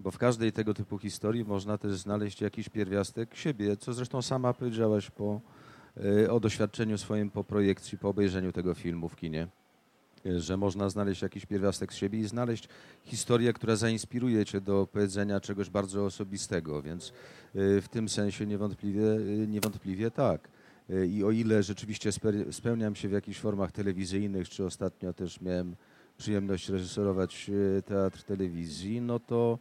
bo 0.00 0.10
w 0.10 0.18
każdej 0.18 0.52
tego 0.52 0.74
typu 0.74 0.98
historii 0.98 1.44
można 1.44 1.78
też 1.78 1.92
znaleźć 1.92 2.40
jakiś 2.40 2.68
pierwiastek 2.68 3.36
siebie, 3.36 3.76
co 3.76 3.92
zresztą 3.94 4.22
sama 4.22 4.54
powiedziałaś 4.54 5.10
po, 5.10 5.40
e, 6.24 6.30
o 6.30 6.40
doświadczeniu 6.40 6.98
swoim 6.98 7.30
po 7.30 7.44
projekcji, 7.44 7.98
po 7.98 8.08
obejrzeniu 8.08 8.52
tego 8.52 8.74
filmu 8.74 9.08
w 9.08 9.16
kinie, 9.16 9.42
e, 9.42 9.48
że 10.38 10.56
można 10.56 10.90
znaleźć 10.90 11.22
jakiś 11.22 11.46
pierwiastek 11.46 11.92
z 11.92 11.96
siebie 11.96 12.18
i 12.18 12.24
znaleźć 12.24 12.68
historię, 13.02 13.52
która 13.52 13.76
zainspiruje 13.76 14.44
cię 14.44 14.60
do 14.60 14.88
powiedzenia 14.92 15.40
czegoś 15.40 15.70
bardzo 15.70 16.04
osobistego, 16.04 16.82
więc 16.82 17.08
e, 17.08 17.80
w 17.80 17.88
tym 17.88 18.08
sensie 18.08 18.46
niewątpliwie, 18.46 19.02
niewątpliwie 19.46 20.10
tak. 20.10 20.48
I 21.08 21.24
o 21.24 21.30
ile 21.30 21.62
rzeczywiście 21.62 22.10
spełniam 22.50 22.94
się 22.94 23.08
w 23.08 23.12
jakichś 23.12 23.38
formach 23.38 23.72
telewizyjnych, 23.72 24.48
czy 24.48 24.64
ostatnio 24.64 25.12
też 25.12 25.40
miałem 25.40 25.76
przyjemność 26.18 26.68
reżyserować 26.68 27.50
teatr 27.86 28.22
telewizji, 28.22 29.00
no 29.00 29.18
to 29.18 29.58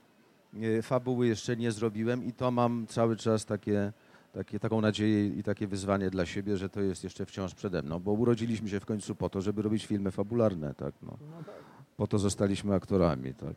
fabuły 0.81 1.27
jeszcze 1.27 1.57
nie 1.57 1.71
zrobiłem 1.71 2.23
i 2.23 2.33
to 2.33 2.51
mam 2.51 2.87
cały 2.87 3.15
czas 3.15 3.45
takie, 3.45 3.93
takie, 4.35 4.59
taką 4.59 4.81
nadzieję 4.81 5.27
i 5.27 5.43
takie 5.43 5.67
wyzwanie 5.67 6.09
dla 6.09 6.25
siebie, 6.25 6.57
że 6.57 6.69
to 6.69 6.81
jest 6.81 7.03
jeszcze 7.03 7.25
wciąż 7.25 7.53
przede 7.53 7.81
mną, 7.81 7.99
bo 7.99 8.11
urodziliśmy 8.11 8.69
się 8.69 8.79
w 8.79 8.85
końcu 8.85 9.15
po 9.15 9.29
to, 9.29 9.41
żeby 9.41 9.61
robić 9.61 9.85
filmy 9.85 10.11
fabularne, 10.11 10.73
tak, 10.73 10.93
no. 11.01 11.17
Po 11.97 12.07
to 12.07 12.19
zostaliśmy 12.19 12.75
aktorami, 12.75 13.33
tak. 13.33 13.55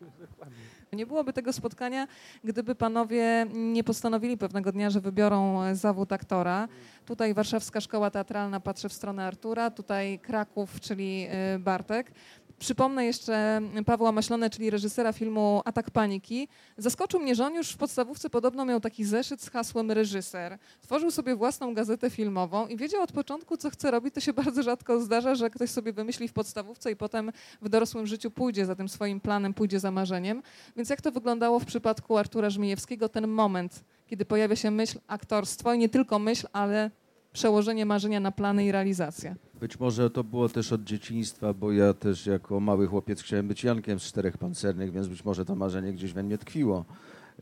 Nie 0.93 1.07
byłoby 1.07 1.33
tego 1.33 1.53
spotkania, 1.53 2.07
gdyby 2.45 2.75
panowie 2.75 3.47
nie 3.55 3.85
postanowili 3.85 4.39
pewnego 4.39 4.73
dnia, 4.73 4.91
że 4.91 5.01
wybiorą 5.01 5.61
zawód 5.75 6.13
aktora. 6.13 6.69
Tutaj 7.07 7.35
Warszawska 7.35 7.81
Szkoła 7.81 8.11
Teatralna 8.11 8.61
patrzy 8.61 8.89
w 8.89 8.93
stronę 8.93 9.27
Artura, 9.27 9.71
tutaj 9.71 10.19
Kraków, 10.19 10.81
czyli 10.81 11.27
e, 11.31 11.59
Bartek. 11.59 12.13
Przypomnę 12.59 13.05
jeszcze 13.07 13.61
Pawła 13.87 14.13
Maślone, 14.13 14.51
czyli 14.51 14.71
reżysera 14.71 15.13
filmu 15.13 15.63
Atak 15.65 15.91
Paniki. 15.91 16.49
Zaskoczył 16.77 17.21
mnie, 17.21 17.35
że 17.35 17.47
on 17.47 17.55
już 17.55 17.71
w 17.71 17.77
podstawówce 17.77 18.31
podobno 18.31 18.65
miał 18.65 18.81
taki 18.81 19.05
zeszyt 19.05 19.43
z 19.43 19.51
hasłem 19.51 19.91
reżyser. 19.91 20.59
Tworzył 20.81 21.11
sobie 21.11 21.37
własną 21.37 21.75
gazetę 21.75 22.11
filmową 22.11 22.67
i 22.67 22.77
wiedział 22.77 23.03
od 23.03 23.13
początku, 23.13 23.57
co 23.57 23.71
chce 23.71 23.91
robić. 23.91 24.15
To 24.15 24.21
się 24.21 24.33
bardzo 24.43 24.63
rzadko 24.63 25.01
zdarza, 25.01 25.35
że 25.35 25.51
ktoś 25.51 25.71
sobie 25.71 25.93
wymyśli 25.93 26.29
w 26.29 26.33
podstawówce 26.33 26.91
i 26.91 26.97
potem 26.97 27.33
w 27.63 27.69
dorosłym 27.69 28.07
życiu 28.07 28.31
pójdzie 28.31 28.67
za 28.67 28.75
tym 28.75 28.89
swoim 28.89 29.21
planem, 29.21 29.55
pójdzie 29.55 29.81
za 29.81 29.91
marzeniem. 29.91 30.43
Więc 30.77 30.91
jak 30.91 31.01
to 31.01 31.13
wyglądało 31.13 31.59
w 31.59 31.65
przypadku 31.65 32.17
Artura 32.17 32.51
Żmijewskiego, 32.51 33.09
ten 33.09 33.29
moment, 33.29 33.85
kiedy 34.07 34.25
pojawia 34.25 34.57
się 34.57 34.71
myśl, 34.71 34.99
aktorstwo 35.07 35.75
i 35.75 35.79
nie 35.79 35.89
tylko 35.89 36.19
myśl, 36.19 36.47
ale 36.53 36.91
przełożenie 37.33 37.87
marzenia 37.87 38.21
na 38.21 38.33
plany 38.33 38.65
i 38.65 38.73
realizację. 38.73 39.37
Być 39.61 39.81
może 39.81 40.11
to 40.11 40.25
było 40.25 40.49
też 40.49 40.73
od 40.73 40.85
dzieciństwa, 40.85 41.55
bo 41.55 41.73
ja 41.73 41.95
też 41.95 42.27
jako 42.27 42.61
mały 42.61 42.87
chłopiec 42.87 43.23
chciałem 43.23 43.49
być 43.49 43.65
Jankiem 43.65 44.01
z 44.01 44.03
czterech 44.03 44.39
pancernych, 44.39 44.93
więc 44.93 45.09
być 45.09 45.25
może 45.25 45.45
to 45.45 45.55
marzenie 45.55 45.93
gdzieś 45.93 46.13
we 46.13 46.23
mnie 46.23 46.39
tkwiło. 46.39 46.85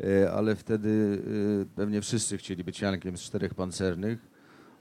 E, 0.01 0.33
ale 0.33 0.57
wtedy 0.57 1.23
e, 1.63 1.77
pewnie 1.77 2.01
wszyscy 2.01 2.39
chcieli 2.39 2.65
być 2.65 2.81
Jankiem 2.81 3.17
z 3.17 3.21
czterech 3.21 3.55
pancernych, 3.55 4.19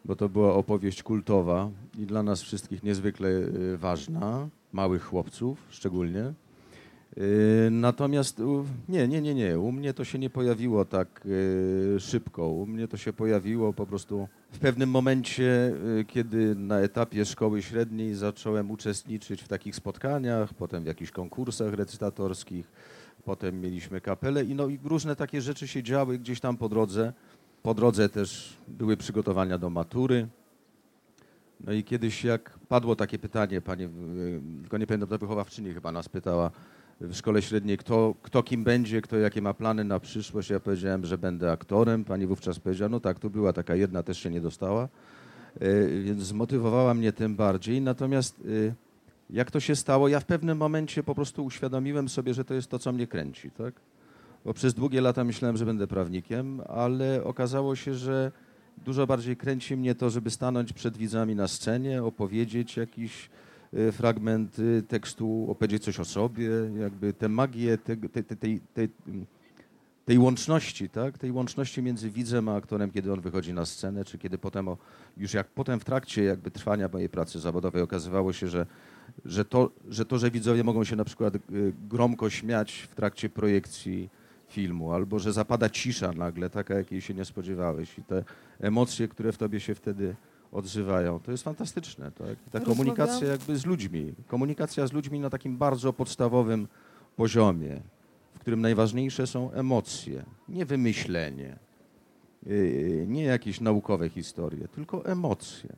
bo 0.06 0.16
to 0.16 0.30
była 0.30 0.54
opowieść 0.54 1.04
kultowa 1.04 1.70
i 1.98 2.06
dla 2.06 2.24
nas 2.24 2.42
wszystkich 2.42 2.84
niezwykle 2.84 3.30
e, 3.30 3.78
ważna, 3.78 4.48
małych 4.74 5.04
chłopców 5.04 5.58
szczególnie. 5.70 6.34
Yy, 7.18 7.72
natomiast 7.72 8.42
nie, 8.90 9.08
nie, 9.08 9.22
nie, 9.22 9.34
nie. 9.34 9.60
U 9.60 9.72
mnie 9.72 9.94
to 9.94 10.04
się 10.04 10.20
nie 10.20 10.30
pojawiło 10.30 10.86
tak 10.86 11.22
yy, 11.26 12.00
szybko. 12.00 12.48
U 12.48 12.66
mnie 12.66 12.88
to 12.88 12.98
się 12.98 13.14
pojawiło 13.14 13.74
po 13.74 13.86
prostu 13.86 14.28
w 14.52 14.60
pewnym 14.60 14.90
momencie, 14.90 15.74
yy, 15.96 16.06
kiedy 16.06 16.56
na 16.56 16.80
etapie 16.80 17.26
szkoły 17.26 17.62
średniej 17.62 18.16
zacząłem 18.16 18.72
uczestniczyć 18.72 19.42
w 19.42 19.48
takich 19.48 19.76
spotkaniach, 19.76 20.54
potem 20.54 20.84
w 20.84 20.88
jakichś 20.88 21.12
konkursach 21.12 21.74
recytatorskich, 21.74 22.72
potem 23.26 23.62
mieliśmy 23.62 24.02
kapelę 24.02 24.44
i, 24.44 24.56
no, 24.56 24.68
i 24.68 24.80
różne 24.84 25.16
takie 25.16 25.42
rzeczy 25.42 25.68
się 25.68 25.84
działy 25.84 26.20
gdzieś 26.20 26.40
tam 26.40 26.58
po 26.58 26.70
drodze. 26.70 27.14
Po 27.64 27.74
drodze 27.74 28.10
też 28.10 28.58
były 28.68 28.98
przygotowania 28.98 29.58
do 29.58 29.70
matury. 29.70 30.28
No 31.60 31.74
i 31.74 31.84
kiedyś 31.84 32.24
jak 32.24 32.60
padło 32.68 32.96
takie 32.96 33.20
pytanie, 33.20 33.62
panie, 33.62 33.90
tylko 34.62 34.78
nie 34.78 34.88
pamiętam, 34.88 35.10
to 35.10 35.18
wychowawczyni 35.18 35.74
chyba 35.74 35.92
nas 35.92 36.10
pytała, 36.10 36.52
w 37.02 37.16
szkole 37.16 37.42
średniej, 37.42 37.78
kto, 37.78 38.16
kto 38.22 38.44
kim 38.44 38.64
będzie, 38.64 39.02
kto 39.02 39.18
jakie 39.18 39.42
ma 39.42 39.54
plany 39.54 39.84
na 39.84 40.00
przyszłość. 40.00 40.50
Ja 40.50 40.60
powiedziałem, 40.60 41.06
że 41.06 41.18
będę 41.18 41.52
aktorem. 41.52 42.06
Pani 42.06 42.28
wówczas 42.28 42.60
powiedziała, 42.60 42.90
no 42.90 43.00
tak, 43.00 43.20
tu 43.20 43.30
była 43.30 43.54
taka 43.54 43.76
jedna, 43.76 44.04
też 44.04 44.20
się 44.20 44.30
nie 44.30 44.42
dostała. 44.42 44.88
E, 45.60 45.88
więc 45.88 46.22
zmotywowała 46.22 46.94
mnie 46.94 47.14
tym 47.14 47.36
bardziej. 47.36 47.82
Natomiast 47.82 48.40
e, 48.70 48.74
jak 49.30 49.52
to 49.52 49.60
się 49.60 49.76
stało, 49.76 50.08
ja 50.08 50.20
w 50.20 50.26
pewnym 50.26 50.58
momencie 50.58 51.04
po 51.04 51.16
prostu 51.16 51.46
uświadomiłem 51.46 52.10
sobie, 52.10 52.34
że 52.34 52.46
to 52.46 52.54
jest 52.54 52.68
to, 52.68 52.80
co 52.80 52.92
mnie 52.92 53.08
kręci. 53.08 53.52
Tak? 53.52 53.74
Bo 54.46 54.54
przez 54.54 54.74
długie 54.74 55.02
lata 55.02 55.24
myślałem, 55.24 55.58
że 55.58 55.66
będę 55.66 55.88
prawnikiem, 55.88 56.62
ale 56.68 57.24
okazało 57.24 57.76
się, 57.76 57.94
że 57.94 58.32
dużo 58.86 59.08
bardziej 59.08 59.38
kręci 59.38 59.78
mnie 59.78 59.96
to, 59.96 60.10
żeby 60.10 60.30
stanąć 60.30 60.74
przed 60.74 60.98
widzami 60.98 61.36
na 61.36 61.48
scenie, 61.48 62.04
opowiedzieć 62.04 62.78
jakiś 62.78 63.30
Y, 63.30 63.45
fragment 63.92 64.60
y, 64.60 64.84
tekstu, 64.88 65.46
opowiedzieć 65.50 65.84
coś 65.84 66.00
o 66.00 66.06
sobie, 66.06 66.50
jakby 66.80 67.14
tę 67.14 67.30
magię 67.30 67.78
tej, 67.78 67.98
tej, 67.98 68.24
tej, 68.24 68.60
tej, 68.74 68.90
tej 70.06 70.18
łączności, 70.18 70.90
tak? 70.90 71.18
tej 71.18 71.32
łączności 71.32 71.82
między 71.82 72.10
widzem 72.10 72.50
a 72.50 72.56
aktorem, 72.56 72.92
kiedy 72.92 73.14
on 73.14 73.22
wychodzi 73.22 73.54
na 73.54 73.66
scenę, 73.66 74.06
czy 74.06 74.18
kiedy 74.18 74.38
potem, 74.38 74.68
o, 74.68 74.78
już 75.18 75.34
jak 75.34 75.48
potem 75.48 75.80
w 75.80 75.86
trakcie 75.86 76.24
jakby 76.24 76.52
trwania 76.52 76.90
mojej 76.94 77.10
pracy 77.10 77.40
zawodowej 77.40 77.82
okazywało 77.82 78.34
się, 78.34 78.48
że, 78.48 78.66
że, 79.26 79.46
to, 79.46 79.72
że 79.90 80.06
to, 80.06 80.18
że 80.18 80.32
widzowie 80.32 80.64
mogą 80.64 80.84
się 80.84 80.96
na 80.96 81.06
przykład 81.06 81.36
y, 81.36 81.40
gromko 81.90 82.30
śmiać 82.30 82.88
w 82.92 82.96
trakcie 82.96 83.30
projekcji 83.30 84.10
filmu, 84.48 84.92
albo 84.92 85.20
że 85.20 85.34
zapada 85.34 85.70
cisza 85.70 86.12
nagle, 86.14 86.50
taka 86.50 86.74
jakiej 86.74 87.02
się 87.02 87.14
nie 87.14 87.26
spodziewałeś 87.26 88.00
i 88.00 88.04
te 88.04 88.24
emocje, 88.60 89.08
które 89.08 89.32
w 89.32 89.38
tobie 89.38 89.60
się 89.60 89.76
wtedy 89.76 90.16
odzywają. 90.56 91.20
To 91.20 91.32
jest 91.32 91.44
fantastyczne. 91.44 92.12
Tak? 92.12 92.38
Ta 92.52 92.60
komunikacja 92.60 93.28
jakby 93.28 93.58
z 93.58 93.66
ludźmi. 93.66 94.14
Komunikacja 94.28 94.88
z 94.88 94.94
ludźmi 94.94 95.20
na 95.20 95.30
takim 95.30 95.58
bardzo 95.58 95.94
podstawowym 95.94 96.68
poziomie, 97.16 97.82
w 98.36 98.40
którym 98.40 98.62
najważniejsze 98.62 99.28
są 99.28 99.52
emocje, 99.52 100.24
nie 100.50 100.66
wymyślenie, 100.66 101.60
yy, 102.46 103.06
nie 103.08 103.24
jakieś 103.24 103.62
naukowe 103.62 104.10
historie, 104.10 104.68
tylko 104.68 105.06
emocje. 105.06 105.76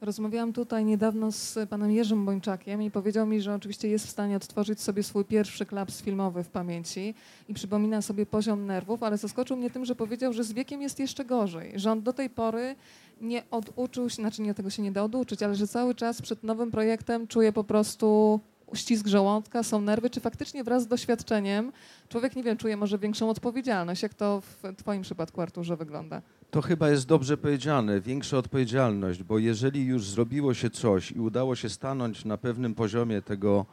Rozmawiałam 0.00 0.52
tutaj 0.52 0.84
niedawno 0.84 1.32
z 1.32 1.58
panem 1.70 1.90
Jerzym 1.90 2.24
Bończakiem 2.24 2.82
i 2.82 2.90
powiedział 2.90 3.26
mi, 3.26 3.40
że 3.40 3.54
oczywiście 3.54 3.88
jest 3.88 4.06
w 4.06 4.10
stanie 4.10 4.36
odtworzyć 4.36 4.80
sobie 4.80 5.02
swój 5.02 5.24
pierwszy 5.24 5.66
klaps 5.66 6.02
filmowy 6.02 6.44
w 6.44 6.48
pamięci 6.48 7.14
i 7.48 7.54
przypomina 7.54 8.02
sobie 8.02 8.26
poziom 8.26 8.66
nerwów, 8.66 9.02
ale 9.02 9.16
zaskoczył 9.16 9.56
mnie 9.56 9.70
tym, 9.70 9.84
że 9.84 9.94
powiedział, 9.94 10.32
że 10.32 10.44
z 10.44 10.52
wiekiem 10.52 10.82
jest 10.82 10.98
jeszcze 10.98 11.24
gorzej, 11.24 11.72
że 11.76 11.92
on 11.92 12.02
do 12.02 12.12
tej 12.12 12.30
pory 12.30 12.76
nie 13.20 13.42
oduczył 13.50 14.10
się, 14.10 14.14
znaczy 14.14 14.42
nie 14.42 14.54
tego 14.54 14.70
się 14.70 14.82
nie 14.82 14.92
da 14.92 15.02
oduczyć, 15.02 15.42
ale 15.42 15.54
że 15.54 15.68
cały 15.68 15.94
czas 15.94 16.22
przed 16.22 16.42
nowym 16.42 16.70
projektem 16.70 17.26
czuje 17.26 17.52
po 17.52 17.64
prostu 17.64 18.40
ścisk 18.74 19.06
żołądka, 19.06 19.62
są 19.62 19.80
nerwy, 19.80 20.10
czy 20.10 20.20
faktycznie 20.20 20.64
wraz 20.64 20.82
z 20.82 20.86
doświadczeniem 20.86 21.72
człowiek, 22.08 22.36
nie 22.36 22.42
wiem, 22.42 22.56
czuje 22.56 22.76
może 22.76 22.98
większą 22.98 23.30
odpowiedzialność? 23.30 24.02
Jak 24.02 24.14
to 24.14 24.40
w 24.40 24.76
twoim 24.76 25.02
przypadku, 25.02 25.40
Arturze, 25.40 25.76
wygląda? 25.76 26.22
To 26.50 26.62
chyba 26.62 26.90
jest 26.90 27.06
dobrze 27.06 27.36
powiedziane, 27.36 28.00
większa 28.00 28.38
odpowiedzialność, 28.38 29.22
bo 29.22 29.38
jeżeli 29.38 29.84
już 29.84 30.08
zrobiło 30.08 30.54
się 30.54 30.70
coś 30.70 31.12
i 31.12 31.20
udało 31.20 31.56
się 31.56 31.68
stanąć 31.68 32.24
na 32.24 32.38
pewnym 32.38 32.74
poziomie 32.74 33.22
tego, 33.22 33.66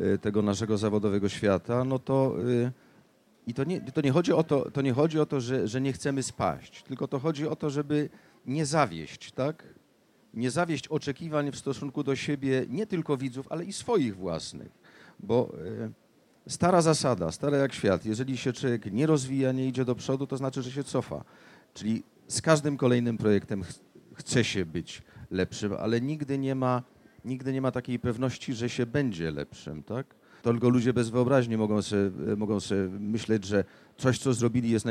e, 0.00 0.18
tego 0.18 0.42
naszego 0.42 0.78
zawodowego 0.78 1.28
świata, 1.28 1.84
no 1.84 1.98
to 1.98 2.36
e, 2.66 2.72
i 3.46 3.54
to 3.54 3.64
nie, 3.64 3.80
to 3.80 4.00
nie 4.00 4.12
chodzi 4.12 4.32
o 4.32 4.42
to, 4.42 4.70
to 4.70 4.82
nie 4.82 4.92
chodzi 4.92 5.20
o 5.20 5.26
to, 5.26 5.40
że, 5.40 5.68
że 5.68 5.80
nie 5.80 5.92
chcemy 5.92 6.22
spaść, 6.22 6.82
tylko 6.82 7.08
to 7.08 7.18
chodzi 7.18 7.48
o 7.48 7.56
to, 7.56 7.70
żeby 7.70 8.08
nie 8.46 8.66
zawieść, 8.66 9.32
tak? 9.32 9.64
nie 10.34 10.50
zawieść 10.50 10.88
oczekiwań 10.88 11.50
w 11.50 11.56
stosunku 11.56 12.04
do 12.04 12.16
siebie 12.16 12.66
nie 12.68 12.86
tylko 12.86 13.16
widzów, 13.16 13.46
ale 13.50 13.64
i 13.64 13.72
swoich 13.72 14.16
własnych. 14.16 14.72
Bo 15.20 15.54
e, 16.46 16.50
stara 16.50 16.82
zasada, 16.82 17.32
stara 17.32 17.56
jak 17.56 17.72
świat, 17.72 18.04
jeżeli 18.04 18.36
się 18.36 18.52
człowiek 18.52 18.92
nie 18.92 19.06
rozwija, 19.06 19.52
nie 19.52 19.68
idzie 19.68 19.84
do 19.84 19.94
przodu, 19.94 20.26
to 20.26 20.36
znaczy, 20.36 20.62
że 20.62 20.70
się 20.70 20.84
cofa. 20.84 21.24
Czyli 21.74 22.02
z 22.28 22.42
każdym 22.42 22.76
kolejnym 22.76 23.18
projektem 23.18 23.62
ch 23.62 23.72
chce 24.14 24.44
się 24.44 24.66
być 24.66 25.02
lepszym, 25.30 25.72
ale 25.72 26.00
nigdy 26.00 26.38
nie 26.38 26.54
ma, 26.54 26.82
nigdy 27.24 27.52
nie 27.52 27.60
ma 27.60 27.70
takiej 27.70 27.98
pewności, 27.98 28.54
że 28.54 28.68
się 28.68 28.86
będzie 28.86 29.30
lepszym, 29.30 29.82
tak? 29.82 30.14
Tylko 30.42 30.68
ludzie 30.68 30.92
bez 30.92 31.10
wyobraźni 31.10 31.56
mogą 31.56 31.82
sobie, 31.82 32.36
mogą 32.36 32.60
sobie 32.60 32.88
myśleć, 32.88 33.44
że 33.44 33.64
coś, 33.96 34.18
co 34.18 34.32
zrobili, 34.32 34.70
jest 34.70 34.86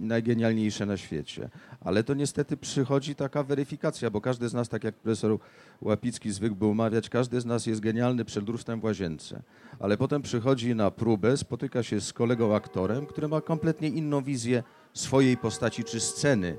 najgenialniejsze 0.00 0.86
na 0.86 0.96
świecie. 0.96 1.50
Ale 1.80 2.04
to 2.04 2.14
niestety 2.14 2.56
przychodzi 2.56 3.14
taka 3.14 3.42
weryfikacja, 3.42 4.10
bo 4.10 4.20
każdy 4.20 4.48
z 4.48 4.54
nas, 4.54 4.68
tak 4.68 4.84
jak 4.84 4.94
profesor 4.94 5.38
Łapicki 5.80 6.30
zwykł 6.30 6.56
był 6.56 6.74
mawiać, 6.74 7.08
każdy 7.08 7.40
z 7.40 7.44
nas 7.44 7.66
jest 7.66 7.80
genialny 7.80 8.24
przed 8.24 8.48
lustrem 8.48 8.80
w 8.80 8.84
łazience. 8.84 9.42
Ale 9.80 9.96
potem 9.96 10.22
przychodzi 10.22 10.74
na 10.74 10.90
próbę, 10.90 11.36
spotyka 11.36 11.82
się 11.82 12.00
z 12.00 12.12
kolegą 12.12 12.54
aktorem, 12.54 13.06
który 13.06 13.28
ma 13.28 13.40
kompletnie 13.40 13.88
inną 13.88 14.22
wizję 14.22 14.62
swojej 14.92 15.36
postaci 15.36 15.84
czy 15.84 16.00
sceny, 16.00 16.58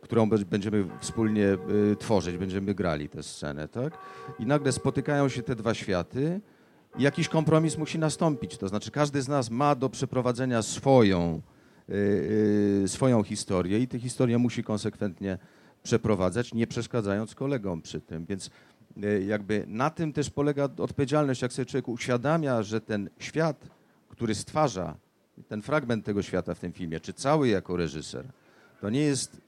którą 0.00 0.28
będziemy 0.30 0.84
wspólnie 1.00 1.56
y, 1.92 1.96
tworzyć, 1.96 2.38
będziemy 2.38 2.74
grali 2.74 3.08
tę 3.08 3.22
scenę, 3.22 3.68
tak? 3.68 3.98
I 4.38 4.46
nagle 4.46 4.72
spotykają 4.72 5.28
się 5.28 5.42
te 5.42 5.56
dwa 5.56 5.74
światy 5.74 6.40
jakiś 6.98 7.28
kompromis 7.28 7.78
musi 7.78 7.98
nastąpić. 7.98 8.58
To 8.58 8.68
znaczy, 8.68 8.90
każdy 8.90 9.22
z 9.22 9.28
nas 9.28 9.50
ma 9.50 9.74
do 9.74 9.90
przeprowadzenia 9.90 10.62
swoją, 10.62 11.40
yy, 11.88 12.88
swoją 12.88 13.22
historię 13.22 13.78
i 13.78 13.88
tę 13.88 13.98
historię 13.98 14.38
musi 14.38 14.64
konsekwentnie 14.64 15.38
przeprowadzać, 15.82 16.54
nie 16.54 16.66
przeszkadzając 16.66 17.34
kolegom 17.34 17.82
przy 17.82 18.00
tym. 18.00 18.26
Więc 18.26 18.50
yy, 18.96 19.24
jakby 19.24 19.64
na 19.66 19.90
tym 19.90 20.12
też 20.12 20.30
polega 20.30 20.64
odpowiedzialność, 20.64 21.42
jak 21.42 21.52
sobie 21.52 21.66
człowiek 21.66 21.88
uświadamia, 21.88 22.62
że 22.62 22.80
ten 22.80 23.10
świat, 23.18 23.66
który 24.08 24.34
stwarza, 24.34 24.96
ten 25.48 25.62
fragment 25.62 26.04
tego 26.04 26.22
świata 26.22 26.54
w 26.54 26.58
tym 26.58 26.72
filmie, 26.72 27.00
czy 27.00 27.12
cały 27.12 27.48
jako 27.48 27.76
reżyser, 27.76 28.24
to 28.80 28.90
nie 28.90 29.00
jest 29.00 29.40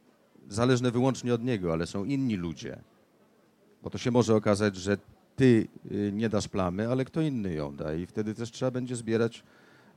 zależne 0.48 0.90
wyłącznie 0.90 1.34
od 1.34 1.44
niego, 1.44 1.72
ale 1.72 1.86
są 1.86 2.04
inni 2.04 2.36
ludzie. 2.36 2.78
Bo 3.82 3.90
to 3.90 3.98
się 3.98 4.10
może 4.10 4.34
okazać, 4.34 4.76
że 4.76 4.96
ty 5.36 5.68
y, 5.92 6.12
nie 6.14 6.28
dasz 6.28 6.48
plamy, 6.48 6.88
ale 6.88 7.04
kto 7.04 7.20
inny 7.20 7.54
ją 7.54 7.76
da 7.76 7.94
i 7.94 8.06
wtedy 8.06 8.34
też 8.34 8.50
trzeba 8.50 8.70
będzie 8.70 8.96
zbierać 8.96 9.44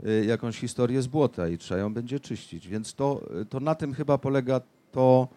y, 0.05 0.25
jakąś 0.25 0.59
historię 0.59 1.01
z 1.01 1.07
błota 1.07 1.47
i 1.47 1.57
trzeba 1.57 1.79
ją 1.79 1.93
będzie 1.93 2.19
czyścić. 2.19 2.67
Więc 2.67 2.93
to, 2.93 3.29
to 3.49 3.59
na 3.59 3.75
tym 3.75 3.93
chyba 3.93 4.17
polega 4.17 4.61
to, 4.91 5.27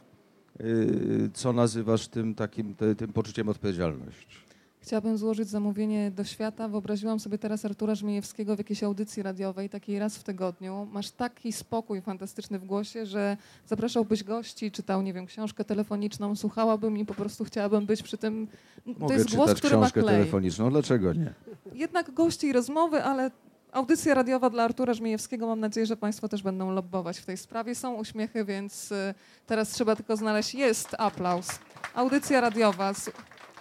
y, 0.61 1.31
co 1.35 1.53
nazywasz 1.53 2.09
tym 2.09 2.35
takim 2.35 2.75
tym 2.75 3.13
poczuciem 3.13 3.49
odpowiedzialności. 3.49 4.42
Chciałabym 4.83 5.19
złożyć 5.19 5.49
zamówienie 5.49 6.11
do 6.11 6.25
świata. 6.25 6.69
Wyobraziłam 6.69 7.21
sobie 7.21 7.39
teraz 7.39 7.65
Artura 7.65 7.95
Żmijewskiego 7.95 8.57
w 8.57 8.59
jakiejś 8.59 8.83
audycji 8.83 9.23
radiowej, 9.23 9.69
takiej 9.69 9.99
raz 9.99 10.19
w 10.19 10.23
tygodniu. 10.23 10.89
Masz 10.93 11.11
taki 11.11 11.53
spokój 11.53 12.01
fantastyczny 12.01 12.59
w 12.59 12.65
głosie, 12.65 13.07
że 13.07 13.37
zapraszałbyś 13.67 14.25
gości, 14.25 14.71
czytał, 14.71 15.03
nie 15.03 15.13
wiem, 15.13 15.27
książkę 15.27 15.65
telefoniczną, 15.65 16.37
słuchałabym 16.37 16.99
i 16.99 17.05
po 17.05 17.15
prostu 17.15 17.45
chciałabym 17.45 17.87
być 17.87 18.03
przy 18.03 18.19
tym. 18.19 18.49
Mogę 18.87 19.07
to 19.07 19.13
jest 19.13 19.25
czytać 19.25 19.37
głos, 19.37 19.55
który 19.55 19.69
książkę 19.69 20.01
ma 20.01 20.07
klej. 20.07 20.19
telefoniczną, 20.19 20.71
dlaczego 20.71 21.13
nie? 21.13 21.35
Jednak 21.73 22.15
gości 22.15 22.47
i 22.47 22.53
rozmowy, 22.53 23.05
ale 23.05 23.31
audycja 23.73 24.15
radiowa 24.15 24.51
dla 24.51 24.65
Artura 24.65 24.95
Żmijewskiego. 24.95 25.47
Mam 25.47 25.61
nadzieję, 25.61 25.87
że 25.87 25.97
Państwo 25.97 26.29
też 26.29 26.43
będą 26.43 26.71
lobbować 26.71 27.19
w 27.19 27.27
tej 27.27 27.37
sprawie. 27.37 27.75
Są 27.75 27.95
uśmiechy, 27.95 28.45
więc 28.45 28.93
y, 28.93 29.15
teraz 29.47 29.69
trzeba 29.69 29.97
tylko 29.97 30.17
znaleźć. 30.17 30.55
Jest 30.55 30.95
aplauz. 30.99 31.49
Audycja 31.95 32.41
radiowa 32.41 32.95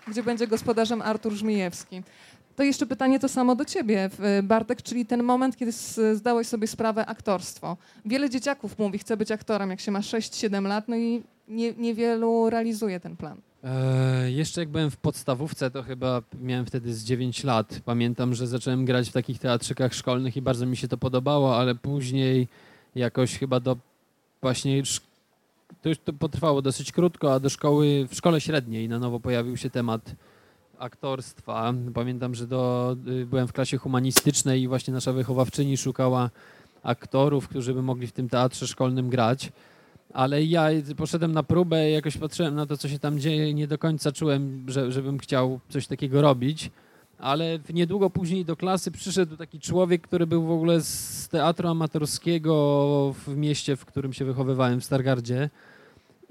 gdzie 0.08 0.24
będzie 0.24 0.47
gospodarzem 0.47 1.02
Artur 1.02 1.34
Żmijewski. 1.34 2.04
To 2.56 2.64
jeszcze 2.64 2.86
pytanie 2.86 3.20
to 3.20 3.30
samo 3.30 3.56
do 3.56 3.66
ciebie, 3.66 4.10
Bartek, 4.43 4.82
czyli 4.82 5.06
ten 5.06 5.24
moment, 5.24 5.58
kiedy 5.58 5.72
zdałeś 6.14 6.47
sobie 6.47 6.68
sprawę 6.68 7.06
aktorstwo. 7.06 7.78
Wiele 8.06 8.30
dzieciaków 8.30 8.80
mówi, 8.80 8.99
chce 8.99 9.18
być 9.18 9.32
aktorem, 9.32 9.70
jak 9.70 9.80
się 9.80 9.91
ma 9.91 9.99
6-7 9.99 10.68
lat, 10.68 10.88
no 10.88 10.95
i 10.95 11.24
nie, 11.47 11.74
niewielu 11.74 12.49
realizuje 12.49 12.99
ten 12.99 13.18
plan. 13.18 13.38
E, 13.64 14.32
jeszcze 14.32 14.62
jak 14.62 14.70
byłem 14.70 14.91
w 14.91 14.97
podstawówce, 14.97 15.72
to 15.72 15.84
chyba 15.84 16.22
miałem 16.41 16.66
wtedy 16.66 16.93
z 16.93 17.04
9 17.04 17.43
lat. 17.43 17.80
Pamiętam, 17.86 18.36
że 18.36 18.47
zacząłem 18.47 18.86
grać 18.86 19.10
w 19.10 19.14
takich 19.14 19.39
teatrzykach 19.39 19.93
szkolnych 19.93 20.38
i 20.38 20.41
bardzo 20.41 20.66
mi 20.66 20.78
się 20.78 20.88
to 20.88 20.97
podobało, 20.97 21.58
ale 21.58 21.76
później 21.76 22.47
jakoś 22.95 23.38
chyba 23.38 23.60
do 23.60 23.78
właśnie 24.41 24.78
to 25.82 25.89
już 25.89 25.97
to 25.97 26.13
potrwało 26.13 26.61
dosyć 26.61 26.91
krótko, 26.91 27.34
a 27.34 27.39
do 27.39 27.49
szkoły, 27.49 28.07
w 28.09 28.15
szkole 28.15 28.41
średniej 28.41 28.89
na 28.89 28.99
nowo 28.99 29.19
pojawił 29.19 29.57
się 29.57 29.69
temat 29.69 30.15
aktorstwa. 30.77 31.73
Pamiętam, 31.93 32.36
że 32.36 32.47
do, 32.47 32.95
y, 33.07 33.25
byłem 33.25 33.47
w 33.47 33.53
klasie 33.53 33.77
humanistycznej 33.77 34.61
i 34.61 34.67
właśnie 34.67 34.93
nasza 34.93 35.13
wychowawczyni 35.13 35.77
szukała 35.77 36.29
aktorów, 36.84 37.47
którzy 37.47 37.73
by 37.73 37.82
mogli 37.82 38.07
w 38.07 38.11
tym 38.11 38.29
teatrze 38.29 38.67
szkolnym 38.67 39.09
grać. 39.09 39.51
Ale 40.13 40.43
ja 40.43 40.67
poszedłem 40.97 41.32
na 41.32 41.43
próbę, 41.43 41.89
jakoś 41.89 42.17
patrzyłem 42.17 42.55
na 42.55 42.65
to, 42.65 42.77
co 42.77 42.89
się 42.89 42.99
tam 42.99 43.19
dzieje, 43.19 43.53
nie 43.53 43.67
do 43.67 43.77
końca 43.77 44.11
czułem, 44.11 44.65
że, 44.67 44.91
żebym 44.91 45.19
chciał 45.19 45.59
coś 45.69 45.88
takiego 45.88 46.21
robić. 46.21 46.71
Ale 47.17 47.59
niedługo 47.73 48.09
później 48.09 48.45
do 48.45 48.55
klasy 48.55 48.91
przyszedł 48.91 49.38
taki 49.38 49.59
człowiek, 49.59 50.01
który 50.01 50.27
był 50.27 50.43
w 50.43 50.51
ogóle 50.51 50.82
z 50.82 51.27
teatru 51.29 51.69
amatorskiego 51.69 53.15
w 53.27 53.36
mieście, 53.36 53.75
w 53.75 53.86
którym 53.86 54.13
się 54.13 54.25
wychowywałem, 54.25 54.82
w 54.82 54.86
Stargardzie 54.86 55.49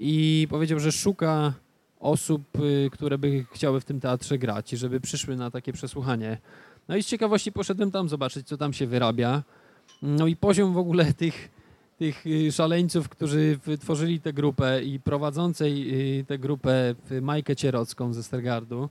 i 0.03 0.47
powiedział, 0.49 0.79
że 0.79 0.91
szuka 0.91 1.53
osób, 1.99 2.41
y, 2.59 2.89
które 2.91 3.17
by 3.17 3.45
chciały 3.51 3.81
w 3.81 3.85
tym 3.85 3.99
teatrze 3.99 4.37
grać 4.37 4.73
i 4.73 4.77
żeby 4.77 4.99
przyszły 4.99 5.35
na 5.35 5.51
takie 5.51 5.73
przesłuchanie. 5.73 6.37
No 6.87 6.95
i 6.95 7.03
z 7.03 7.07
ciekawości 7.07 7.51
poszedłem 7.51 7.91
tam 7.91 8.09
zobaczyć, 8.09 8.47
co 8.47 8.57
tam 8.57 8.73
się 8.73 8.87
wyrabia. 8.87 9.43
No 10.01 10.27
i 10.27 10.35
poziom 10.35 10.73
w 10.73 10.77
ogóle 10.77 11.13
tych, 11.13 11.49
tych 11.97 12.27
y, 12.27 12.51
szaleńców, 12.51 13.09
którzy 13.09 13.59
tworzyli 13.79 14.19
tę 14.19 14.33
grupę 14.33 14.83
i 14.83 14.99
prowadzącej 14.99 15.99
y, 16.19 16.25
tę 16.25 16.37
grupę 16.37 16.95
Majkę 17.21 17.55
Cierocką 17.55 18.13
ze 18.13 18.23
Stergardu, 18.23 18.89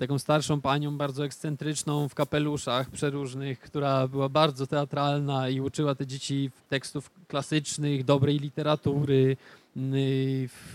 taką 0.00 0.18
starszą 0.18 0.60
panią, 0.60 0.96
bardzo 0.96 1.24
ekscentryczną, 1.24 2.08
w 2.08 2.14
kapeluszach 2.14 2.90
przeróżnych, 2.90 3.60
która 3.60 4.08
była 4.08 4.28
bardzo 4.28 4.66
teatralna 4.66 5.48
i 5.48 5.60
uczyła 5.60 5.94
te 5.94 6.06
dzieci 6.06 6.50
tekstów 6.68 7.10
klasycznych, 7.28 8.04
dobrej 8.04 8.38
literatury, 8.38 9.36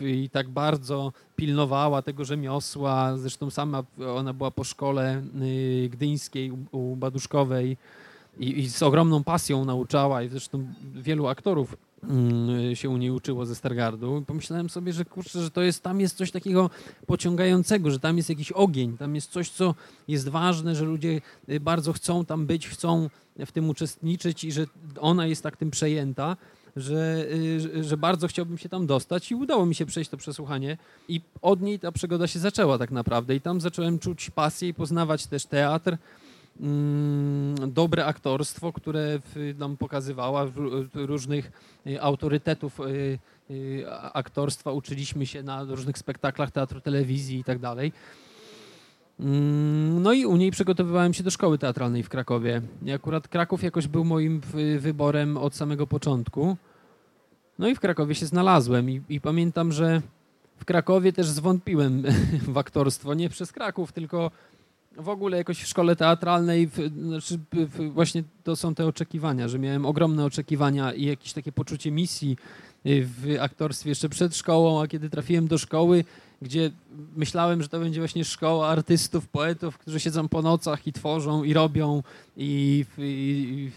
i 0.01 0.29
tak 0.31 0.49
bardzo 0.49 1.13
pilnowała 1.35 2.01
tego 2.01 2.25
rzemiosła. 2.25 3.17
Zresztą 3.17 3.49
sama 3.49 3.83
ona 4.15 4.33
była 4.33 4.51
po 4.51 4.63
szkole 4.63 5.21
gdyńskiej 5.89 6.51
u 6.71 6.95
Baduszkowej 6.95 7.77
i, 8.39 8.59
i 8.59 8.69
z 8.69 8.83
ogromną 8.83 9.23
pasją 9.23 9.65
nauczała 9.65 10.23
i 10.23 10.29
zresztą 10.29 10.67
wielu 10.95 11.27
aktorów 11.27 11.75
się 12.73 12.89
u 12.89 12.97
niej 12.97 13.11
uczyło 13.11 13.45
ze 13.45 13.55
Stargardu. 13.55 14.23
Pomyślałem 14.27 14.69
sobie, 14.69 14.93
że 14.93 15.05
kurczę, 15.05 15.41
że 15.41 15.51
to 15.51 15.61
jest, 15.61 15.83
tam 15.83 15.99
jest 15.99 16.17
coś 16.17 16.31
takiego 16.31 16.69
pociągającego, 17.05 17.91
że 17.91 17.99
tam 17.99 18.17
jest 18.17 18.29
jakiś 18.29 18.51
ogień, 18.51 18.97
tam 18.97 19.15
jest 19.15 19.31
coś, 19.31 19.49
co 19.49 19.75
jest 20.07 20.29
ważne, 20.29 20.75
że 20.75 20.85
ludzie 20.85 21.21
y, 21.49 21.59
bardzo 21.59 21.93
chcą 21.93 22.25
tam 22.25 22.45
być, 22.45 22.67
chcą 22.67 23.09
w 23.45 23.51
tym 23.51 23.69
uczestniczyć 23.69 24.43
i 24.43 24.51
że 24.51 24.65
ona 24.99 25.27
jest 25.27 25.43
tak 25.43 25.57
tym 25.57 25.71
przejęta 25.71 26.37
że, 26.75 27.25
y, 27.75 27.83
że 27.83 27.97
bardzo 27.97 28.27
chciałbym 28.27 28.57
się 28.57 28.69
tam 28.69 28.87
dostać 28.87 29.31
i 29.31 29.35
udało 29.35 29.65
mi 29.65 29.75
się 29.75 29.85
przejść 29.85 30.09
to 30.09 30.17
przesłuchanie. 30.17 30.77
I 31.07 31.21
od 31.41 31.61
niej 31.61 31.79
ta 31.79 31.91
przygoda 31.91 32.27
się 32.27 32.39
zaczęła 32.39 32.77
tak 32.77 32.91
naprawdę. 32.91 33.35
I 33.35 33.41
tam 33.41 33.61
zacząłem 33.61 33.99
czuć 33.99 34.29
pasję 34.29 34.69
i 34.69 34.73
poznawać 34.73 35.27
też 35.27 35.45
teatr, 35.45 35.97
mm, 36.59 37.55
dobre 37.73 38.05
aktorstwo, 38.05 38.73
które 38.73 39.19
nam 39.57 39.77
pokazywała 39.77 40.47
różnych 40.93 41.51
y, 41.87 42.01
autorytetów 42.01 42.79
y, 42.79 43.19
aktorstwa, 44.13 44.71
uczyliśmy 44.71 45.25
się 45.25 45.43
na 45.43 45.63
różnych 45.63 45.97
spektaklach 45.97 46.51
teatru, 46.51 46.81
telewizji 46.81 47.39
i 47.39 47.43
tak 47.43 47.59
dalej. 47.59 47.91
Mm, 49.19 50.01
no 50.03 50.13
i 50.13 50.25
u 50.25 50.37
niej 50.37 50.51
przygotowywałem 50.51 51.13
się 51.13 51.23
do 51.23 51.31
szkoły 51.31 51.57
teatralnej 51.57 52.03
w 52.03 52.09
Krakowie. 52.09 52.61
Akurat 52.95 53.27
Kraków 53.27 53.63
jakoś 53.63 53.87
był 53.87 54.05
moim 54.05 54.41
wyborem 54.79 55.37
od 55.37 55.55
samego 55.55 55.87
początku. 55.87 56.57
No 57.59 57.67
i 57.67 57.75
w 57.75 57.79
Krakowie 57.79 58.15
się 58.15 58.25
znalazłem 58.25 58.89
i, 58.89 59.01
i 59.09 59.21
pamiętam, 59.21 59.71
że 59.71 60.01
w 60.57 60.65
Krakowie 60.65 61.13
też 61.13 61.27
zwątpiłem 61.27 62.03
w 62.53 62.57
aktorstwo. 62.57 63.13
Nie 63.13 63.29
przez 63.29 63.51
Kraków, 63.51 63.91
tylko 63.91 64.31
w 64.97 65.09
ogóle 65.09 65.37
jakoś 65.37 65.63
w 65.63 65.67
szkole 65.67 65.95
teatralnej, 65.95 66.67
w, 66.67 66.75
znaczy 66.97 67.39
w, 67.53 67.93
właśnie 67.93 68.23
to 68.43 68.55
są 68.55 68.75
te 68.75 68.85
oczekiwania, 68.85 69.47
że 69.47 69.59
miałem 69.59 69.85
ogromne 69.85 70.25
oczekiwania 70.25 70.93
i 70.93 71.05
jakieś 71.05 71.33
takie 71.33 71.51
poczucie 71.51 71.91
misji 71.91 72.37
y, 72.85 73.05
w 73.05 73.37
aktorstwie 73.39 73.89
jeszcze 73.89 74.09
przed 74.09 74.35
szkołą, 74.35 74.81
a 74.81 74.87
kiedy 74.87 75.09
trafiłem 75.09 75.47
do 75.47 75.57
szkoły, 75.57 76.03
gdzie 76.43 76.71
myślałem, 77.15 77.61
że 77.61 77.67
to 77.67 77.79
będzie 77.79 78.01
właśnie 78.01 78.25
szkoła 78.25 78.67
artystów, 78.67 79.27
poetów, 79.27 79.77
którzy 79.77 79.99
siedzą 79.99 80.27
po 80.27 80.41
nocach 80.41 80.87
i 80.87 80.93
tworzą 80.93 81.43
i 81.43 81.53
robią 81.53 82.03
i, 82.37 82.85
i, 82.97 83.01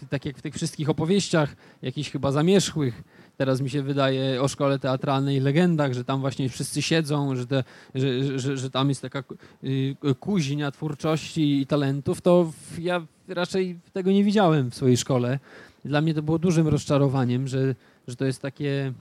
i 0.03 0.07
tak 0.07 0.25
jak 0.25 0.39
w 0.39 0.43
tych 0.43 0.55
wszystkich 0.55 0.91
opowieściach, 0.91 1.57
jakichś 1.83 2.11
chyba 2.11 2.33
zamierzchłych, 2.33 3.03
teraz 3.37 3.61
mi 3.61 3.71
się 3.71 3.83
wydaje 3.83 4.43
o 4.43 4.49
szkole 4.49 4.79
teatralnej 4.79 5.41
legendach, 5.41 5.93
że 5.93 6.05
tam 6.05 6.21
właśnie 6.21 6.49
wszyscy 6.49 6.83
siedzą, 6.83 7.37
że, 7.37 7.47
te, 7.47 7.65
że, 7.95 8.39
że, 8.39 8.57
że 8.57 8.71
tam 8.71 8.89
jest 8.89 9.03
taka 9.03 9.25
y, 9.65 9.97
kuźnia 10.21 10.71
twórczości 10.71 11.61
i 11.61 11.67
talentów, 11.67 12.21
to 12.21 12.53
ja 12.79 13.07
raczej 13.29 13.79
tego 13.93 14.11
nie 14.13 14.25
widziałem 14.25 14.71
w 14.71 14.75
swojej 14.75 14.97
szkole. 14.97 15.39
Dla 15.85 16.01
mnie 16.01 16.15
to 16.15 16.23
było 16.23 16.39
dużym 16.39 16.69
rozczarowaniem, 16.69 17.49
że, 17.49 17.75
że 18.09 18.17
to 18.17 18.25
jest 18.25 18.43
takie 18.43 18.93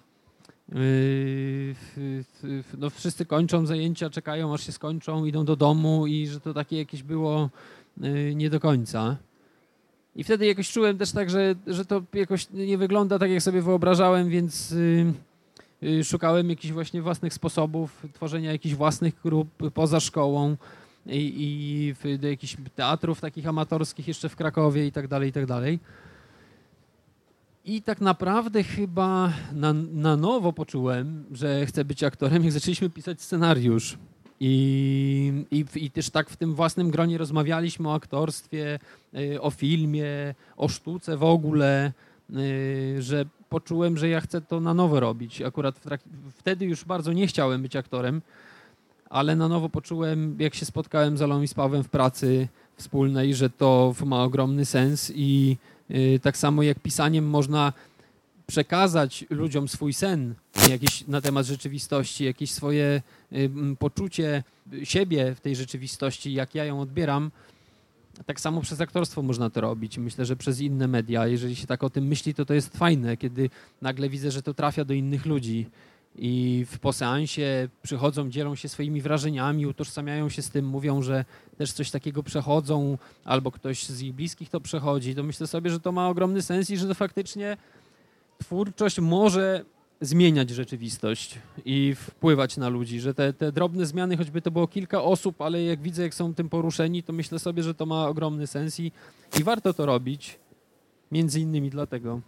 no 2.78 2.90
wszyscy 2.90 3.26
kończą 3.26 3.66
zajęcia, 3.66 4.10
czekają 4.10 4.54
aż 4.54 4.66
się 4.66 4.72
skończą, 4.72 5.26
idą 5.26 5.46
do 5.46 5.56
domu 5.56 6.08
i 6.08 6.28
że 6.28 6.40
to 6.40 6.54
takie 6.54 6.78
jakieś 6.78 7.04
było 7.04 7.50
yy, 7.98 8.36
nie 8.36 8.50
do 8.50 8.60
końca. 8.60 9.18
I 10.16 10.24
wtedy 10.24 10.46
jakoś 10.46 10.72
czułem 10.72 10.98
też 10.98 11.12
tak, 11.12 11.30
że, 11.30 11.56
że 11.68 11.86
to 11.86 12.02
jakoś 12.14 12.48
nie 12.50 12.78
wygląda 12.78 13.20
tak, 13.20 13.32
jak 13.32 13.42
sobie 13.42 13.62
wyobrażałem, 13.62 14.30
więc 14.30 14.74
yy, 15.82 16.04
szukałem 16.04 16.50
jakichś 16.50 16.74
właśnie 16.74 17.02
własnych 17.02 17.34
sposobów 17.34 18.08
tworzenia 18.14 18.52
jakichś 18.52 18.76
własnych 18.76 19.22
grup 19.24 19.50
poza 19.74 20.00
szkołą 20.00 20.58
i, 21.06 21.94
i 22.08 22.18
do 22.18 22.28
jakichś 22.28 22.58
teatrów 22.76 23.22
takich 23.22 23.48
amatorskich 23.48 24.08
jeszcze 24.08 24.30
w 24.30 24.36
Krakowie 24.36 24.88
i 24.88 24.92
tak 24.92 25.08
dalej, 25.08 25.30
i 25.30 25.34
tak 25.34 25.46
dalej. 25.46 25.80
I 27.66 27.82
tak 27.82 28.02
naprawdę 28.02 28.64
chyba 28.64 29.34
na, 29.54 29.74
na 29.74 30.18
nowo 30.18 30.54
poczułem, 30.54 31.26
że 31.32 31.66
chcę 31.66 31.86
być 31.86 32.04
aktorem, 32.04 32.44
jak 32.44 32.54
zaczęliśmy 32.54 32.90
pisać 32.90 33.22
scenariusz. 33.22 33.98
I, 34.40 35.46
i, 35.52 35.66
I 35.76 35.92
też 35.92 36.10
tak 36.10 36.30
w 36.30 36.38
tym 36.38 36.56
własnym 36.56 36.92
gronie 36.92 37.18
rozmawialiśmy 37.18 37.90
o 37.90 37.94
aktorstwie, 37.94 38.80
y, 39.16 39.42
o 39.42 39.52
filmie, 39.52 40.36
o 40.58 40.68
sztuce 40.68 41.18
w 41.18 41.24
ogóle, 41.24 41.92
y, 42.36 43.02
że 43.02 43.26
poczułem, 43.50 43.98
że 43.98 44.10
ja 44.10 44.22
chcę 44.22 44.42
to 44.42 44.60
na 44.60 44.74
nowo 44.74 45.00
robić. 45.00 45.42
Akurat 45.42 45.82
wtedy 46.36 46.66
już 46.66 46.86
bardzo 46.86 47.14
nie 47.14 47.28
chciałem 47.28 47.62
być 47.62 47.76
aktorem, 47.76 48.22
ale 49.10 49.36
na 49.36 49.48
nowo 49.48 49.70
poczułem, 49.70 50.36
jak 50.40 50.56
się 50.56 50.66
spotkałem 50.66 51.18
z 51.18 51.22
Alą 51.22 51.42
i 51.42 51.48
z 51.48 51.54
Pawłem 51.54 51.84
w 51.84 51.90
pracy 51.90 52.48
wspólnej, 52.76 53.36
że 53.36 53.50
to 53.50 53.94
ma 54.06 54.24
ogromny 54.24 54.66
sens 54.66 55.12
i 55.16 55.58
tak 56.22 56.38
samo 56.38 56.64
jak 56.64 56.80
pisaniem 56.80 57.30
można 57.30 57.74
przekazać 58.48 59.26
ludziom 59.30 59.68
swój 59.68 59.94
sen 59.94 60.36
jakiś 60.70 61.08
na 61.08 61.22
temat 61.22 61.46
rzeczywistości, 61.46 62.26
jakieś 62.26 62.52
swoje 62.52 63.02
y, 63.34 63.50
poczucie 63.80 64.44
siebie 64.84 65.36
w 65.36 65.40
tej 65.40 65.56
rzeczywistości, 65.56 66.34
jak 66.34 66.56
ja 66.56 66.66
ją 66.66 66.82
odbieram. 66.82 67.32
Tak 68.26 68.40
samo 68.40 68.62
przez 68.62 68.82
aktorstwo 68.82 69.22
można 69.22 69.50
to 69.50 69.62
robić. 69.62 69.98
Myślę, 69.98 70.26
że 70.26 70.36
przez 70.36 70.60
inne 70.60 70.88
media. 70.88 71.28
Jeżeli 71.28 71.56
się 71.56 71.68
tak 71.68 71.84
o 71.84 71.90
tym 71.90 72.08
myśli, 72.08 72.34
to 72.34 72.46
to 72.46 72.54
jest 72.54 72.78
fajne, 72.78 73.18
kiedy 73.18 73.50
nagle 73.82 74.10
widzę, 74.10 74.32
że 74.32 74.42
to 74.42 74.54
trafia 74.54 74.86
do 74.86 74.94
innych 74.94 75.26
ludzi 75.26 75.66
i 76.18 76.66
w 76.70 76.80
poseansie 76.80 77.70
przychodzą, 77.84 78.30
dzielą 78.30 78.56
się 78.56 78.70
swoimi 78.70 79.02
wrażeniami, 79.02 79.66
utożsamiają 79.66 80.30
się 80.30 80.42
z 80.42 80.50
tym, 80.50 80.66
mówią, 80.66 81.02
że 81.02 81.26
też 81.58 81.72
coś 81.72 81.92
takiego 81.92 82.24
przechodzą, 82.24 82.98
albo 83.26 83.52
ktoś 83.52 83.86
z 83.86 84.02
ich 84.02 84.14
bliskich 84.14 84.50
to 84.50 84.62
przechodzi, 84.62 85.16
to 85.16 85.24
myślę 85.24 85.48
sobie, 85.48 85.72
że 85.72 85.80
to 85.80 85.92
ma 85.92 86.10
ogromny 86.10 86.42
sens 86.42 86.70
i 86.70 86.78
że 86.78 86.88
to 86.88 86.94
faktycznie 86.94 87.58
twórczość 88.38 89.00
może 89.00 89.66
zmieniać 90.02 90.50
rzeczywistość 90.50 91.40
i 91.66 91.96
wpływać 91.96 92.58
na 92.58 92.70
ludzi, 92.70 93.00
że 93.00 93.14
te, 93.14 93.34
te 93.34 93.52
drobne 93.52 93.86
zmiany, 93.86 94.18
choćby 94.18 94.42
to 94.42 94.52
było 94.52 94.68
kilka 94.68 95.04
osób, 95.04 95.42
ale 95.42 95.64
jak 95.64 95.82
widzę, 95.82 96.04
jak 96.04 96.14
są 96.14 96.34
tym 96.34 96.50
poruszeni, 96.50 97.04
to 97.04 97.14
myślę 97.14 97.40
sobie, 97.40 97.64
że 97.64 97.74
to 97.74 97.86
ma 97.86 98.08
ogromny 98.08 98.48
sens 98.48 98.80
i, 98.80 98.92
i 99.40 99.44
warto 99.44 99.74
to 99.74 99.86
robić. 99.86 100.40
Między 101.12 101.40
innymi 101.40 101.70
dlatego. 101.70 102.22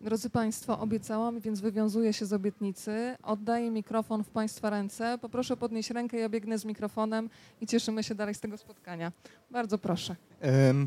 Drodzy 0.00 0.30
Państwo, 0.30 0.78
obiecałam, 0.80 1.40
więc 1.40 1.60
wywiązuję 1.60 2.12
się 2.12 2.26
z 2.26 2.32
obietnicy. 2.32 3.16
Oddaję 3.22 3.70
mikrofon 3.70 4.24
w 4.24 4.28
Państwa 4.28 4.70
ręce. 4.70 5.18
Poproszę 5.20 5.56
podnieść 5.56 5.90
rękę, 5.90 6.16
ja 6.16 6.28
biegnę 6.28 6.58
z 6.58 6.64
mikrofonem 6.64 7.30
i 7.60 7.66
cieszymy 7.66 8.02
się 8.02 8.14
dalej 8.14 8.34
z 8.34 8.40
tego 8.40 8.56
spotkania. 8.56 9.12
Bardzo 9.50 9.78
proszę. 9.78 10.16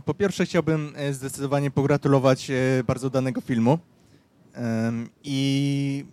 Po 0.05 0.14
pierwsze 0.14 0.45
chciałbym 0.45 0.93
e, 0.95 1.14
zdecydowanie 1.14 1.72
pogratulować 1.72 2.51
e, 2.51 2.84
bardzo 2.88 3.10
danego 3.10 3.41
filmu. 3.41 3.80
I 5.24 6.05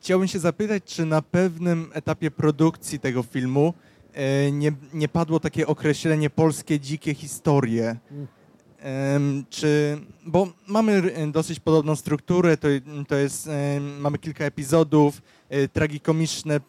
chciałbym 0.00 0.28
się 0.28 0.38
zapytać, 0.38 0.84
czy 0.84 1.06
na 1.06 1.22
pewnym 1.22 1.90
etapie 1.92 2.30
produkcji 2.30 3.00
tego 3.00 3.22
filmu 3.22 3.74
e, 4.12 4.52
nie, 4.52 4.72
nie 4.92 5.08
padło 5.08 5.40
takie 5.40 5.66
określenie 5.66 6.30
polskie 6.30 6.80
dzikie 6.80 7.14
historie. 7.14 7.96
Czy, 9.50 9.98
bo 10.26 10.48
mamy 10.66 11.02
dosyć 11.32 11.60
podobną 11.60 11.96
strukturę, 11.96 12.56
to, 12.56 12.68
to 13.08 13.16
jest, 13.16 13.50
mamy 14.00 14.18
kilka 14.18 14.44
epizodów, 14.44 15.22
e, 15.48 15.68
tragikomiczne 15.68 16.60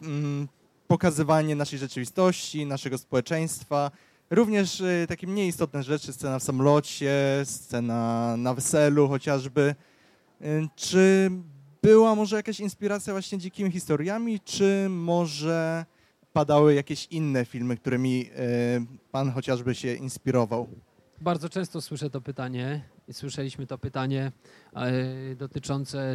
pokazywanie 0.88 1.56
naszej 1.56 1.78
rzeczywistości, 1.78 2.66
naszego 2.66 2.98
społeczeństwa, 2.98 3.90
również 4.30 4.80
e, 4.80 5.06
takie 5.08 5.26
mniej 5.26 5.48
istotne 5.48 5.82
rzeczy, 5.82 6.12
scena 6.12 6.38
w 6.38 6.42
samolocie, 6.42 7.12
scena 7.44 8.34
na 8.36 8.54
weselu 8.54 9.08
chociażby. 9.08 9.74
Czy 10.76 11.30
była 11.82 12.14
może 12.14 12.36
jakaś 12.36 12.60
inspiracja 12.60 13.12
właśnie 13.12 13.38
dzikimi 13.38 13.70
historiami, 13.70 14.40
czy 14.40 14.86
może 14.90 15.84
padały 16.32 16.74
jakieś 16.74 17.06
inne 17.06 17.44
filmy, 17.44 17.76
którymi 17.76 18.30
e, 18.36 18.40
pan 19.12 19.32
chociażby 19.32 19.74
się 19.74 19.94
inspirował? 19.94 20.68
Bardzo 21.20 21.48
często 21.48 21.80
słyszę 21.80 22.10
to 22.10 22.20
pytanie 22.20 22.80
słyszeliśmy 23.12 23.66
to 23.66 23.78
pytanie 23.78 24.32
e, 24.74 25.34
dotyczące 25.34 26.14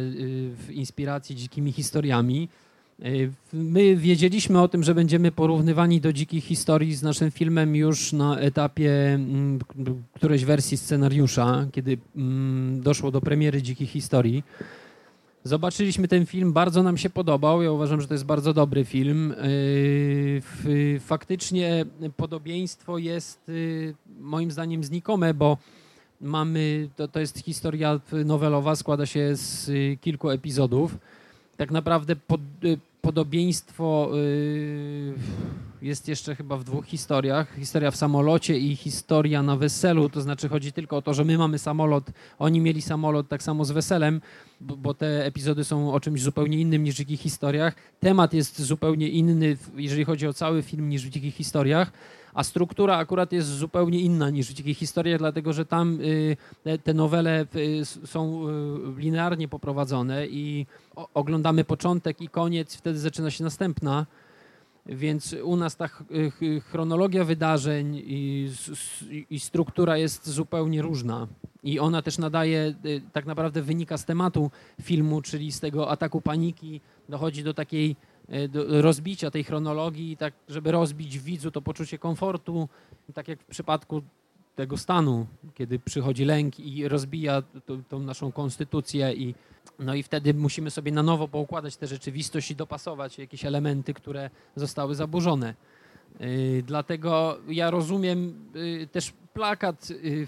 e, 0.68 0.72
inspiracji 0.72 1.36
dzikimi 1.36 1.72
historiami. 1.72 2.48
E, 3.02 3.08
my 3.52 3.96
wiedzieliśmy 3.96 4.60
o 4.60 4.68
tym, 4.68 4.82
że 4.82 4.94
będziemy 4.94 5.32
porównywani 5.32 6.00
do 6.00 6.12
dzikich 6.12 6.44
historii 6.44 6.94
z 6.94 7.02
naszym 7.02 7.30
filmem 7.30 7.76
już 7.76 8.12
na 8.12 8.38
etapie 8.38 9.14
mm, 9.14 9.58
którejś 10.14 10.44
wersji 10.44 10.76
scenariusza, 10.76 11.66
kiedy 11.72 11.98
mm, 12.16 12.80
doszło 12.80 13.10
do 13.10 13.20
premiery 13.20 13.62
dzikich 13.62 13.90
historii. 13.90 14.44
Zobaczyliśmy 15.44 16.08
ten 16.08 16.26
film, 16.26 16.52
bardzo 16.52 16.82
nam 16.82 16.98
się 16.98 17.10
podobał. 17.10 17.62
Ja 17.62 17.72
uważam, 17.72 18.00
że 18.00 18.08
to 18.08 18.14
jest 18.14 18.24
bardzo 18.24 18.54
dobry 18.54 18.84
film. 18.84 19.34
Yy, 20.64 21.00
faktycznie 21.00 21.84
podobieństwo 22.16 22.98
jest 22.98 23.48
yy, 23.48 23.94
moim 24.20 24.50
zdaniem 24.50 24.84
znikome, 24.84 25.34
bo 25.34 25.58
mamy, 26.20 26.88
to, 26.96 27.08
to 27.08 27.20
jest 27.20 27.38
historia 27.38 28.00
nowelowa, 28.24 28.76
składa 28.76 29.06
się 29.06 29.36
z 29.36 29.68
yy, 29.68 29.96
kilku 30.00 30.30
epizodów. 30.30 30.98
Tak 31.56 31.70
naprawdę 31.70 32.16
pod, 32.16 32.40
podobieństwo 33.00 34.10
jest 35.82 36.08
jeszcze 36.08 36.36
chyba 36.36 36.56
w 36.56 36.64
dwóch 36.64 36.86
historiach. 36.86 37.54
Historia 37.58 37.90
w 37.90 37.96
samolocie 37.96 38.58
i 38.58 38.76
historia 38.76 39.42
na 39.42 39.56
weselu, 39.56 40.08
to 40.08 40.20
znaczy 40.20 40.48
chodzi 40.48 40.72
tylko 40.72 40.96
o 40.96 41.02
to, 41.02 41.14
że 41.14 41.24
my 41.24 41.38
mamy 41.38 41.58
samolot, 41.58 42.10
oni 42.38 42.60
mieli 42.60 42.82
samolot 42.82 43.28
tak 43.28 43.42
samo 43.42 43.64
z 43.64 43.70
weselem, 43.70 44.20
bo, 44.60 44.94
te 44.94 45.26
epizody 45.26 45.64
są 45.64 45.92
o 45.92 46.00
czymś 46.00 46.22
zupełnie 46.22 46.58
innym 46.58 46.84
niż 46.84 46.94
w 46.94 46.98
dzikich 46.98 47.20
historiach. 47.20 47.74
Temat 48.00 48.34
jest 48.34 48.62
zupełnie 48.62 49.08
inny, 49.08 49.56
jeżeli 49.76 50.04
chodzi 50.04 50.26
o 50.26 50.32
cały 50.32 50.62
film, 50.62 50.88
niż 50.88 51.06
w 51.06 51.10
dzikich 51.10 51.34
historiach 51.34 51.92
a 52.34 52.44
struktura 52.44 52.96
akurat 52.96 53.32
jest 53.32 53.48
zupełnie 53.48 54.00
inna 54.00 54.30
niż 54.30 54.48
w 54.48 54.52
dzikich 54.52 54.78
historiach, 54.78 55.18
dlatego 55.18 55.52
że 55.52 55.66
tam 55.66 55.98
y, 56.00 56.78
te 56.84 56.94
nowele 56.94 57.46
y, 57.56 57.84
są 57.84 58.48
y, 58.48 59.00
linearnie 59.00 59.48
poprowadzone 59.48 60.26
i 60.26 60.66
oglądamy 61.14 61.64
początek 61.64 62.20
i 62.20 62.28
koniec, 62.28 62.76
wtedy 62.76 62.98
zaczyna 62.98 63.30
się 63.30 63.44
następna. 63.44 64.06
Więc 64.86 65.32
u 65.44 65.56
nas 65.56 65.76
ta 65.76 65.88
chronologia 66.70 67.24
wydarzeń 67.24 68.02
i, 68.06 68.50
i, 69.30 69.40
struktura 69.40 69.96
jest 69.96 70.28
zupełnie 70.28 70.82
różna. 70.82 71.28
I 71.62 71.78
ona 71.78 72.02
też 72.02 72.18
nadaje, 72.18 72.74
y, 72.84 73.02
tak 73.12 73.26
naprawdę 73.26 73.62
wynika 73.62 73.98
z 73.98 74.04
tematu 74.04 74.50
filmu, 74.82 75.22
czyli 75.22 75.52
z 75.52 75.60
tego 75.60 75.90
ataku 75.90 76.20
paniki, 76.20 76.80
dochodzi 77.08 77.44
do 77.44 77.54
takiej 77.54 77.96
y, 78.34 78.48
do 78.48 78.82
rozbicia 78.82 79.30
tej 79.30 79.44
chronologii, 79.44 80.16
tak 80.16 80.34
żeby 80.48 80.72
rozbić 80.72 81.18
widzu 81.18 81.50
to 81.50 81.62
poczucie 81.62 81.98
komfortu, 81.98 82.68
tak 83.14 83.28
jak 83.28 83.42
w 83.42 83.46
przypadku 83.46 84.02
tego 84.54 84.76
stanu, 84.76 85.26
kiedy 85.54 85.78
przychodzi 85.78 86.24
lęk 86.24 86.60
i 86.60 86.88
rozbija 86.88 87.42
tą 87.88 87.98
naszą 87.98 88.32
konstytucję 88.32 89.12
i 89.12 89.34
no 89.78 89.94
i 89.94 90.02
wtedy 90.02 90.34
musimy 90.34 90.70
sobie 90.70 90.92
na 90.92 91.02
nowo 91.02 91.28
poukładać 91.28 91.76
tę 91.76 91.86
rzeczywistość 91.86 92.50
i 92.50 92.56
dopasować 92.56 93.18
jakieś 93.18 93.44
elementy, 93.44 93.94
które 93.94 94.30
zostały 94.56 94.94
zaburzone. 94.94 95.54
Yy, 96.20 96.62
dlatego 96.62 97.38
ja 97.48 97.70
rozumiem 97.70 98.50
yy, 98.54 98.86
też 98.86 99.12
plakat, 99.34 99.90
y, 99.90 100.26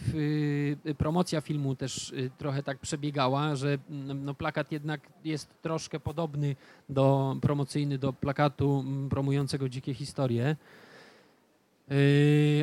y, 0.87 0.95
promocja 0.95 1.41
filmu 1.41 1.77
też 1.77 2.11
y, 2.11 2.31
trochę 2.39 2.63
tak 2.63 2.79
przebiegała, 2.79 3.57
że 3.57 3.79
mm, 3.91 4.25
no, 4.25 4.35
plakat 4.35 4.73
jednak 4.73 5.01
jest 5.25 5.63
troszkę 5.63 6.01
podobny 6.01 6.57
do 6.89 7.37
promocyjny 7.43 7.99
do 7.99 8.13
plakatu 8.13 8.81
mm, 8.87 9.09
promującego 9.09 9.69
dzikie 9.69 9.95
historie. 9.95 10.57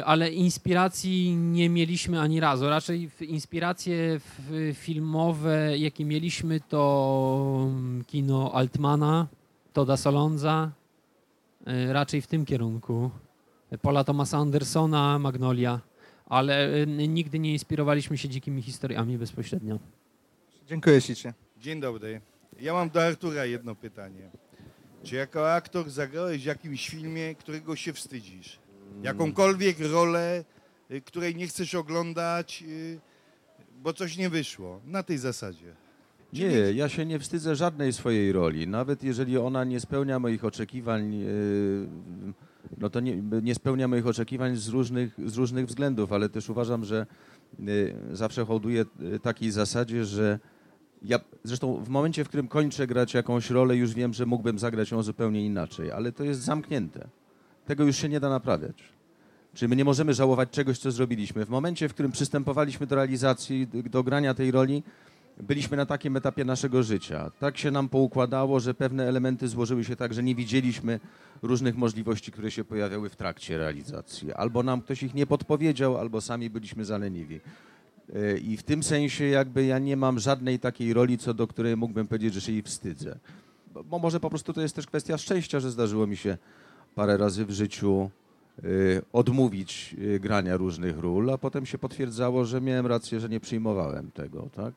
Ale 0.05 0.29
inspiracji 0.31 1.35
nie 1.35 1.69
mieliśmy 1.69 2.19
ani 2.19 2.39
razu. 2.39 2.69
Raczej 2.69 3.09
inspiracje 3.21 4.19
filmowe, 4.73 5.77
jakie 5.77 6.05
mieliśmy, 6.05 6.59
to 6.59 7.67
mm, 7.69 8.03
kino 8.03 8.51
Altmana, 8.53 9.27
Toda 9.73 9.97
Solonza, 9.97 10.71
raczej 11.91 12.21
w 12.21 12.27
tym 12.27 12.45
kierunku. 12.45 13.11
Paula 13.81 14.03
Thomasa 14.03 14.37
Andersona, 14.37 15.19
Magnolia, 15.19 15.79
ale 16.25 16.73
y, 16.75 16.87
nigdy 16.87 17.39
nie 17.39 17.53
inspirowaliśmy 17.53 18.17
się 18.17 18.29
dzikimi 18.29 18.61
historiami 18.61 19.17
bezpośrednio. 19.17 19.79
Dziękuję 20.67 21.01
ślicznie. 21.01 21.33
Dzień 21.57 21.79
dobry. 21.79 22.21
Ja 22.59 22.73
mam 22.73 22.89
do 22.89 23.03
Artura 23.03 23.45
jedno 23.45 23.75
pytanie. 23.75 24.29
Czy 25.03 25.15
jako 25.15 25.53
aktor 25.53 25.89
zagrałeś 25.89 26.41
w 26.41 26.45
jakimś 26.45 26.89
filmie, 26.89 27.35
którego 27.35 27.75
się 27.75 27.93
wstydzisz? 27.93 28.59
Jakąkolwiek 29.03 29.77
rolę, 29.79 30.45
y, 30.91 31.01
której 31.01 31.35
nie 31.35 31.47
chcesz 31.47 31.75
oglądać, 31.75 32.63
y, 32.67 32.99
bo 33.83 33.93
coś 33.93 34.17
nie 34.17 34.29
wyszło. 34.29 34.81
Na 34.85 35.03
tej 35.03 35.17
zasadzie. 35.17 35.75
Nie, 36.33 36.49
ja 36.73 36.89
się 36.89 37.05
nie 37.05 37.19
wstydzę 37.19 37.55
żadnej 37.55 37.93
swojej 37.93 38.31
roli. 38.31 38.67
Nawet 38.67 39.03
jeżeli 39.03 39.37
ona 39.37 39.63
nie 39.63 39.79
spełnia 39.79 40.19
moich 40.19 40.45
oczekiwań 40.45 41.23
no 42.77 42.89
to 42.89 42.99
nie, 42.99 43.21
nie 43.41 43.55
spełnia 43.55 43.87
moich 43.87 44.07
oczekiwań 44.07 44.55
z 44.55 44.67
różnych, 44.67 45.15
z 45.25 45.37
różnych 45.37 45.65
względów, 45.65 46.13
ale 46.13 46.29
też 46.29 46.49
uważam, 46.49 46.85
że 46.85 47.05
y, 47.59 47.95
zawsze 48.11 48.45
hołduję 48.45 48.85
y, 49.15 49.19
takiej 49.19 49.51
zasadzie, 49.51 50.05
że 50.05 50.39
ja 51.01 51.19
zresztą 51.43 51.83
w 51.83 51.89
momencie, 51.89 52.23
w 52.23 52.27
którym 52.27 52.47
kończę 52.47 52.87
grać 52.87 53.13
jakąś 53.13 53.49
rolę, 53.49 53.75
już 53.75 53.93
wiem, 53.93 54.13
że 54.13 54.25
mógłbym 54.25 54.59
zagrać 54.59 54.91
ją 54.91 55.03
zupełnie 55.03 55.45
inaczej, 55.45 55.91
ale 55.91 56.11
to 56.11 56.23
jest 56.23 56.41
zamknięte. 56.41 57.07
Tego 57.65 57.83
już 57.83 57.97
się 57.97 58.09
nie 58.09 58.19
da 58.19 58.29
naprawiać. 58.29 58.83
Czy 59.53 59.67
my 59.67 59.75
nie 59.75 59.85
możemy 59.85 60.13
żałować 60.13 60.49
czegoś, 60.49 60.79
co 60.79 60.91
zrobiliśmy. 60.91 61.45
W 61.45 61.49
momencie, 61.49 61.89
w 61.89 61.93
którym 61.93 62.11
przystępowaliśmy 62.11 62.87
do 62.87 62.95
realizacji, 62.95 63.67
do 63.67 64.03
grania 64.03 64.33
tej 64.33 64.51
roli, 64.51 64.83
byliśmy 65.39 65.77
na 65.77 65.85
takim 65.85 66.17
etapie 66.17 66.45
naszego 66.45 66.83
życia. 66.83 67.31
Tak 67.39 67.57
się 67.57 67.71
nam 67.71 67.89
poukładało, 67.89 68.59
że 68.59 68.73
pewne 68.73 69.07
elementy 69.07 69.47
złożyły 69.47 69.83
się 69.83 69.95
tak, 69.95 70.13
że 70.13 70.23
nie 70.23 70.35
widzieliśmy 70.35 70.99
różnych 71.41 71.77
możliwości, 71.77 72.31
które 72.31 72.51
się 72.51 72.63
pojawiały 72.63 73.09
w 73.09 73.15
trakcie 73.15 73.57
realizacji. 73.57 74.33
Albo 74.33 74.63
nam 74.63 74.81
ktoś 74.81 75.03
ich 75.03 75.13
nie 75.13 75.27
podpowiedział, 75.27 75.97
albo 75.97 76.21
sami 76.21 76.49
byliśmy 76.49 76.85
zaleniwi. 76.85 77.39
E, 78.15 78.37
I 78.37 78.57
w 78.57 78.63
tym 78.63 78.83
sensie 78.83 79.25
jakby 79.25 79.65
ja 79.65 79.79
nie 79.79 79.97
mam 79.97 80.19
żadnej 80.19 80.59
takiej 80.59 80.93
roli, 80.93 81.17
co 81.17 81.33
do 81.33 81.47
której 81.47 81.77
mógłbym 81.77 82.07
powiedzieć, 82.07 82.33
że 82.33 82.41
się 82.41 82.51
jej 82.51 82.61
wstydzę. 82.61 83.19
Bo 83.85 83.99
może 83.99 84.19
po 84.19 84.29
prostu 84.29 84.53
to 84.53 84.61
jest 84.61 84.75
też 84.75 84.87
kwestia 84.87 85.17
szczęścia, 85.17 85.59
że 85.59 85.71
zdarzyło 85.71 86.07
mi 86.07 86.17
się 86.17 86.37
parę 86.95 87.17
razy 87.17 87.45
w 87.45 87.51
życiu 87.51 88.09
y, 88.63 89.01
odmówić 89.13 89.95
y, 89.99 90.19
grania 90.19 90.57
różnych 90.57 90.99
ról, 90.99 91.29
a 91.29 91.37
potem 91.37 91.65
się 91.65 91.77
potwierdzało, 91.77 92.45
że 92.45 92.61
miałem 92.61 92.87
rację, 92.87 93.19
że 93.19 93.29
nie 93.29 93.39
przyjmowałem 93.39 94.11
tego, 94.11 94.49
tak? 94.55 94.73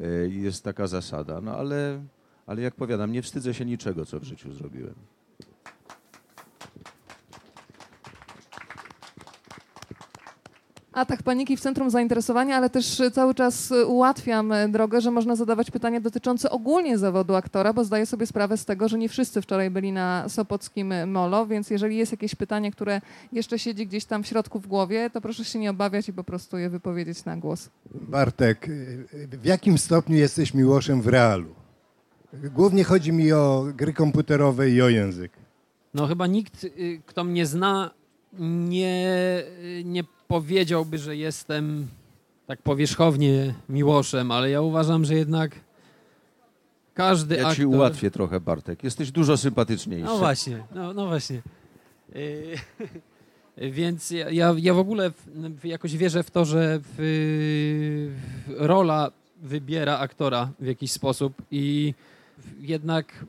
Y, 0.00 0.30
jest 0.32 0.64
taka 0.64 0.86
zasada. 0.86 1.40
No 1.40 1.56
ale, 1.56 2.04
ale 2.46 2.62
jak 2.62 2.74
powiadam, 2.74 3.12
nie 3.12 3.22
wstydzę 3.22 3.54
się 3.54 3.64
niczego, 3.64 4.06
co 4.06 4.20
w 4.20 4.24
życiu 4.24 4.52
zrobiłem. 4.52 4.94
Atak 10.92 11.22
paniki 11.22 11.56
w 11.56 11.60
centrum 11.60 11.90
zainteresowania, 11.90 12.56
ale 12.56 12.70
też 12.70 13.02
cały 13.12 13.34
czas 13.34 13.72
ułatwiam 13.86 14.52
drogę, 14.68 15.00
że 15.00 15.10
można 15.10 15.36
zadawać 15.36 15.70
pytania 15.70 16.00
dotyczące 16.00 16.50
ogólnie 16.50 16.98
zawodu 16.98 17.34
aktora, 17.34 17.72
bo 17.72 17.84
zdaję 17.84 18.06
sobie 18.06 18.26
sprawę 18.26 18.56
z 18.56 18.64
tego, 18.64 18.88
że 18.88 18.98
nie 18.98 19.08
wszyscy 19.08 19.42
wczoraj 19.42 19.70
byli 19.70 19.92
na 19.92 20.28
Sopockim 20.28 21.10
Molo, 21.10 21.46
więc 21.46 21.70
jeżeli 21.70 21.96
jest 21.96 22.12
jakieś 22.12 22.34
pytanie, 22.34 22.72
które 22.72 23.00
jeszcze 23.32 23.58
siedzi 23.58 23.86
gdzieś 23.86 24.04
tam 24.04 24.22
w 24.22 24.26
środku 24.26 24.60
w 24.60 24.66
głowie, 24.66 25.10
to 25.10 25.20
proszę 25.20 25.44
się 25.44 25.58
nie 25.58 25.70
obawiać 25.70 26.08
i 26.08 26.12
po 26.12 26.24
prostu 26.24 26.58
je 26.58 26.70
wypowiedzieć 26.70 27.24
na 27.24 27.36
głos. 27.36 27.70
Bartek, 27.94 28.68
w 29.42 29.44
jakim 29.44 29.78
stopniu 29.78 30.16
jesteś 30.16 30.54
miłoszem 30.54 31.02
w 31.02 31.06
realu? 31.06 31.54
Głównie 32.32 32.84
chodzi 32.84 33.12
mi 33.12 33.32
o 33.32 33.66
gry 33.74 33.92
komputerowe 33.92 34.70
i 34.70 34.82
o 34.82 34.88
język. 34.88 35.32
No 35.94 36.06
chyba 36.06 36.26
nikt, 36.26 36.64
y, 36.64 37.02
kto 37.06 37.24
mnie 37.24 37.46
zna, 37.46 37.90
nie, 38.38 39.04
nie 39.84 40.04
powiedziałby, 40.30 40.98
że 40.98 41.16
jestem 41.16 41.88
tak 42.46 42.62
powierzchownie 42.62 43.54
miłoszem, 43.68 44.30
ale 44.30 44.50
ja 44.50 44.60
uważam, 44.60 45.04
że 45.04 45.14
jednak 45.14 45.60
każdy 46.94 47.34
ja 47.36 47.40
aktor... 47.40 47.56
ci 47.56 47.66
ułatwię 47.66 48.10
trochę, 48.10 48.40
Bartek. 48.40 48.84
Jesteś 48.84 49.10
dużo 49.10 49.36
sympatyczniejszy. 49.36 50.06
No 50.06 50.18
właśnie, 50.18 50.64
no, 50.74 50.94
no 50.94 51.06
właśnie. 51.06 51.42
Yy, 52.14 53.70
więc 53.78 54.10
ja, 54.10 54.30
ja, 54.30 54.54
ja, 54.58 54.74
w 54.74 54.78
ogóle 54.78 55.10
w, 55.60 55.64
jakoś 55.64 55.96
wierzę 55.96 56.22
w 56.22 56.30
to, 56.30 56.44
że 56.44 56.80
w, 56.82 56.94
w 58.46 58.52
rola 58.56 59.10
wybiera 59.42 59.98
aktora 59.98 60.50
w 60.60 60.66
jakiś 60.66 60.92
sposób 60.92 61.42
i 61.50 61.94
jednak 62.60 63.24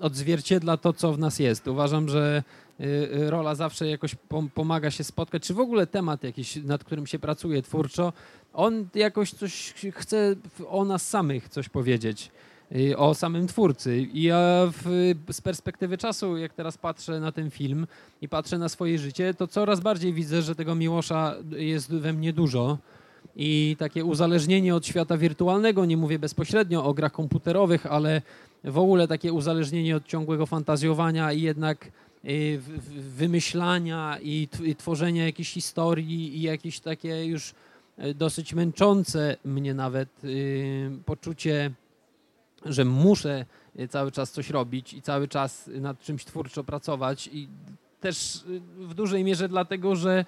odzwierciedla 0.00 0.76
to, 0.76 0.92
co 0.92 1.12
w 1.12 1.18
nas 1.18 1.38
jest. 1.38 1.68
Uważam, 1.68 2.08
że 2.08 2.42
rola 3.10 3.54
zawsze 3.54 3.88
jakoś 3.88 4.16
pomaga 4.54 4.90
się 4.90 5.04
spotkać, 5.04 5.42
czy 5.42 5.54
w 5.54 5.60
ogóle 5.60 5.86
temat 5.86 6.24
jakiś, 6.24 6.56
nad 6.56 6.84
którym 6.84 7.06
się 7.06 7.18
pracuje 7.18 7.62
twórczo, 7.62 8.12
on 8.52 8.88
jakoś 8.94 9.30
coś 9.30 9.74
chce 9.92 10.34
o 10.68 10.84
nas 10.84 11.08
samych 11.08 11.48
coś 11.48 11.68
powiedzieć 11.68 12.30
y, 12.76 12.96
o 12.96 13.14
samym 13.14 13.46
twórcy. 13.46 13.98
I 13.98 14.22
ja 14.22 14.72
w, 14.82 15.14
z 15.32 15.40
perspektywy 15.40 15.98
czasu, 15.98 16.36
jak 16.36 16.52
teraz 16.52 16.78
patrzę 16.78 17.20
na 17.20 17.32
ten 17.32 17.50
film 17.50 17.86
i 18.22 18.28
patrzę 18.28 18.58
na 18.58 18.68
swoje 18.68 18.98
życie, 18.98 19.34
to 19.34 19.46
coraz 19.46 19.80
bardziej 19.80 20.12
widzę, 20.12 20.42
że 20.42 20.54
tego 20.54 20.74
Miłosza 20.74 21.34
jest 21.50 21.94
we 21.94 22.12
mnie 22.12 22.32
dużo. 22.32 22.78
I 23.38 23.76
takie 23.78 24.04
uzależnienie 24.04 24.74
od 24.74 24.86
świata 24.86 25.16
wirtualnego, 25.16 25.84
nie 25.84 25.96
mówię 25.96 26.18
bezpośrednio 26.18 26.84
o 26.84 26.94
grach 26.94 27.12
komputerowych, 27.12 27.86
ale 27.86 28.22
w 28.64 28.78
ogóle 28.78 29.08
takie 29.08 29.32
uzależnienie 29.32 29.96
od 29.96 30.06
ciągłego 30.06 30.46
fantazjowania 30.46 31.32
i 31.32 31.42
jednak 31.42 31.86
Y, 31.86 32.05
wymyślania 33.16 34.18
i, 34.22 34.48
tworzenia 34.78 35.24
jakiejś 35.24 35.52
historii 35.52 36.36
i 36.36 36.42
jakieś 36.42 36.80
takie 36.80 37.26
już 37.26 37.54
y, 38.04 38.14
dosyć 38.14 38.54
męczące 38.54 39.36
mnie 39.44 39.74
nawet 39.74 40.24
y, 40.24 40.90
poczucie, 41.04 41.70
że 42.64 42.84
muszę 42.84 43.44
cały 43.90 44.12
czas 44.12 44.32
coś 44.32 44.50
robić 44.50 44.94
i 44.94 45.02
cały 45.02 45.28
czas 45.28 45.70
nad 45.80 46.00
czymś 46.00 46.24
twórczo 46.24 46.64
pracować 46.64 47.30
i 47.32 47.48
też 48.00 48.44
w 48.78 48.94
dużej 48.94 49.24
mierze 49.24 49.48
dlatego, 49.48 49.96
że 49.96 50.24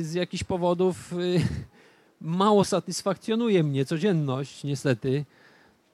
z 0.00 0.12
jakichś 0.12 0.44
powodów 0.44 1.14
mało 2.20 2.64
satysfakcjonuje 2.64 3.62
mnie 3.62 3.84
codzienność 3.84 4.64
niestety 4.64 5.24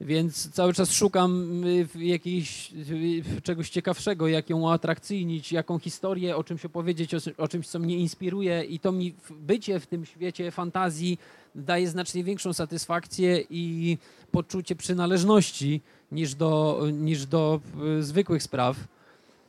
więc 0.01 0.51
cały 0.51 0.73
czas 0.73 0.93
szukam 0.93 1.63
y, 1.65 2.05
jakiejś, 2.05 2.73
y, 2.73 3.43
czegoś 3.43 3.71
ciekawszego, 3.71 4.29
jak 4.29 4.51
ją 4.51 4.61
uatrakcyjnić, 4.61 5.53
jaką 5.53 5.79
historię, 5.79 6.37
o 6.37 6.45
czymś 6.45 6.65
opowiedzieć, 6.65 7.15
o, 7.15 7.19
o 7.39 7.49
czymś, 7.49 7.69
co 7.69 7.79
mnie 7.79 7.99
inspiruje 7.99 8.65
i 8.65 8.79
to 8.79 8.93
mi 8.93 9.15
bycie 9.31 9.81
w 9.81 9.87
tym 9.87 10.07
świecie 10.07 10.51
fantazji 10.51 11.19
daje 11.55 11.89
znacznie 11.89 12.25
większą 12.25 12.53
satysfakcję 12.53 13.45
i 13.51 13.99
poczucie 14.31 14.77
przynależności 14.77 15.81
niż 16.13 16.35
do, 16.35 16.83
niż 16.93 17.27
do 17.27 17.61
y, 17.99 18.03
zwykłych 18.03 18.43
spraw. 18.43 18.77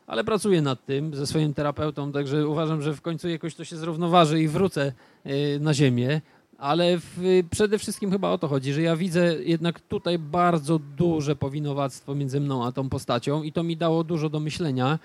Ale 0.08 0.24
pracuję 0.24 0.62
nad 0.62 0.86
tym 0.86 1.16
ze 1.16 1.28
swoim 1.28 1.54
terapeutą, 1.54 2.12
także 2.12 2.48
uważam, 2.48 2.82
że 2.82 2.94
w 2.94 3.02
końcu 3.02 3.30
jakoś 3.30 3.56
to 3.56 3.66
się 3.66 3.78
zrównoważy 3.78 4.42
i 4.42 4.48
wrócę 4.48 4.94
na 5.60 5.74
ziemię 5.74 6.22
ale 6.58 6.98
w, 6.98 7.44
przede 7.50 7.80
wszystkim 7.80 8.12
chyba 8.12 8.30
o 8.30 8.38
to 8.38 8.48
chodzi, 8.48 8.74
że 8.74 8.82
ja 8.82 8.96
widzę 8.96 9.36
jednak 9.44 9.80
tutaj 9.80 10.20
bardzo 10.20 10.80
duże 10.80 11.36
powinowactwo 11.36 12.16
między 12.16 12.40
mną 12.40 12.66
a 12.66 12.72
tą 12.72 12.90
postacią 12.90 13.44
i 13.44 13.52
to 13.52 13.64
mi 13.64 13.78
dało 13.78 14.04
dużo 14.04 14.30
do 14.30 14.40
myślenia, 14.40 15.00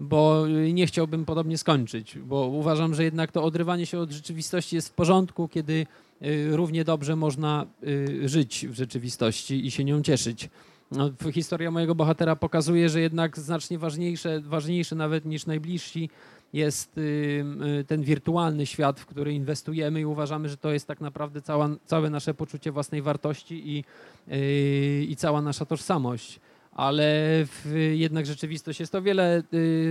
bo 0.00 0.46
nie 0.72 0.86
chciałbym 0.86 1.24
podobnie 1.24 1.58
skończyć, 1.58 2.18
bo 2.18 2.46
uważam, 2.46 2.94
że 2.94 3.04
jednak 3.04 3.32
to 3.32 3.44
odrywanie 3.44 3.86
się 3.86 3.98
od 3.98 4.10
rzeczywistości 4.10 4.76
jest 4.76 4.88
w 4.88 4.92
porządku, 4.92 5.48
kiedy 5.48 5.86
y, 6.22 6.56
równie 6.56 6.84
dobrze 6.84 7.16
można 7.16 7.66
y, 7.82 8.28
żyć 8.28 8.66
w 8.68 8.74
rzeczywistości 8.74 9.66
i 9.66 9.70
się 9.70 9.84
nią 9.84 10.02
cieszyć. 10.02 10.48
No, 10.90 11.10
historia 11.32 11.70
mojego 11.70 11.94
bohatera 11.94 12.36
pokazuje, 12.36 12.88
że 12.88 13.00
jednak 13.00 13.38
znacznie 13.38 13.78
ważniejsze, 13.78 14.40
ważniejsze 14.40 14.96
nawet 14.96 15.24
niż 15.24 15.46
najbliżsi 15.46 16.10
jest 16.52 16.98
y, 16.98 17.44
y, 17.80 17.84
ten 17.84 18.02
wirtualny 18.02 18.66
świat, 18.66 19.00
w 19.00 19.06
który 19.06 19.32
inwestujemy 19.32 20.00
i 20.00 20.04
uważamy, 20.04 20.48
że 20.48 20.56
to 20.56 20.72
jest 20.72 20.86
tak 20.86 21.00
naprawdę 21.00 21.42
cała, 21.42 21.68
całe 21.86 22.10
nasze 22.10 22.34
poczucie 22.34 22.72
własnej 22.72 23.02
wartości 23.02 23.62
i, 23.76 23.84
y, 24.32 25.04
i 25.08 25.16
cała 25.16 25.42
nasza 25.42 25.64
tożsamość. 25.64 26.40
Ale 26.72 27.44
jednak 27.92 28.26
rzeczywistość 28.26 28.80
jest 28.80 28.94
o 28.94 29.02
wiele 29.02 29.42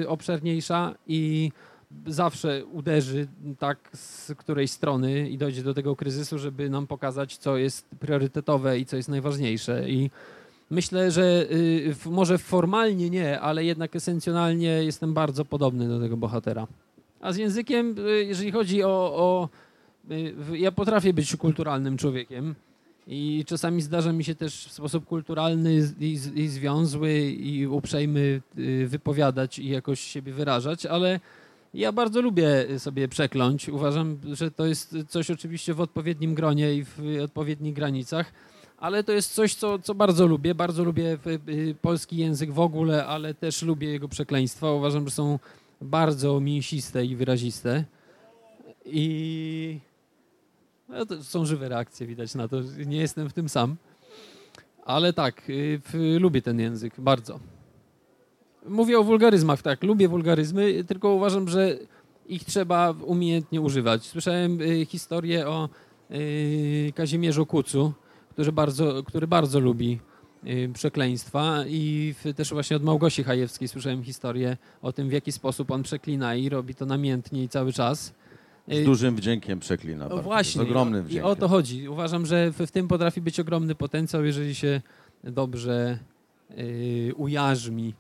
obszerniejsza 0.08 0.96
i 1.08 1.52
zawsze 2.08 2.66
uderzy 2.66 3.28
tak 3.60 3.90
z 3.94 4.32
której 4.38 4.68
strony 4.68 5.30
i 5.30 5.38
dojdzie 5.38 5.64
do 5.64 5.74
tego 5.74 5.96
kryzysu, 5.96 6.40
żeby 6.40 6.70
nam 6.70 6.88
pokazać, 6.88 7.38
co 7.38 7.58
jest 7.58 7.88
priorytetowe 8.00 8.80
i 8.80 8.86
co 8.86 8.98
jest 8.98 9.10
najważniejsze. 9.10 9.90
I 9.90 10.10
myślę, 10.70 11.12
że 11.12 11.46
y, 11.52 11.96
może 12.06 12.38
formalnie 12.38 13.10
nie, 13.10 13.40
ale 13.40 13.66
jednak 13.66 13.96
esencjonalnie 13.96 14.68
jestem 14.68 15.14
bardzo 15.14 15.46
podobny 15.46 15.88
do 15.88 16.00
tego 16.00 16.18
bohatera. 16.18 16.68
A 17.22 17.34
z 17.34 17.38
językiem, 17.38 17.96
y, 18.08 18.24
jeżeli 18.24 18.52
chodzi 18.52 18.84
o, 18.84 18.90
o 19.16 19.50
y, 20.12 20.58
ja 20.58 20.72
potrafię 20.72 21.14
być 21.14 21.36
kulturalnym 21.36 21.98
człowiekiem 21.98 22.56
i 23.08 23.44
czasami 23.48 23.82
zdarza 23.82 24.14
mi 24.14 24.24
się 24.24 24.36
też 24.36 24.68
w 24.68 24.72
sposób 24.72 25.06
kulturalny 25.06 25.90
i, 26.00 26.20
i 26.36 26.48
związły 26.48 27.20
i 27.22 27.68
uprzejmy 27.68 28.42
wypowiadać 28.86 29.60
i 29.60 29.70
jakoś 29.70 30.00
siebie 30.00 30.34
wyrażać, 30.34 30.86
ale 30.86 31.20
ja 31.74 31.92
bardzo 31.92 32.22
lubię 32.22 32.66
sobie 32.78 33.08
przekląć. 33.08 33.70
Uważam, 33.70 34.18
że 34.34 34.52
to 34.52 34.66
jest 34.66 34.96
coś 35.08 35.32
oczywiście 35.32 35.74
w 35.74 35.82
odpowiednim 35.82 36.36
gronie 36.36 36.74
i 36.74 36.86
w 36.86 37.00
odpowiednich 37.24 37.74
granicach, 37.74 38.32
ale 38.86 39.04
to 39.04 39.12
jest 39.12 39.34
coś, 39.34 39.56
co, 39.56 39.80
co 39.80 39.96
bardzo 39.96 40.28
lubię. 40.28 40.56
Bardzo 40.56 40.84
lubię 40.84 41.18
y, 41.50 41.76
polski 41.82 42.18
język 42.18 42.52
w 42.52 42.60
ogóle, 42.60 43.06
ale 43.06 43.34
też 43.34 43.62
lubię 43.62 43.90
jego 43.90 44.08
przekleństwa. 44.08 44.72
Uważam, 44.72 45.06
że 45.06 45.12
są 45.12 45.40
bardzo 45.82 46.40
mięsiste 46.40 47.06
i 47.06 47.16
wyraziste. 47.16 47.84
I 48.86 49.80
no, 50.90 51.24
są 51.24 51.46
żywe 51.46 51.70
reakcje, 51.70 52.08
widać 52.08 52.36
na 52.36 52.48
to. 52.48 52.62
Nie 52.86 52.98
jestem 52.98 53.30
w 53.30 53.34
tym 53.34 53.50
sam. 53.50 53.76
Ale 54.84 55.14
tak, 55.14 55.50
y, 55.50 55.82
lubię 56.20 56.42
ten 56.42 56.60
język 56.60 56.94
bardzo. 56.98 57.40
Mówię 58.68 59.00
o 59.00 59.04
wulgaryzmach, 59.04 59.62
tak, 59.62 59.84
lubię 59.84 60.08
wulgaryzmy, 60.08 60.84
tylko 60.84 61.10
uważam, 61.10 61.50
że 61.50 61.78
ich 62.28 62.44
trzeba 62.44 62.92
umiejętnie 62.92 63.62
używać. 63.62 64.04
Słyszałem 64.04 64.60
historię 64.88 65.48
o 65.48 65.70
Kazimierzu 66.96 67.46
Kucu, 67.46 67.94
który 68.36 68.52
bardzo, 68.52 69.04
który 69.04 69.28
bardzo 69.28 69.60
lubi 69.60 70.00
y, 70.48 70.70
przekleństwa 70.74 71.64
i 71.68 72.14
też 72.36 72.54
właśnie 72.54 72.78
od 72.78 72.84
Małgosi 72.84 73.24
Hajewskiej 73.24 73.68
słyszałem 73.68 74.04
historię 74.04 74.58
o 74.82 74.92
tym, 74.92 75.10
w 75.10 75.12
jaki 75.12 75.32
sposób 75.32 75.72
on 75.72 75.84
przeklina 75.84 76.36
i 76.36 76.50
robi 76.50 76.76
to 76.76 76.86
namiętnie 76.86 77.44
i 77.44 77.50
cały 77.50 77.74
czas. 77.74 78.14
Z 78.68 78.74
y, 78.74 78.84
dużym 78.86 79.16
wdziękiem 79.16 79.60
przeklina. 79.60 80.08
No 80.10 80.18
właśnie. 80.18 80.60
Z 80.60 80.64
ogromnym 80.64 81.06
wdziękiem. 81.06 81.28
I 81.28 81.32
o 81.32 81.36
to 81.36 81.48
chodzi. 81.48 81.90
Uważam, 81.90 82.26
że 82.26 82.52
w, 82.52 82.72
tym 82.72 82.88
potrafi 82.88 83.22
być 83.22 83.40
ogromny 83.40 83.76
potencjał, 83.76 84.26
jeżeli 84.26 84.56
się 84.56 84.82
dobrze 85.24 86.00
y, 86.58 87.14
ujarzmi 87.16 87.94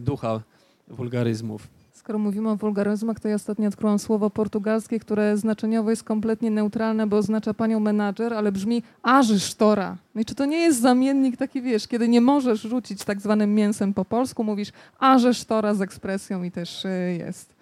ducha 0.00 0.42
wulgaryzmów. 0.88 1.68
Skoro 2.08 2.18
mówimy 2.18 2.50
o 2.50 2.56
wulgaryzmach, 2.56 3.20
to 3.20 3.28
ja 3.28 3.34
ostatnio 3.34 3.68
odkryłam 3.68 3.98
słowo 3.98 4.30
portugalskie, 4.30 5.00
które 5.00 5.36
znaczeniowo 5.36 5.90
jest 5.90 6.04
kompletnie 6.04 6.50
neutralne, 6.50 7.06
bo 7.06 7.16
oznacza 7.16 7.54
panią 7.54 7.80
menadżer, 7.80 8.34
ale 8.34 8.52
brzmi 8.52 8.82
aży 9.02 9.40
sztora. 9.40 9.96
No 10.14 10.20
i 10.20 10.24
czy 10.24 10.34
to 10.34 10.44
nie 10.44 10.58
jest 10.58 10.80
zamiennik 10.80 11.36
taki, 11.36 11.62
wiesz, 11.62 11.88
kiedy 11.88 12.08
nie 12.08 12.20
możesz 12.20 12.60
rzucić 12.60 13.04
tak 13.04 13.20
zwanym 13.20 13.54
mięsem 13.54 13.94
po 13.94 14.04
polsku, 14.04 14.44
mówisz 14.44 14.72
aży 14.98 15.34
sztora 15.34 15.74
z 15.74 15.82
ekspresją 15.82 16.42
i 16.42 16.50
też 16.50 16.84
y, 16.84 17.16
jest. 17.18 17.54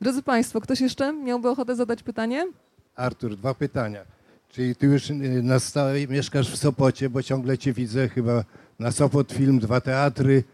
Drodzy 0.00 0.22
Państwo, 0.22 0.60
ktoś 0.60 0.80
jeszcze 0.80 1.12
miałby 1.12 1.48
ochotę 1.48 1.76
zadać 1.76 2.02
pytanie? 2.02 2.46
Artur, 2.96 3.36
dwa 3.36 3.54
pytania. 3.54 4.00
Czyli 4.48 4.76
ty 4.76 4.86
już 4.86 5.10
y, 5.10 5.14
na 5.42 5.58
stałe 5.58 6.06
mieszkasz 6.06 6.50
w 6.50 6.56
Sopocie, 6.56 7.10
bo 7.10 7.22
ciągle 7.22 7.58
cię 7.58 7.72
widzę 7.72 8.08
chyba 8.08 8.44
na 8.78 8.92
Sopot 8.92 9.32
Film, 9.32 9.58
dwa 9.58 9.80
teatry, 9.80 10.44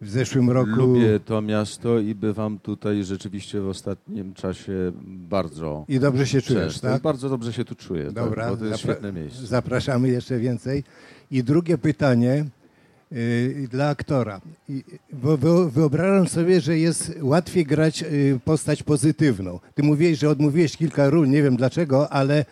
w 0.00 0.10
zeszłym 0.10 0.50
roku. 0.50 0.70
Lubię 0.70 1.20
to 1.24 1.42
miasto 1.42 1.98
i 1.98 2.14
bywam 2.14 2.58
tutaj 2.58 3.04
rzeczywiście 3.04 3.60
w 3.60 3.68
ostatnim 3.68 4.34
czasie 4.34 4.92
bardzo. 5.06 5.84
I 5.88 6.00
dobrze 6.00 6.26
się 6.26 6.42
czujesz, 6.42 6.72
często. 6.72 6.88
tak? 6.88 7.02
Bardzo 7.02 7.28
dobrze 7.28 7.52
się 7.52 7.64
tu 7.64 7.74
czuję, 7.74 8.04
tak, 8.04 8.12
Dobra, 8.12 8.44
tak, 8.44 8.52
bo 8.52 8.56
to 8.56 8.64
jest 8.64 8.80
świetne 8.80 9.12
miejsce. 9.12 9.46
Zapraszamy 9.46 10.08
jeszcze 10.08 10.38
więcej. 10.38 10.84
I 11.30 11.44
drugie 11.44 11.78
pytanie 11.78 12.44
yy, 13.10 13.68
dla 13.70 13.88
aktora. 13.88 14.40
I, 14.68 14.84
bo 15.12 15.36
wyobrażam 15.68 16.28
sobie, 16.28 16.60
że 16.60 16.78
jest 16.78 17.12
łatwiej 17.20 17.64
grać 17.64 18.02
yy, 18.02 18.40
postać 18.44 18.82
pozytywną. 18.82 19.60
Ty 19.74 19.82
mówiłeś, 19.82 20.18
że 20.18 20.28
odmówiłeś 20.28 20.76
kilka 20.76 21.10
ról, 21.10 21.28
nie 21.28 21.42
wiem 21.42 21.56
dlaczego, 21.56 22.12
ale 22.12 22.44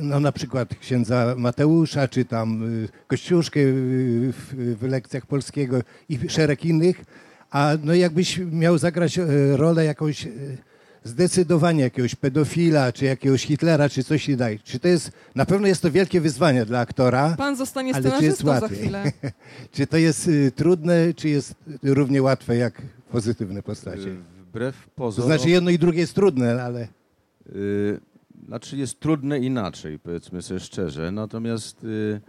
no 0.00 0.20
na 0.20 0.32
przykład 0.32 0.74
księdza 0.74 1.34
Mateusza, 1.38 2.08
czy 2.08 2.24
tam 2.24 2.80
yy, 2.82 2.88
Kościuszkę 3.06 3.60
yy, 3.60 4.32
w 4.52 4.82
lekcjach 4.82 5.26
polskiego 5.26 5.80
i 6.08 6.18
szereg 6.28 6.64
innych, 6.64 7.04
a 7.50 7.72
no 7.84 7.94
jakbyś 7.94 8.38
miał 8.38 8.78
zagrać 8.78 9.18
rolę 9.56 9.84
jakąś 9.84 10.28
zdecydowanie 11.04 11.82
jakiegoś 11.82 12.14
pedofila, 12.14 12.92
czy 12.92 13.04
jakiegoś 13.04 13.42
Hitlera, 13.42 13.88
czy 13.88 14.04
coś 14.04 14.28
innego. 14.28 14.62
Czy 14.64 14.78
to 14.78 14.88
jest, 14.88 15.10
na 15.34 15.46
pewno 15.46 15.66
jest 15.66 15.82
to 15.82 15.90
wielkie 15.90 16.20
wyzwanie 16.20 16.66
dla 16.66 16.80
aktora. 16.80 17.34
Pan 17.38 17.56
zostanie 17.56 17.94
scenarzystą 17.94 18.60
za 18.60 18.68
chwilę. 18.68 19.12
czy 19.74 19.86
to 19.86 19.96
jest 19.96 20.30
trudne, 20.54 21.14
czy 21.14 21.28
jest 21.28 21.54
równie 21.82 22.22
łatwe 22.22 22.56
jak 22.56 22.82
pozytywne 23.10 23.62
postacie? 23.62 24.16
Wbrew 24.48 24.90
pozorom... 24.96 25.30
To 25.30 25.36
znaczy 25.36 25.50
jedno 25.50 25.70
i 25.70 25.78
drugie 25.78 26.00
jest 26.00 26.14
trudne, 26.14 26.62
ale... 26.62 26.88
Znaczy 28.44 28.76
jest 28.76 29.00
trudne 29.00 29.38
inaczej, 29.38 29.98
powiedzmy 29.98 30.42
sobie 30.42 30.60
szczerze, 30.60 31.10
natomiast 31.12 31.84
y, 31.84 32.20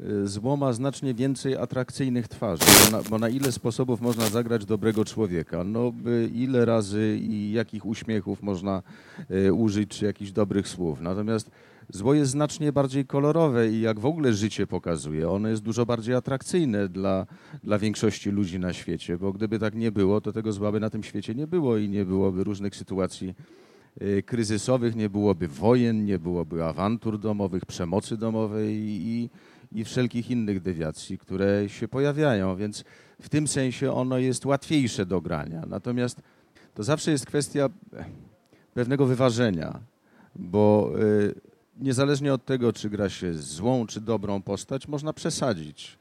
y, 0.00 0.28
zło 0.28 0.56
ma 0.56 0.72
znacznie 0.72 1.14
więcej 1.14 1.56
atrakcyjnych 1.56 2.28
twarzy, 2.28 2.64
bo 2.84 2.96
na, 2.96 3.02
bo 3.10 3.18
na, 3.18 3.28
ile 3.28 3.52
sposobów 3.52 4.00
można 4.00 4.26
zagrać 4.26 4.64
dobrego 4.64 5.04
człowieka, 5.04 5.64
no 5.64 5.92
ile 6.34 6.64
razy 6.64 7.18
i 7.22 7.52
jakich 7.52 7.86
uśmiechów 7.86 8.42
można 8.42 8.82
y, 9.30 9.52
użyć, 9.52 9.90
czy 9.90 10.04
jakichś 10.04 10.30
dobrych 10.30 10.68
słów. 10.68 11.00
Natomiast 11.00 11.50
zło 11.88 12.14
jest 12.14 12.30
znacznie 12.30 12.72
bardziej 12.72 13.06
kolorowe 13.06 13.70
i 13.70 13.80
jak 13.80 14.00
w 14.00 14.06
ogóle 14.06 14.32
życie 14.32 14.66
pokazuje, 14.66 15.30
ono 15.30 15.48
jest 15.48 15.62
dużo 15.62 15.86
bardziej 15.86 16.14
atrakcyjne 16.14 16.88
dla, 16.88 17.26
dla 17.64 17.78
większości 17.78 18.30
ludzi 18.30 18.58
na 18.58 18.72
świecie, 18.72 19.18
bo 19.18 19.32
gdyby 19.32 19.58
tak 19.58 19.74
nie 19.74 19.92
było, 19.92 20.20
to 20.20 20.32
tego 20.32 20.52
zła 20.52 20.72
by 20.72 20.80
na 20.80 20.90
tym 20.90 21.02
świecie 21.02 21.34
nie 21.34 21.46
było 21.46 21.76
i 21.76 21.88
nie 21.88 22.04
byłoby 22.04 22.44
różnych 22.44 22.76
sytuacji 22.76 23.34
kryzysowych, 24.26 24.96
nie 24.96 25.10
byłoby 25.10 25.48
wojen, 25.48 26.04
nie 26.04 26.18
byłoby 26.18 26.64
awantur 26.64 27.18
domowych, 27.18 27.66
przemocy 27.66 28.16
domowej 28.16 28.76
i, 28.76 29.30
i 29.72 29.84
wszelkich 29.84 30.30
innych 30.30 30.60
dewiacji, 30.60 31.18
które 31.18 31.68
się 31.68 31.88
pojawiają, 31.88 32.56
więc 32.56 32.84
w 33.20 33.28
tym 33.28 33.48
sensie 33.48 33.92
ono 33.92 34.18
jest 34.18 34.46
łatwiejsze 34.46 35.06
do 35.06 35.20
grania. 35.20 35.62
Natomiast 35.66 36.22
to 36.74 36.82
zawsze 36.82 37.10
jest 37.10 37.26
kwestia 37.26 37.68
pewnego 38.74 39.06
wyważenia, 39.06 39.80
bo 40.36 40.92
y, 41.00 41.34
niezależnie 41.80 42.34
od 42.34 42.44
tego, 42.44 42.72
czy 42.72 42.90
gra 42.90 43.08
się 43.08 43.34
złą 43.34 43.86
czy 43.86 44.00
dobrą 44.00 44.42
postać, 44.42 44.88
można 44.88 45.12
przesadzić. 45.12 45.98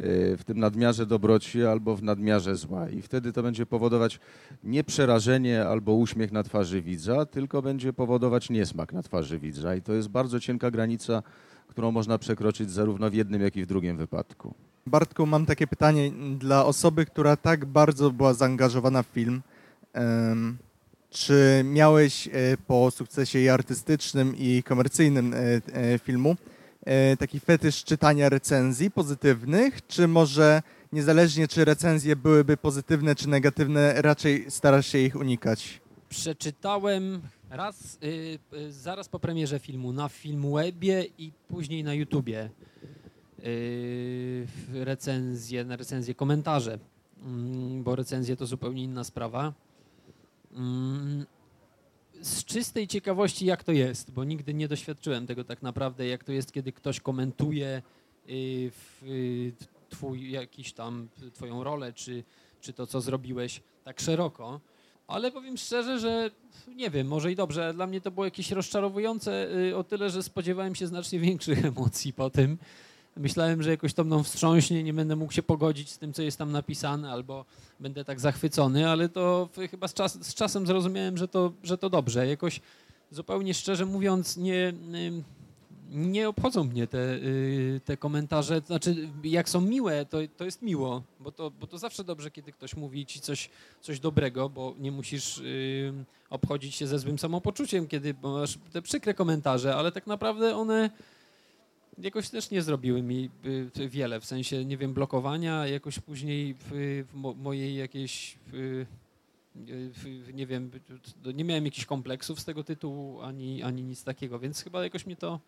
Y, 0.00 0.36
w 0.36 0.44
tym 0.44 0.58
nadmiarze 0.58 1.06
dobroci 1.06 1.64
albo 1.64 1.96
w 1.96 2.02
nadmiarze 2.02 2.56
zła. 2.56 2.88
I 2.88 3.02
wtedy 3.02 3.32
to 3.32 3.42
będzie 3.42 3.66
powodować 3.66 4.20
nie 4.64 4.84
przerażenie 4.84 5.66
albo 5.66 5.94
uśmiech 5.94 6.32
na 6.32 6.42
twarzy 6.42 6.82
widza, 6.82 7.26
tylko 7.26 7.62
będzie 7.62 7.92
powodować 7.92 8.50
niesmak 8.50 8.92
na 8.92 9.02
twarzy 9.02 9.38
widza. 9.38 9.74
I 9.74 9.82
to 9.82 9.92
jest 9.92 10.08
bardzo 10.08 10.40
cienka 10.40 10.70
granica, 10.70 11.22
którą 11.68 11.90
można 11.90 12.18
przekroczyć 12.18 12.70
zarówno 12.70 13.10
w 13.10 13.14
jednym, 13.14 13.42
jak 13.42 13.56
i 13.56 13.62
w 13.62 13.66
drugim 13.66 13.96
wypadku. 13.96 14.54
Bartku, 14.86 15.26
mam 15.26 15.46
takie 15.46 15.66
pytanie 15.66 16.12
dla 16.38 16.64
osoby, 16.64 17.06
która 17.06 17.36
tak 17.36 17.64
bardzo 17.64 18.10
była 18.10 18.34
zaangażowana 18.34 19.02
w 19.02 19.06
film. 19.06 19.42
Czy 21.10 21.62
miałeś 21.64 22.28
e, 22.28 22.30
po 22.66 22.90
sukcesie 22.90 23.38
i 23.38 23.48
artystycznym, 23.48 24.36
i 24.36 24.62
komercyjnym 24.62 25.34
e, 25.34 25.38
e, 25.72 25.98
filmu 25.98 26.36
taki 27.18 27.40
fetysz 27.40 27.84
czytania 27.84 28.28
recenzji 28.28 28.90
pozytywnych, 28.90 29.86
czy 29.86 30.08
może 30.08 30.62
niezależnie 30.92 31.48
czy 31.48 31.64
recenzje 31.64 32.16
byłyby 32.16 32.56
pozytywne 32.56 33.14
czy 33.14 33.28
negatywne, 33.28 34.02
raczej 34.02 34.50
starasz 34.50 34.86
się 34.86 34.98
ich 34.98 35.16
unikać? 35.16 35.80
Przeczytałem 36.08 37.22
raz, 37.50 37.98
yy, 38.52 38.72
zaraz 38.72 39.08
po 39.08 39.18
premierze 39.18 39.58
filmu 39.58 39.92
na 39.92 40.08
Filmwebie 40.08 41.06
i 41.18 41.32
później 41.48 41.84
na 41.84 41.94
YouTubie 41.94 42.50
yy, 43.38 44.84
recenzje, 44.84 45.64
na 45.64 45.76
recenzje 45.76 46.14
komentarze, 46.14 46.78
yy, 47.16 47.82
bo 47.82 47.96
recenzje 47.96 48.36
to 48.36 48.46
zupełnie 48.46 48.82
inna 48.82 49.04
sprawa. 49.04 49.52
Z 52.22 52.44
czystej 52.44 52.88
ciekawości, 52.88 53.46
jak 53.46 53.64
to 53.64 53.72
jest, 53.72 54.10
bo 54.10 54.24
nigdy 54.24 54.54
nie 54.54 54.68
doświadczyłem 54.68 55.26
tego 55.26 55.44
tak 55.44 55.62
naprawdę, 55.62 56.06
jak 56.06 56.24
to 56.24 56.32
jest, 56.32 56.52
kiedy 56.52 56.72
ktoś 56.72 57.00
komentuje 57.00 57.82
y, 58.28 58.32
y, 59.02 59.52
twój 59.88 60.30
jakiś 60.30 60.72
tam, 60.72 61.08
twoją 61.32 61.64
rolę, 61.64 61.92
czy, 61.92 62.24
czy 62.60 62.72
to, 62.72 62.86
co 62.86 63.00
zrobiłeś 63.00 63.62
tak 63.84 64.00
szeroko. 64.00 64.60
Ale 65.06 65.30
powiem 65.30 65.56
szczerze, 65.56 65.98
że 65.98 66.30
nie 66.76 66.90
wiem, 66.90 67.06
może 67.06 67.32
i 67.32 67.36
dobrze. 67.36 67.74
Dla 67.74 67.86
mnie 67.86 68.00
to 68.00 68.10
było 68.10 68.24
jakieś 68.24 68.50
rozczarowujące 68.50 69.48
y, 69.68 69.76
o 69.76 69.84
tyle, 69.84 70.10
że 70.10 70.22
spodziewałem 70.22 70.74
się 70.74 70.86
znacznie 70.86 71.18
większych 71.20 71.64
emocji 71.74 72.12
po 72.12 72.30
tym. 72.30 72.58
Myślałem, 73.16 73.62
że 73.62 73.70
jakoś 73.70 73.94
to 73.94 74.04
mną 74.04 74.22
wstrząśnie, 74.22 74.82
nie 74.82 74.94
będę 74.94 75.16
mógł 75.16 75.32
się 75.32 75.42
pogodzić 75.42 75.90
z 75.90 75.98
tym, 75.98 76.12
co 76.12 76.22
jest 76.22 76.38
tam 76.38 76.52
napisane, 76.52 77.12
albo 77.12 77.44
będę 77.80 78.04
tak 78.04 78.20
zachwycony, 78.20 78.88
ale 78.88 79.08
to 79.08 79.48
chyba 79.70 79.88
z, 79.88 79.94
czas, 79.94 80.26
z 80.26 80.34
czasem 80.34 80.66
zrozumiałem, 80.66 81.18
że 81.18 81.28
to, 81.28 81.52
że 81.62 81.78
to 81.78 81.90
dobrze. 81.90 82.26
Jakoś 82.26 82.60
zupełnie 83.10 83.54
szczerze 83.54 83.86
mówiąc, 83.86 84.36
nie, 84.36 84.72
nie 85.90 86.28
obchodzą 86.28 86.64
mnie 86.64 86.86
te, 86.86 87.14
y, 87.14 87.80
te 87.84 87.96
komentarze. 87.96 88.62
Znaczy, 88.66 89.08
jak 89.24 89.48
są 89.48 89.60
miłe, 89.60 90.06
to, 90.06 90.18
to 90.36 90.44
jest 90.44 90.62
miło, 90.62 91.02
bo 91.20 91.32
to, 91.32 91.50
bo 91.50 91.66
to 91.66 91.78
zawsze 91.78 92.04
dobrze, 92.04 92.30
kiedy 92.30 92.52
ktoś 92.52 92.76
mówi 92.76 93.06
ci 93.06 93.20
coś, 93.20 93.50
coś 93.80 94.00
dobrego, 94.00 94.48
bo 94.48 94.74
nie 94.78 94.92
musisz 94.92 95.42
obchodzić 96.30 96.74
się 96.74 96.86
ze 96.86 96.98
złym 96.98 97.18
samopoczuciem, 97.18 97.88
kiedy 97.88 98.14
masz 98.22 98.58
te 98.72 98.82
przykre 98.82 99.14
komentarze, 99.14 99.76
ale 99.76 99.92
tak 99.92 100.06
naprawdę 100.06 100.56
one 100.56 100.90
jakoś 101.98 102.28
też 102.28 102.50
nie 102.50 102.62
zrobiły 102.62 103.02
mi 103.02 103.30
y, 103.78 103.88
wiele, 103.88 104.20
w 104.20 104.24
sensie, 104.24 104.64
nie 104.64 104.76
wiem, 104.76 104.94
blokowania, 104.94 105.66
jakoś 105.66 105.98
później 105.98 106.54
w, 106.58 107.04
mojej 107.42 107.76
jakiejś, 107.76 108.38
w, 108.46 108.84
w, 109.54 110.34
nie 110.34 110.46
wiem, 110.46 110.70
nie 111.34 111.44
miałem 111.44 111.64
jakichś 111.64 111.86
kompleksów 111.86 112.40
z 112.40 112.44
tego 112.44 112.64
tytułu, 112.64 113.20
ani, 113.20 113.62
ani 113.62 113.82
nic 113.82 114.04
takiego, 114.04 114.38
więc 114.38 114.62
chyba 114.62 114.84
jakoś 114.84 115.06
mi 115.06 115.16
to 115.16 115.40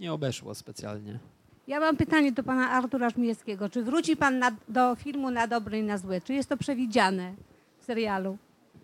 nie 0.00 0.12
obeszło 0.12 0.54
specjalnie. 0.54 1.18
Ja 1.68 1.80
mam 1.80 1.96
pytanie 1.96 2.32
do 2.32 2.42
pana 2.42 2.70
Artura 2.70 3.10
Żmijewskiego. 3.10 3.68
Czy 3.68 3.82
wróci 3.82 4.16
pan 4.16 4.38
na, 4.38 4.56
do 4.68 4.94
filmu 4.94 5.30
na 5.30 5.46
dobre 5.46 5.78
i 5.78 5.82
na 5.82 5.98
złe? 5.98 6.20
Czy 6.20 6.34
jest 6.34 6.48
to 6.48 6.56
przewidziane 6.56 7.34
w 7.78 7.84
serialu? 7.84 8.38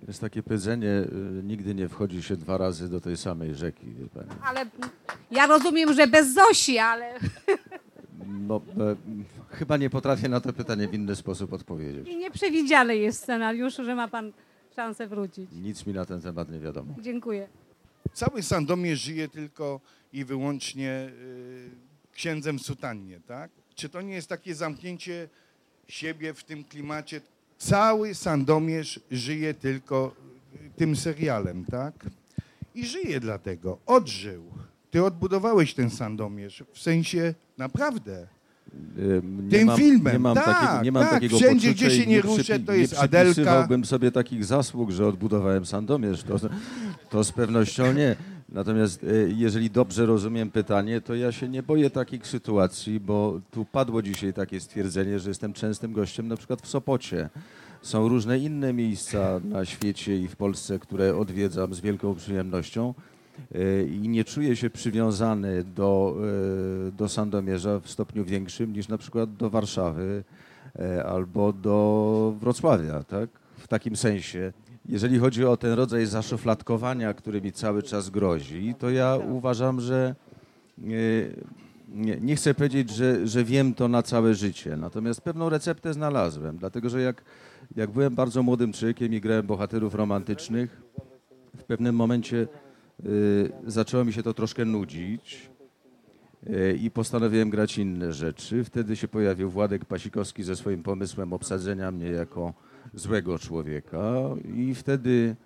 Jest 0.09 0.21
takie 0.21 0.43
powiedzenie, 0.43 0.89
y, 0.89 1.43
nigdy 1.43 1.75
nie 1.75 1.89
wchodzi 1.89 2.23
się 2.23 2.37
dwa 2.37 2.59
razy 2.59 2.89
do 2.89 3.01
tej 3.01 3.17
samej 3.17 3.55
rzeki, 3.55 3.87
wie 3.87 4.07
pani. 4.07 4.31
Ale 4.45 4.67
ja 5.31 5.47
rozumiem, 5.47 5.93
że 5.95 6.07
bez 6.07 6.35
Zosi, 6.35 6.79
ale... 6.79 7.15
No, 8.27 8.61
e, 8.81 8.97
chyba 9.57 9.77
nie 9.77 9.91
potrafię 9.91 10.29
na 10.29 10.41
to 10.41 10.53
pytanie 10.53 10.89
w 10.89 10.95
inny 10.95 11.17
sposób 11.17 11.53
odpowiedzieć. 11.53 12.09
I 12.09 12.17
nieprzewidziane 12.17 12.97
jest 12.97 13.23
scenariusz, 13.23 13.77
że 13.77 13.95
ma 13.95 14.09
pan 14.09 14.33
szansę 14.77 15.07
wrócić. 15.07 15.51
Nic 15.53 15.87
mi 15.87 15.93
na 15.93 16.05
ten 16.05 16.21
temat 16.21 16.51
nie 16.51 16.59
wiadomo. 16.61 16.95
Dziękuję. 17.01 17.49
Cały 18.13 18.43
Sandomierz 18.43 19.01
żyje 19.01 19.29
tylko 19.29 19.81
i 20.13 20.25
wyłącznie 20.25 21.11
y, 21.21 21.71
księdzem 22.13 22.59
sutannie, 22.59 23.21
tak? 23.21 23.51
Czy 23.75 23.89
to 23.89 24.03
nie 24.03 24.15
jest 24.15 24.29
takie 24.29 24.55
zamknięcie 24.55 25.29
siebie 25.89 26.35
w 26.35 26.45
tym 26.45 26.65
klimacie? 26.65 27.21
Cały 27.59 28.15
Sandomierz 28.15 29.01
żyje 29.11 29.55
tylko 29.55 30.15
y, 30.55 30.71
tym 30.77 30.97
serialem, 30.97 31.65
tak? 31.65 31.95
I 32.75 32.87
żyje 32.87 33.21
dlatego, 33.21 33.79
odżył. 33.87 34.45
Ty 34.91 35.05
odbudowałeś 35.05 35.75
ten 35.75 35.91
Sandomierz, 35.91 36.65
w 36.73 36.79
sensie 36.79 37.35
naprawdę. 37.59 38.27
Nie 39.43 39.51
Tym 39.51 39.67
mam, 39.67 39.79
filmem, 39.79 40.13
nie 40.13 40.19
mam 40.19 40.35
tak, 40.35 40.45
takiego, 40.45 40.83
nie 40.83 40.93
mam 40.93 41.03
tak, 41.03 41.13
takiego 41.13 41.37
wszędzie, 41.37 41.69
poczucia 41.69 41.87
gdzie 41.87 41.97
się 41.97 42.07
nie 42.07 42.21
ruszę, 42.23 42.59
to 42.61 42.73
jest 42.73 42.93
nie 42.93 42.99
Adelka. 42.99 43.33
przypisywałbym 43.33 43.85
sobie 43.85 44.13
takich 44.13 44.45
zasług, 44.45 44.91
że 44.91 45.07
odbudowałem 45.07 45.67
Sandomierz. 45.67 46.23
To, 46.23 46.37
to 47.15 47.25
z 47.25 47.33
pewnością 47.33 47.93
nie. 47.93 48.17
Natomiast 48.49 49.05
e, 49.05 49.07
jeżeli 49.29 49.71
dobrze 49.71 50.07
rozumiem 50.07 50.51
pytanie, 50.51 51.01
to 51.01 51.15
ja 51.15 51.33
się 51.33 51.49
nie 51.49 51.63
boję 51.63 51.91
takich 51.91 52.27
sytuacji, 52.27 53.01
bo 53.01 53.41
tu 53.51 53.65
padło 53.65 54.03
dzisiaj 54.03 54.33
takie 54.33 54.61
stwierdzenie, 54.61 55.19
że 55.19 55.31
jestem 55.31 55.53
częstym 55.53 55.93
gościem 55.93 56.29
na 56.29 56.37
przykład 56.37 56.63
w 56.63 56.67
Sopocie. 56.69 57.29
Są 57.83 58.09
różne 58.09 58.39
inne 58.39 58.73
miejsca 58.73 59.41
na 59.45 59.65
świecie 59.65 60.19
i 60.19 60.29
w 60.29 60.37
Polsce, 60.37 60.79
które 60.79 61.17
odwiedzam 61.17 61.75
z 61.75 61.81
wielką 61.81 62.15
przyjemnością 62.15 62.95
e, 63.55 63.85
i 63.85 64.09
nie 64.09 64.25
czuję 64.25 64.57
się 64.57 64.71
przywiązany 64.71 65.65
do, 65.65 66.17
e, 66.89 66.93
do 66.93 67.09
Sandomierza 67.09 67.81
w 67.81 67.91
stopniu 67.91 68.25
większym 68.25 68.73
niż 68.73 68.89
na 68.89 68.99
przykład 68.99 69.37
do 69.37 69.51
Warszawy 69.51 70.25
albo 71.07 71.53
do 71.53 72.35
Wrocławia, 72.41 73.05
tak? 73.05 73.31
W 73.59 73.69
takim 73.69 73.97
sensie. 73.97 74.53
Jeżeli 74.89 75.19
chodzi 75.19 75.45
o 75.45 75.57
ten 75.57 75.73
rodzaj 75.73 76.07
zaszufladkowania, 76.07 77.15
który 77.15 77.43
mi 77.43 77.53
cały 77.53 77.83
czas 77.83 78.11
grozi, 78.11 78.75
to 78.79 78.91
ja 78.91 79.19
uważam, 79.31 79.81
że 79.81 80.15
nie, 80.79 81.31
nie, 81.89 82.17
nie, 82.21 82.37
chcę 82.37 82.55
powiedzieć, 82.55 82.91
że, 82.91 83.27
że 83.27 83.45
wiem 83.45 83.75
to 83.75 83.89
na 83.89 84.03
całe 84.03 84.35
życie, 84.35 84.77
natomiast 84.77 85.21
pewną 85.21 85.49
receptę 85.49 85.95
znalazłem, 85.95 86.57
dlatego 86.57 86.89
że 86.89 87.01
jak, 87.01 87.23
jak 87.77 87.91
byłem 87.91 88.15
bardzo 88.15 88.43
młodym 88.43 88.73
człowiekiem 88.73 89.15
i 89.15 89.21
grałem 89.21 89.47
bohaterów 89.47 89.95
romantycznych, 89.95 90.83
w 91.57 91.65
pewnym 91.65 91.95
momencie 91.95 92.49
y, 93.07 93.53
zaczęło 93.67 94.05
mi 94.05 94.13
się 94.13 94.23
to 94.23 94.35
troszkę 94.35 94.65
nudzić 94.65 95.51
y, 96.47 96.79
i 96.83 96.91
postanowiłem 96.91 97.51
grać 97.51 97.79
inne 97.79 98.13
rzeczy. 98.13 98.65
Wtedy 98.65 98.97
się 98.97 99.09
pojawił 99.09 99.51
Władek 99.51 99.85
Pasikowski 99.85 100.43
ze 100.43 100.57
swoim 100.57 100.83
pomysłem 100.83 101.33
obsadzenia 101.33 101.91
mnie 101.91 102.11
jako 102.11 102.55
złego 102.95 103.39
człowieka 103.39 104.13
i 104.57 104.75
wtedy 104.75 105.37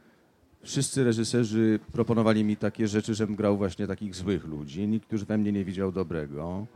wszyscy 0.62 1.04
reżyserzy 1.04 1.78
proponowali 1.92 2.44
mi 2.44 2.56
takie 2.56 2.88
rzeczy, 2.88 3.14
żebym 3.14 3.36
grał 3.36 3.56
właśnie 3.56 3.86
takich 3.86 4.14
złych 4.14 4.44
ludzi. 4.44 4.88
Nikt 4.88 5.12
już 5.12 5.24
we 5.24 5.38
mnie 5.38 5.52
nie 5.52 5.64
widział 5.64 5.92
dobrego. 5.92 6.66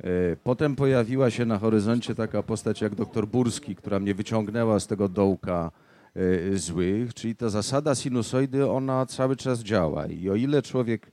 E, 0.00 0.36
potem 0.44 0.76
pojawiła 0.76 1.30
się 1.30 1.44
na 1.44 1.58
horyzoncie 1.58 2.14
taka 2.14 2.42
postać 2.42 2.80
jak 2.80 2.94
doktor 2.94 3.28
Burski, 3.28 3.76
która 3.76 4.00
mnie 4.00 4.14
wyciągnęła 4.14 4.80
z 4.80 4.86
tego 4.86 5.08
dołka 5.08 5.70
e, 6.16 6.56
złych, 6.58 7.14
czyli 7.14 7.36
ta 7.36 7.48
zasada 7.48 7.94
sinusoidy, 7.94 8.70
ona 8.70 9.06
cały 9.06 9.36
czas 9.36 9.60
działa. 9.60 10.06
I 10.06 10.30
o 10.30 10.34
ile 10.34 10.62
człowiek 10.62 11.10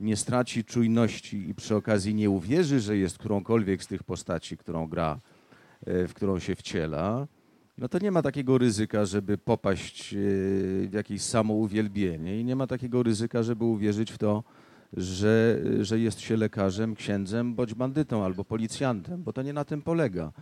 nie 0.00 0.16
straci 0.16 0.64
czujności 0.64 1.48
i 1.48 1.54
przy 1.54 1.76
okazji 1.76 2.14
nie 2.14 2.30
uwierzy, 2.30 2.80
że 2.80 2.96
jest 2.96 3.18
którąkolwiek 3.18 3.82
z 3.82 3.86
tych 3.86 4.02
postaci, 4.02 4.56
którą 4.56 4.88
gra, 4.88 5.18
e, 5.86 6.08
w 6.08 6.14
którą 6.14 6.38
się 6.38 6.54
wciela, 6.54 7.26
no 7.78 7.88
to 7.88 7.98
nie 7.98 8.10
ma 8.10 8.22
takiego 8.22 8.58
ryzyka, 8.58 9.04
żeby 9.04 9.38
popaść 9.38 10.14
e, 10.14 10.16
w 10.88 10.92
jakieś 10.92 11.22
samouwielbienie 11.22 12.40
i 12.40 12.44
nie 12.44 12.56
ma 12.56 12.66
takiego 12.66 13.02
ryzyka, 13.02 13.42
żeby 13.42 13.64
uwierzyć 13.64 14.12
w 14.12 14.18
to, 14.18 14.44
że, 14.92 15.62
że 15.80 15.98
jest 15.98 16.20
się 16.20 16.36
lekarzem, 16.36 16.94
księdzem, 16.94 17.54
bądź 17.54 17.74
bandytą 17.74 18.24
albo 18.24 18.44
policjantem, 18.44 19.22
bo 19.22 19.32
to 19.32 19.42
nie 19.42 19.52
na 19.52 19.64
tym 19.64 19.82
polega. 19.82 20.32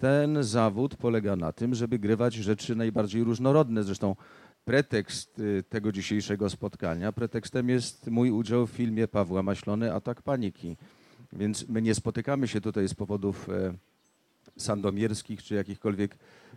Ten 0.00 0.42
zawód 0.42 0.96
polega 0.96 1.36
na 1.36 1.52
tym, 1.52 1.74
żeby 1.74 1.98
grywać 1.98 2.34
rzeczy 2.34 2.76
najbardziej 2.76 3.24
różnorodne. 3.24 3.82
Zresztą 3.82 4.16
pretekst 4.64 5.40
e, 5.58 5.62
tego 5.62 5.92
dzisiejszego 5.92 6.50
spotkania, 6.50 7.12
pretekstem 7.12 7.68
jest 7.68 8.06
mój 8.10 8.30
udział 8.30 8.66
w 8.66 8.70
filmie 8.70 9.08
Pawła 9.08 9.42
Maślony 9.42 9.94
Atak 9.94 10.22
Paniki. 10.22 10.76
Więc 11.32 11.68
my 11.68 11.82
nie 11.82 11.94
spotykamy 11.94 12.48
się 12.48 12.60
tutaj 12.60 12.88
z 12.88 12.94
powodów 12.94 13.48
e, 13.48 13.74
sandomierskich 14.62 15.42
czy 15.42 15.54
jakichkolwiek 15.54 16.14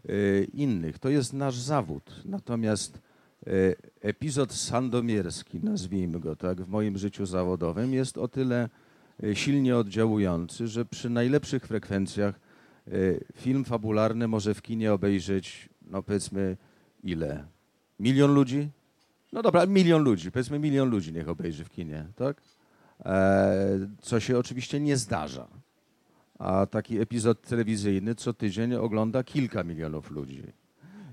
e, 0.09 0.43
innych. 0.43 0.99
To 0.99 1.09
jest 1.09 1.33
nasz 1.33 1.55
zawód. 1.55 2.21
Natomiast 2.25 2.99
e, 3.47 3.51
epizod 4.01 4.53
sandomierski, 4.53 5.59
nazwijmy 5.59 6.19
go 6.19 6.35
tak, 6.35 6.61
w 6.61 6.67
moim 6.67 6.97
życiu 6.97 7.25
zawodowym 7.25 7.93
jest 7.93 8.17
o 8.17 8.27
tyle 8.27 8.69
e, 9.23 9.35
silnie 9.35 9.77
oddziałujący, 9.77 10.67
że 10.67 10.85
przy 10.85 11.09
najlepszych 11.09 11.67
frekwencjach 11.67 12.39
film 13.35 13.65
fabularny 13.65 14.27
może 14.27 14.53
w 14.53 14.61
kinie 14.61 14.93
obejrzeć, 14.93 15.69
no 15.81 16.03
powiedzmy, 16.03 16.57
ile? 17.03 17.45
Milion 17.99 18.33
ludzi? 18.33 18.69
No 19.33 19.41
dobra, 19.41 19.65
milion 19.65 20.03
ludzi, 20.03 20.31
powiedzmy 20.31 20.59
milion 20.59 20.89
ludzi 20.89 21.13
niech 21.13 21.29
obejrzy 21.29 21.65
w 21.65 21.69
kinie, 21.69 22.05
tak? 22.15 22.41
Co 24.01 24.19
się 24.19 24.37
oczywiście 24.37 24.79
nie 24.79 24.97
zdarza 24.97 25.47
a 26.41 26.65
taki 26.65 26.99
epizod 26.99 27.41
telewizyjny 27.41 28.15
co 28.15 28.33
tydzień 28.33 28.73
ogląda 28.73 29.23
kilka 29.23 29.63
milionów 29.63 30.11
ludzi. 30.11 30.43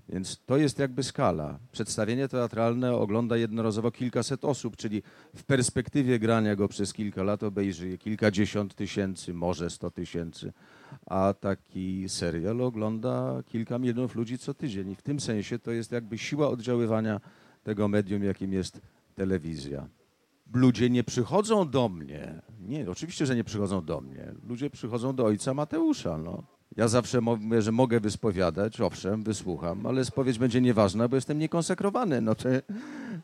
Więc 0.09 0.41
to 0.47 0.57
jest 0.57 0.79
jakby 0.79 1.03
skala. 1.03 1.59
Przedstawienie 1.73 2.29
teatralne 2.29 2.95
ogląda 2.95 3.37
jednorazowo 3.37 3.91
kilkaset 3.91 4.45
osób, 4.45 4.77
czyli 4.77 5.03
w 5.37 5.45
perspektywie 5.45 6.19
grania 6.19 6.57
go 6.57 6.69
przez 6.69 6.93
kilka 6.93 7.23
lat 7.23 7.43
obejrzy 7.43 7.89
je 7.89 7.99
kilkadziesiąt 7.99 8.75
tysięcy, 8.75 9.35
może 9.35 9.71
sto 9.71 9.91
tysięcy, 9.91 10.53
a 11.07 11.35
taki 11.41 12.09
serial 12.09 12.61
ogląda 12.61 13.43
kilka 13.47 13.79
milionów 13.79 14.15
ludzi 14.15 14.39
co 14.39 14.55
tydzień. 14.55 14.91
I 14.91 14.95
w 14.95 15.03
tym 15.03 15.21
sensie 15.21 15.59
to 15.59 15.71
jest 15.71 15.93
jakby 15.93 16.19
siła 16.19 16.49
oddziaływania 16.49 17.21
tego 17.65 17.89
medium, 17.89 18.25
jakim 18.25 18.53
jest 18.53 18.81
telewizja 19.15 19.89
ludzie 20.55 20.91
nie 20.91 21.05
przychodzą 21.05 21.71
do 21.71 21.89
mnie. 21.89 22.43
Nie, 22.61 22.91
oczywiście, 22.91 23.27
że 23.27 23.37
nie 23.37 23.45
przychodzą 23.45 23.85
do 23.85 24.01
mnie. 24.01 24.35
Ludzie 24.49 24.71
przychodzą 24.71 25.15
do 25.15 25.25
ojca 25.25 25.55
Mateusza. 25.55 26.19
No. 26.19 26.43
Ja 26.77 26.89
zawsze 26.89 27.21
mówię, 27.21 27.63
że 27.63 27.73
mogę 27.73 28.01
wyspowiadać, 28.01 28.81
owszem, 28.81 29.23
wysłucham, 29.23 29.87
ale 29.87 30.05
spowiedź 30.05 30.39
będzie 30.39 30.61
nieważna, 30.61 31.09
bo 31.09 31.17
jestem 31.17 31.39
niekonsekrowany. 31.39 32.21
No 32.21 32.35
to, 32.35 32.49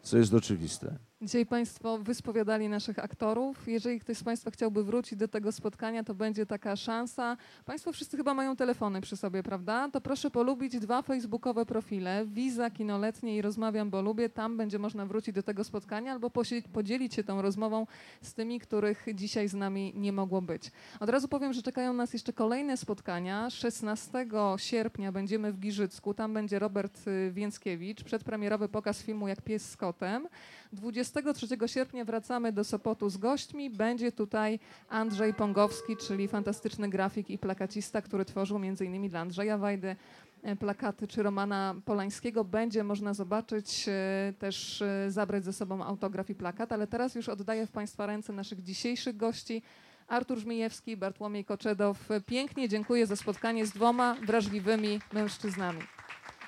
co 0.04 0.18
jest 0.18 0.34
oczywiste. 0.34 0.98
Dzisiaj 1.22 1.46
Państwo 1.46 1.98
wyspowiadali 1.98 2.68
naszych 2.68 2.98
aktorów. 2.98 3.68
Jeżeli 3.68 4.00
ktoś 4.00 4.16
z 4.18 4.24
Państwa 4.24 4.50
chciałby 4.50 4.84
wrócić 4.84 5.18
do 5.18 5.28
tego 5.28 5.52
spotkania, 5.52 6.04
to 6.04 6.14
będzie 6.14 6.46
taka 6.46 6.76
szansa. 6.76 7.36
Państwo 7.64 7.92
wszyscy 7.92 8.16
chyba 8.16 8.34
mają 8.34 8.56
telefony 8.56 9.00
przy 9.00 9.16
sobie, 9.16 9.42
prawda? 9.42 9.88
To 9.92 10.00
proszę 10.00 10.30
polubić 10.30 10.78
dwa 10.78 11.02
facebookowe 11.02 11.66
profile, 11.66 12.26
Wiza 12.26 12.70
Kinoletnie 12.70 13.36
i 13.36 13.42
Rozmawiam, 13.42 13.90
bo 13.90 14.02
lubię. 14.02 14.28
Tam 14.28 14.56
będzie 14.56 14.78
można 14.78 15.06
wrócić 15.06 15.34
do 15.34 15.42
tego 15.42 15.64
spotkania 15.64 16.12
albo 16.12 16.30
podzielić 16.72 17.14
się 17.14 17.24
tą 17.24 17.42
rozmową 17.42 17.86
z 18.22 18.34
tymi, 18.34 18.60
których 18.60 19.06
dzisiaj 19.14 19.48
z 19.48 19.54
nami 19.54 19.92
nie 19.96 20.12
mogło 20.12 20.42
być. 20.42 20.72
Od 21.00 21.08
razu 21.08 21.28
powiem, 21.28 21.52
że 21.52 21.62
czekają 21.62 21.92
nas 21.92 22.12
jeszcze 22.12 22.32
kolejne 22.32 22.76
spotkania. 22.76 23.50
16 23.50 24.26
sierpnia 24.56 25.12
będziemy 25.12 25.52
w 25.52 25.58
Giżycku. 25.58 26.14
Tam 26.14 26.34
będzie 26.34 26.58
Robert 26.58 27.08
y, 27.08 27.30
Więckiewicz. 27.32 28.04
Przedpremierowy 28.04 28.68
pokaz 28.68 29.02
filmu 29.02 29.28
Jak 29.28 29.42
pies 29.42 29.70
z 29.70 29.76
kotem. 29.94 30.28
23 30.72 31.46
sierpnia 31.66 32.04
wracamy 32.04 32.52
do 32.52 32.64
Sopotu 32.64 33.10
z 33.10 33.16
gośćmi. 33.16 33.70
Będzie 33.70 34.12
tutaj 34.12 34.58
Andrzej 34.88 35.34
Pongowski, 35.34 35.96
czyli 35.96 36.28
fantastyczny 36.28 36.88
grafik 36.88 37.30
i 37.30 37.38
plakacista, 37.38 38.02
który 38.02 38.24
tworzył 38.24 38.56
m.in. 38.56 39.08
dla 39.08 39.20
Andrzeja 39.20 39.58
Wajdy 39.58 39.96
e, 40.42 40.56
plakaty 40.56 41.08
czy 41.08 41.22
Romana 41.22 41.74
Polańskiego. 41.84 42.44
Będzie 42.44 42.84
można 42.84 43.14
zobaczyć, 43.14 43.86
e, 43.88 44.32
też 44.38 44.82
e, 44.82 45.10
zabrać 45.10 45.44
ze 45.44 45.52
sobą 45.52 45.84
autograf 45.84 46.30
i 46.30 46.34
plakat, 46.34 46.72
ale 46.72 46.86
teraz 46.86 47.14
już 47.14 47.28
oddaję 47.28 47.66
w 47.66 47.70
Państwa 47.70 48.06
ręce 48.06 48.32
naszych 48.32 48.62
dzisiejszych 48.62 49.16
gości. 49.16 49.62
Artur 50.08 50.38
Żmijewski, 50.38 50.96
Bartłomiej 50.96 51.44
Koczedow. 51.44 52.08
Pięknie 52.26 52.68
dziękuję 52.68 53.06
za 53.06 53.16
spotkanie 53.16 53.66
z 53.66 53.70
dwoma 53.70 54.16
wrażliwymi 54.26 55.00
mężczyznami. 55.12 55.80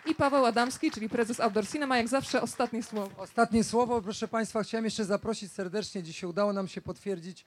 I 0.06 0.14
Paweł 0.14 0.46
Adamski, 0.46 0.90
czyli 0.90 1.08
prezes 1.08 1.40
Outdoor 1.40 1.68
Cinema, 1.68 1.96
jak 1.96 2.08
zawsze 2.08 2.42
ostatnie 2.42 2.82
słowo. 2.82 3.22
Ostatnie 3.22 3.64
słowo, 3.64 4.02
proszę 4.02 4.28
Państwa, 4.28 4.62
chciałem 4.62 4.84
jeszcze 4.84 5.04
zaprosić 5.04 5.52
serdecznie. 5.52 6.02
Dzisiaj 6.02 6.30
udało 6.30 6.52
nam 6.52 6.68
się 6.68 6.80
potwierdzić 6.80 7.44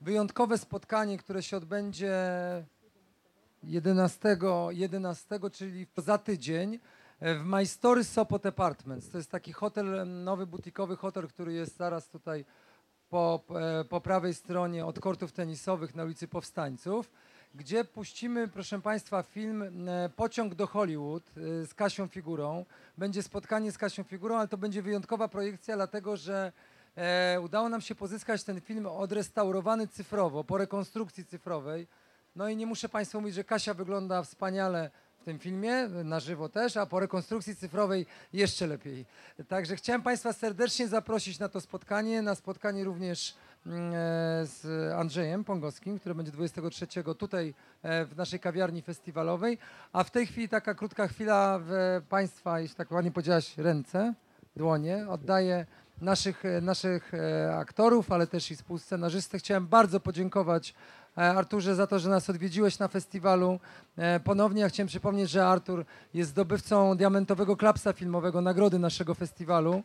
wyjątkowe 0.00 0.58
spotkanie, 0.58 1.18
które 1.18 1.42
się 1.42 1.56
odbędzie 1.56 2.14
11, 3.62 4.36
11 4.70 5.40
czyli 5.52 5.86
za 5.96 6.18
tydzień 6.18 6.78
e, 7.20 7.34
w 7.34 7.44
My 7.44 7.66
Story 7.66 8.04
Sopot 8.04 8.46
Apartments. 8.46 9.10
To 9.10 9.18
jest 9.18 9.30
taki 9.30 9.52
hotel, 9.52 10.08
nowy 10.24 10.46
butikowy 10.46 10.96
hotel, 10.96 11.28
który 11.28 11.52
jest 11.52 11.76
zaraz 11.76 12.08
tutaj 12.08 12.44
po, 13.10 13.42
e, 13.80 13.84
po 13.84 14.00
prawej 14.00 14.34
stronie 14.34 14.86
od 14.86 15.00
kortów 15.00 15.32
tenisowych 15.32 15.94
na 15.94 16.04
ulicy 16.04 16.28
Powstańców, 16.28 17.10
gdzie 17.54 17.84
puścimy, 17.84 18.48
proszę 18.48 18.80
Państwa, 18.80 19.22
film 19.22 19.88
e, 19.88 20.08
Pociąg 20.16 20.54
do 20.54 20.66
Hollywood 20.66 21.22
e, 21.36 21.66
z 21.66 21.74
Kasią 21.74 22.08
Figurą. 22.08 22.64
Będzie 22.98 23.22
spotkanie 23.22 23.72
z 23.72 23.78
Kasią 23.78 24.02
Figurą, 24.02 24.36
ale 24.36 24.48
to 24.48 24.58
będzie 24.58 24.82
wyjątkowa 24.82 25.28
projekcja, 25.28 25.76
dlatego 25.76 26.16
że 26.16 26.52
e, 26.96 27.40
udało 27.40 27.68
nam 27.68 27.80
się 27.80 27.94
pozyskać 27.94 28.44
ten 28.44 28.60
film 28.60 28.86
odrestaurowany 28.86 29.88
cyfrowo, 29.88 30.44
po 30.44 30.58
rekonstrukcji 30.58 31.24
cyfrowej. 31.24 31.86
No 32.36 32.48
i 32.48 32.56
nie 32.56 32.66
muszę 32.66 32.88
Państwu 32.88 33.20
mówić, 33.20 33.34
że 33.34 33.44
Kasia 33.44 33.74
wygląda 33.74 34.22
wspaniale 34.22 34.90
w 35.20 35.24
tym 35.24 35.38
filmie, 35.38 35.88
na 35.88 36.20
żywo 36.20 36.48
też, 36.48 36.76
a 36.76 36.86
po 36.86 37.00
rekonstrukcji 37.00 37.56
cyfrowej 37.56 38.06
jeszcze 38.32 38.66
lepiej. 38.66 39.06
Także 39.48 39.76
chciałem 39.76 40.02
Państwa 40.02 40.32
serdecznie 40.32 40.88
zaprosić 40.88 41.38
na 41.38 41.48
to 41.48 41.60
spotkanie, 41.60 42.22
na 42.22 42.34
spotkanie 42.34 42.84
również 42.84 43.34
z 44.42 44.62
Andrzejem 44.96 45.44
Pongowskim, 45.44 45.98
które 45.98 46.14
będzie 46.14 46.32
23 46.32 46.86
tutaj 47.18 47.54
e, 47.82 48.04
w 48.04 48.16
naszej 48.16 48.40
kawiarni 48.40 48.82
festiwalowej. 48.82 49.58
A 49.92 50.04
w 50.04 50.10
tej 50.10 50.26
chwili 50.26 50.48
taka 50.48 50.74
krótka 50.74 51.08
chwila 51.08 51.60
w 51.62 52.00
Państwa, 52.08 52.60
jeśli 52.60 52.76
tak 52.76 52.90
ładnie 52.90 53.10
powiedziałaś, 53.10 53.58
ręce, 53.58 54.14
dłonie. 54.56 55.06
Oddaję 55.08 55.66
naszych, 56.00 56.44
e, 56.44 56.60
naszych 56.60 57.14
e, 57.14 57.56
aktorów, 57.56 58.12
ale 58.12 58.26
też 58.26 58.50
i 58.50 58.56
współscenarzystę. 58.56 59.38
Chciałem 59.38 59.66
bardzo 59.66 60.00
podziękować 60.00 60.74
e, 61.18 61.20
Arturze 61.20 61.74
za 61.74 61.86
to, 61.86 61.98
że 61.98 62.10
nas 62.10 62.30
odwiedziłeś 62.30 62.78
na 62.78 62.88
festiwalu. 62.88 63.60
E, 63.96 64.20
Ponownie 64.20 64.62
ja 64.62 64.68
chciałem 64.68 64.88
przypomnieć, 64.88 65.30
że 65.30 65.46
Artur 65.46 65.84
jest 66.14 66.30
zdobywcą 66.30 66.96
diamentowego 66.96 67.56
klapsa 67.56 67.92
filmowego, 67.92 68.40
nagrody 68.40 68.78
naszego 68.78 69.14
festiwalu 69.14 69.82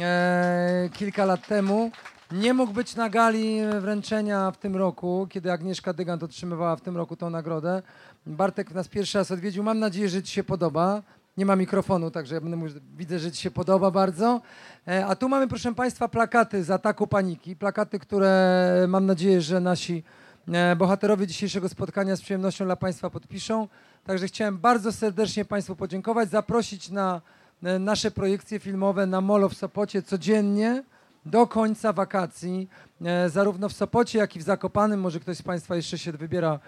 e, 0.00 0.88
kilka 0.92 1.24
lat 1.24 1.46
temu. 1.46 1.90
Nie 2.32 2.54
mógł 2.54 2.72
być 2.72 2.96
na 2.96 3.08
gali 3.08 3.60
wręczenia 3.80 4.50
w 4.50 4.56
tym 4.56 4.76
roku, 4.76 5.26
kiedy 5.30 5.52
Agnieszka 5.52 5.92
Dygant 5.92 6.22
otrzymywała 6.22 6.76
w 6.76 6.80
tym 6.80 6.96
roku 6.96 7.16
tą 7.16 7.30
nagrodę. 7.30 7.82
Bartek 8.26 8.74
nas 8.74 8.88
pierwszy 8.88 9.18
raz 9.18 9.30
odwiedził. 9.30 9.62
Mam 9.62 9.78
nadzieję, 9.78 10.08
że 10.08 10.22
Ci 10.22 10.32
się 10.32 10.44
podoba. 10.44 11.02
Nie 11.36 11.46
ma 11.46 11.56
mikrofonu, 11.56 12.10
także 12.10 12.34
ja 12.34 12.40
będę 12.40 12.56
mówił, 12.56 12.80
widzę, 12.96 13.18
że 13.18 13.32
Ci 13.32 13.42
się 13.42 13.50
podoba 13.50 13.90
bardzo. 13.90 14.40
E, 14.88 15.06
A 15.06 15.16
tu 15.16 15.28
mamy, 15.28 15.48
proszę 15.48 15.74
Państwa, 15.74 16.08
plakaty 16.08 16.64
z 16.64 16.70
ataku 16.70 17.06
paniki. 17.06 17.56
Plakaty, 17.56 17.98
które 17.98 18.86
mam 18.88 19.06
nadzieję, 19.06 19.40
że 19.40 19.60
nasi 19.60 20.02
e, 20.48 20.76
bohaterowie 20.76 21.26
dzisiejszego 21.26 21.68
spotkania 21.68 22.16
z 22.16 22.20
przyjemnością 22.20 22.64
dla 22.64 22.76
Państwa 22.76 23.10
podpiszą. 23.10 23.68
Także 24.04 24.26
chciałem 24.26 24.58
bardzo 24.58 24.92
serdecznie 24.92 25.44
Państwu 25.44 25.76
podziękować, 25.76 26.30
zaprosić 26.30 26.90
na 26.90 27.20
e, 27.62 27.78
nasze 27.78 28.10
projekcje 28.10 28.58
filmowe 28.58 29.06
na 29.06 29.20
Molo 29.20 29.48
w 29.48 29.54
Sopocie 29.54 30.02
codziennie 30.02 30.82
do 31.30 31.46
końca 31.46 31.92
wakacji, 31.92 32.68
e, 33.04 33.30
zarówno 33.30 33.68
w 33.68 33.72
Sopocie, 33.72 34.18
jak 34.18 34.36
i 34.36 34.38
w 34.38 34.42
Zakopanym. 34.42 35.00
Może 35.00 35.20
ktoś 35.20 35.36
z 35.36 35.42
Państwa 35.42 35.76
jeszcze 35.76 35.98
się 35.98 36.12
wybiera 36.12 36.52
e, 36.52 36.58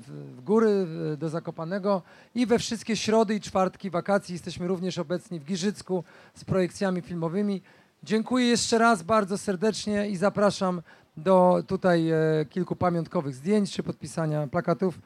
w 0.00 0.40
góry, 0.44 0.86
do 1.16 1.28
Zakopanego. 1.28 2.02
I 2.34 2.46
we 2.46 2.58
wszystkie 2.58 2.96
środy 2.96 3.34
i 3.34 3.40
czwartki 3.40 3.90
wakacji 3.90 4.32
jesteśmy 4.32 4.66
również 4.68 4.98
obecni 4.98 5.40
w 5.40 5.44
Giżycku 5.44 6.04
z 6.34 6.44
projekcjami 6.44 7.02
filmowymi. 7.02 7.62
Dziękuję 8.02 8.46
jeszcze 8.46 8.78
raz 8.78 9.02
bardzo 9.02 9.38
serdecznie 9.38 10.08
i 10.08 10.16
zapraszam 10.16 10.82
do 11.16 11.62
tutaj 11.66 12.10
e, 12.10 12.16
kilku 12.50 12.76
pamiątkowych 12.76 13.34
zdjęć 13.34 13.72
czy 13.72 13.82
podpisania 13.82 14.46
plakatów 14.46 14.98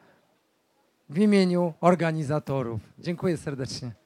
w 1.11 1.19
imieniu 1.19 1.75
organizatorów. 1.81 2.81
Dziękuję 2.99 3.37
serdecznie. 3.37 3.99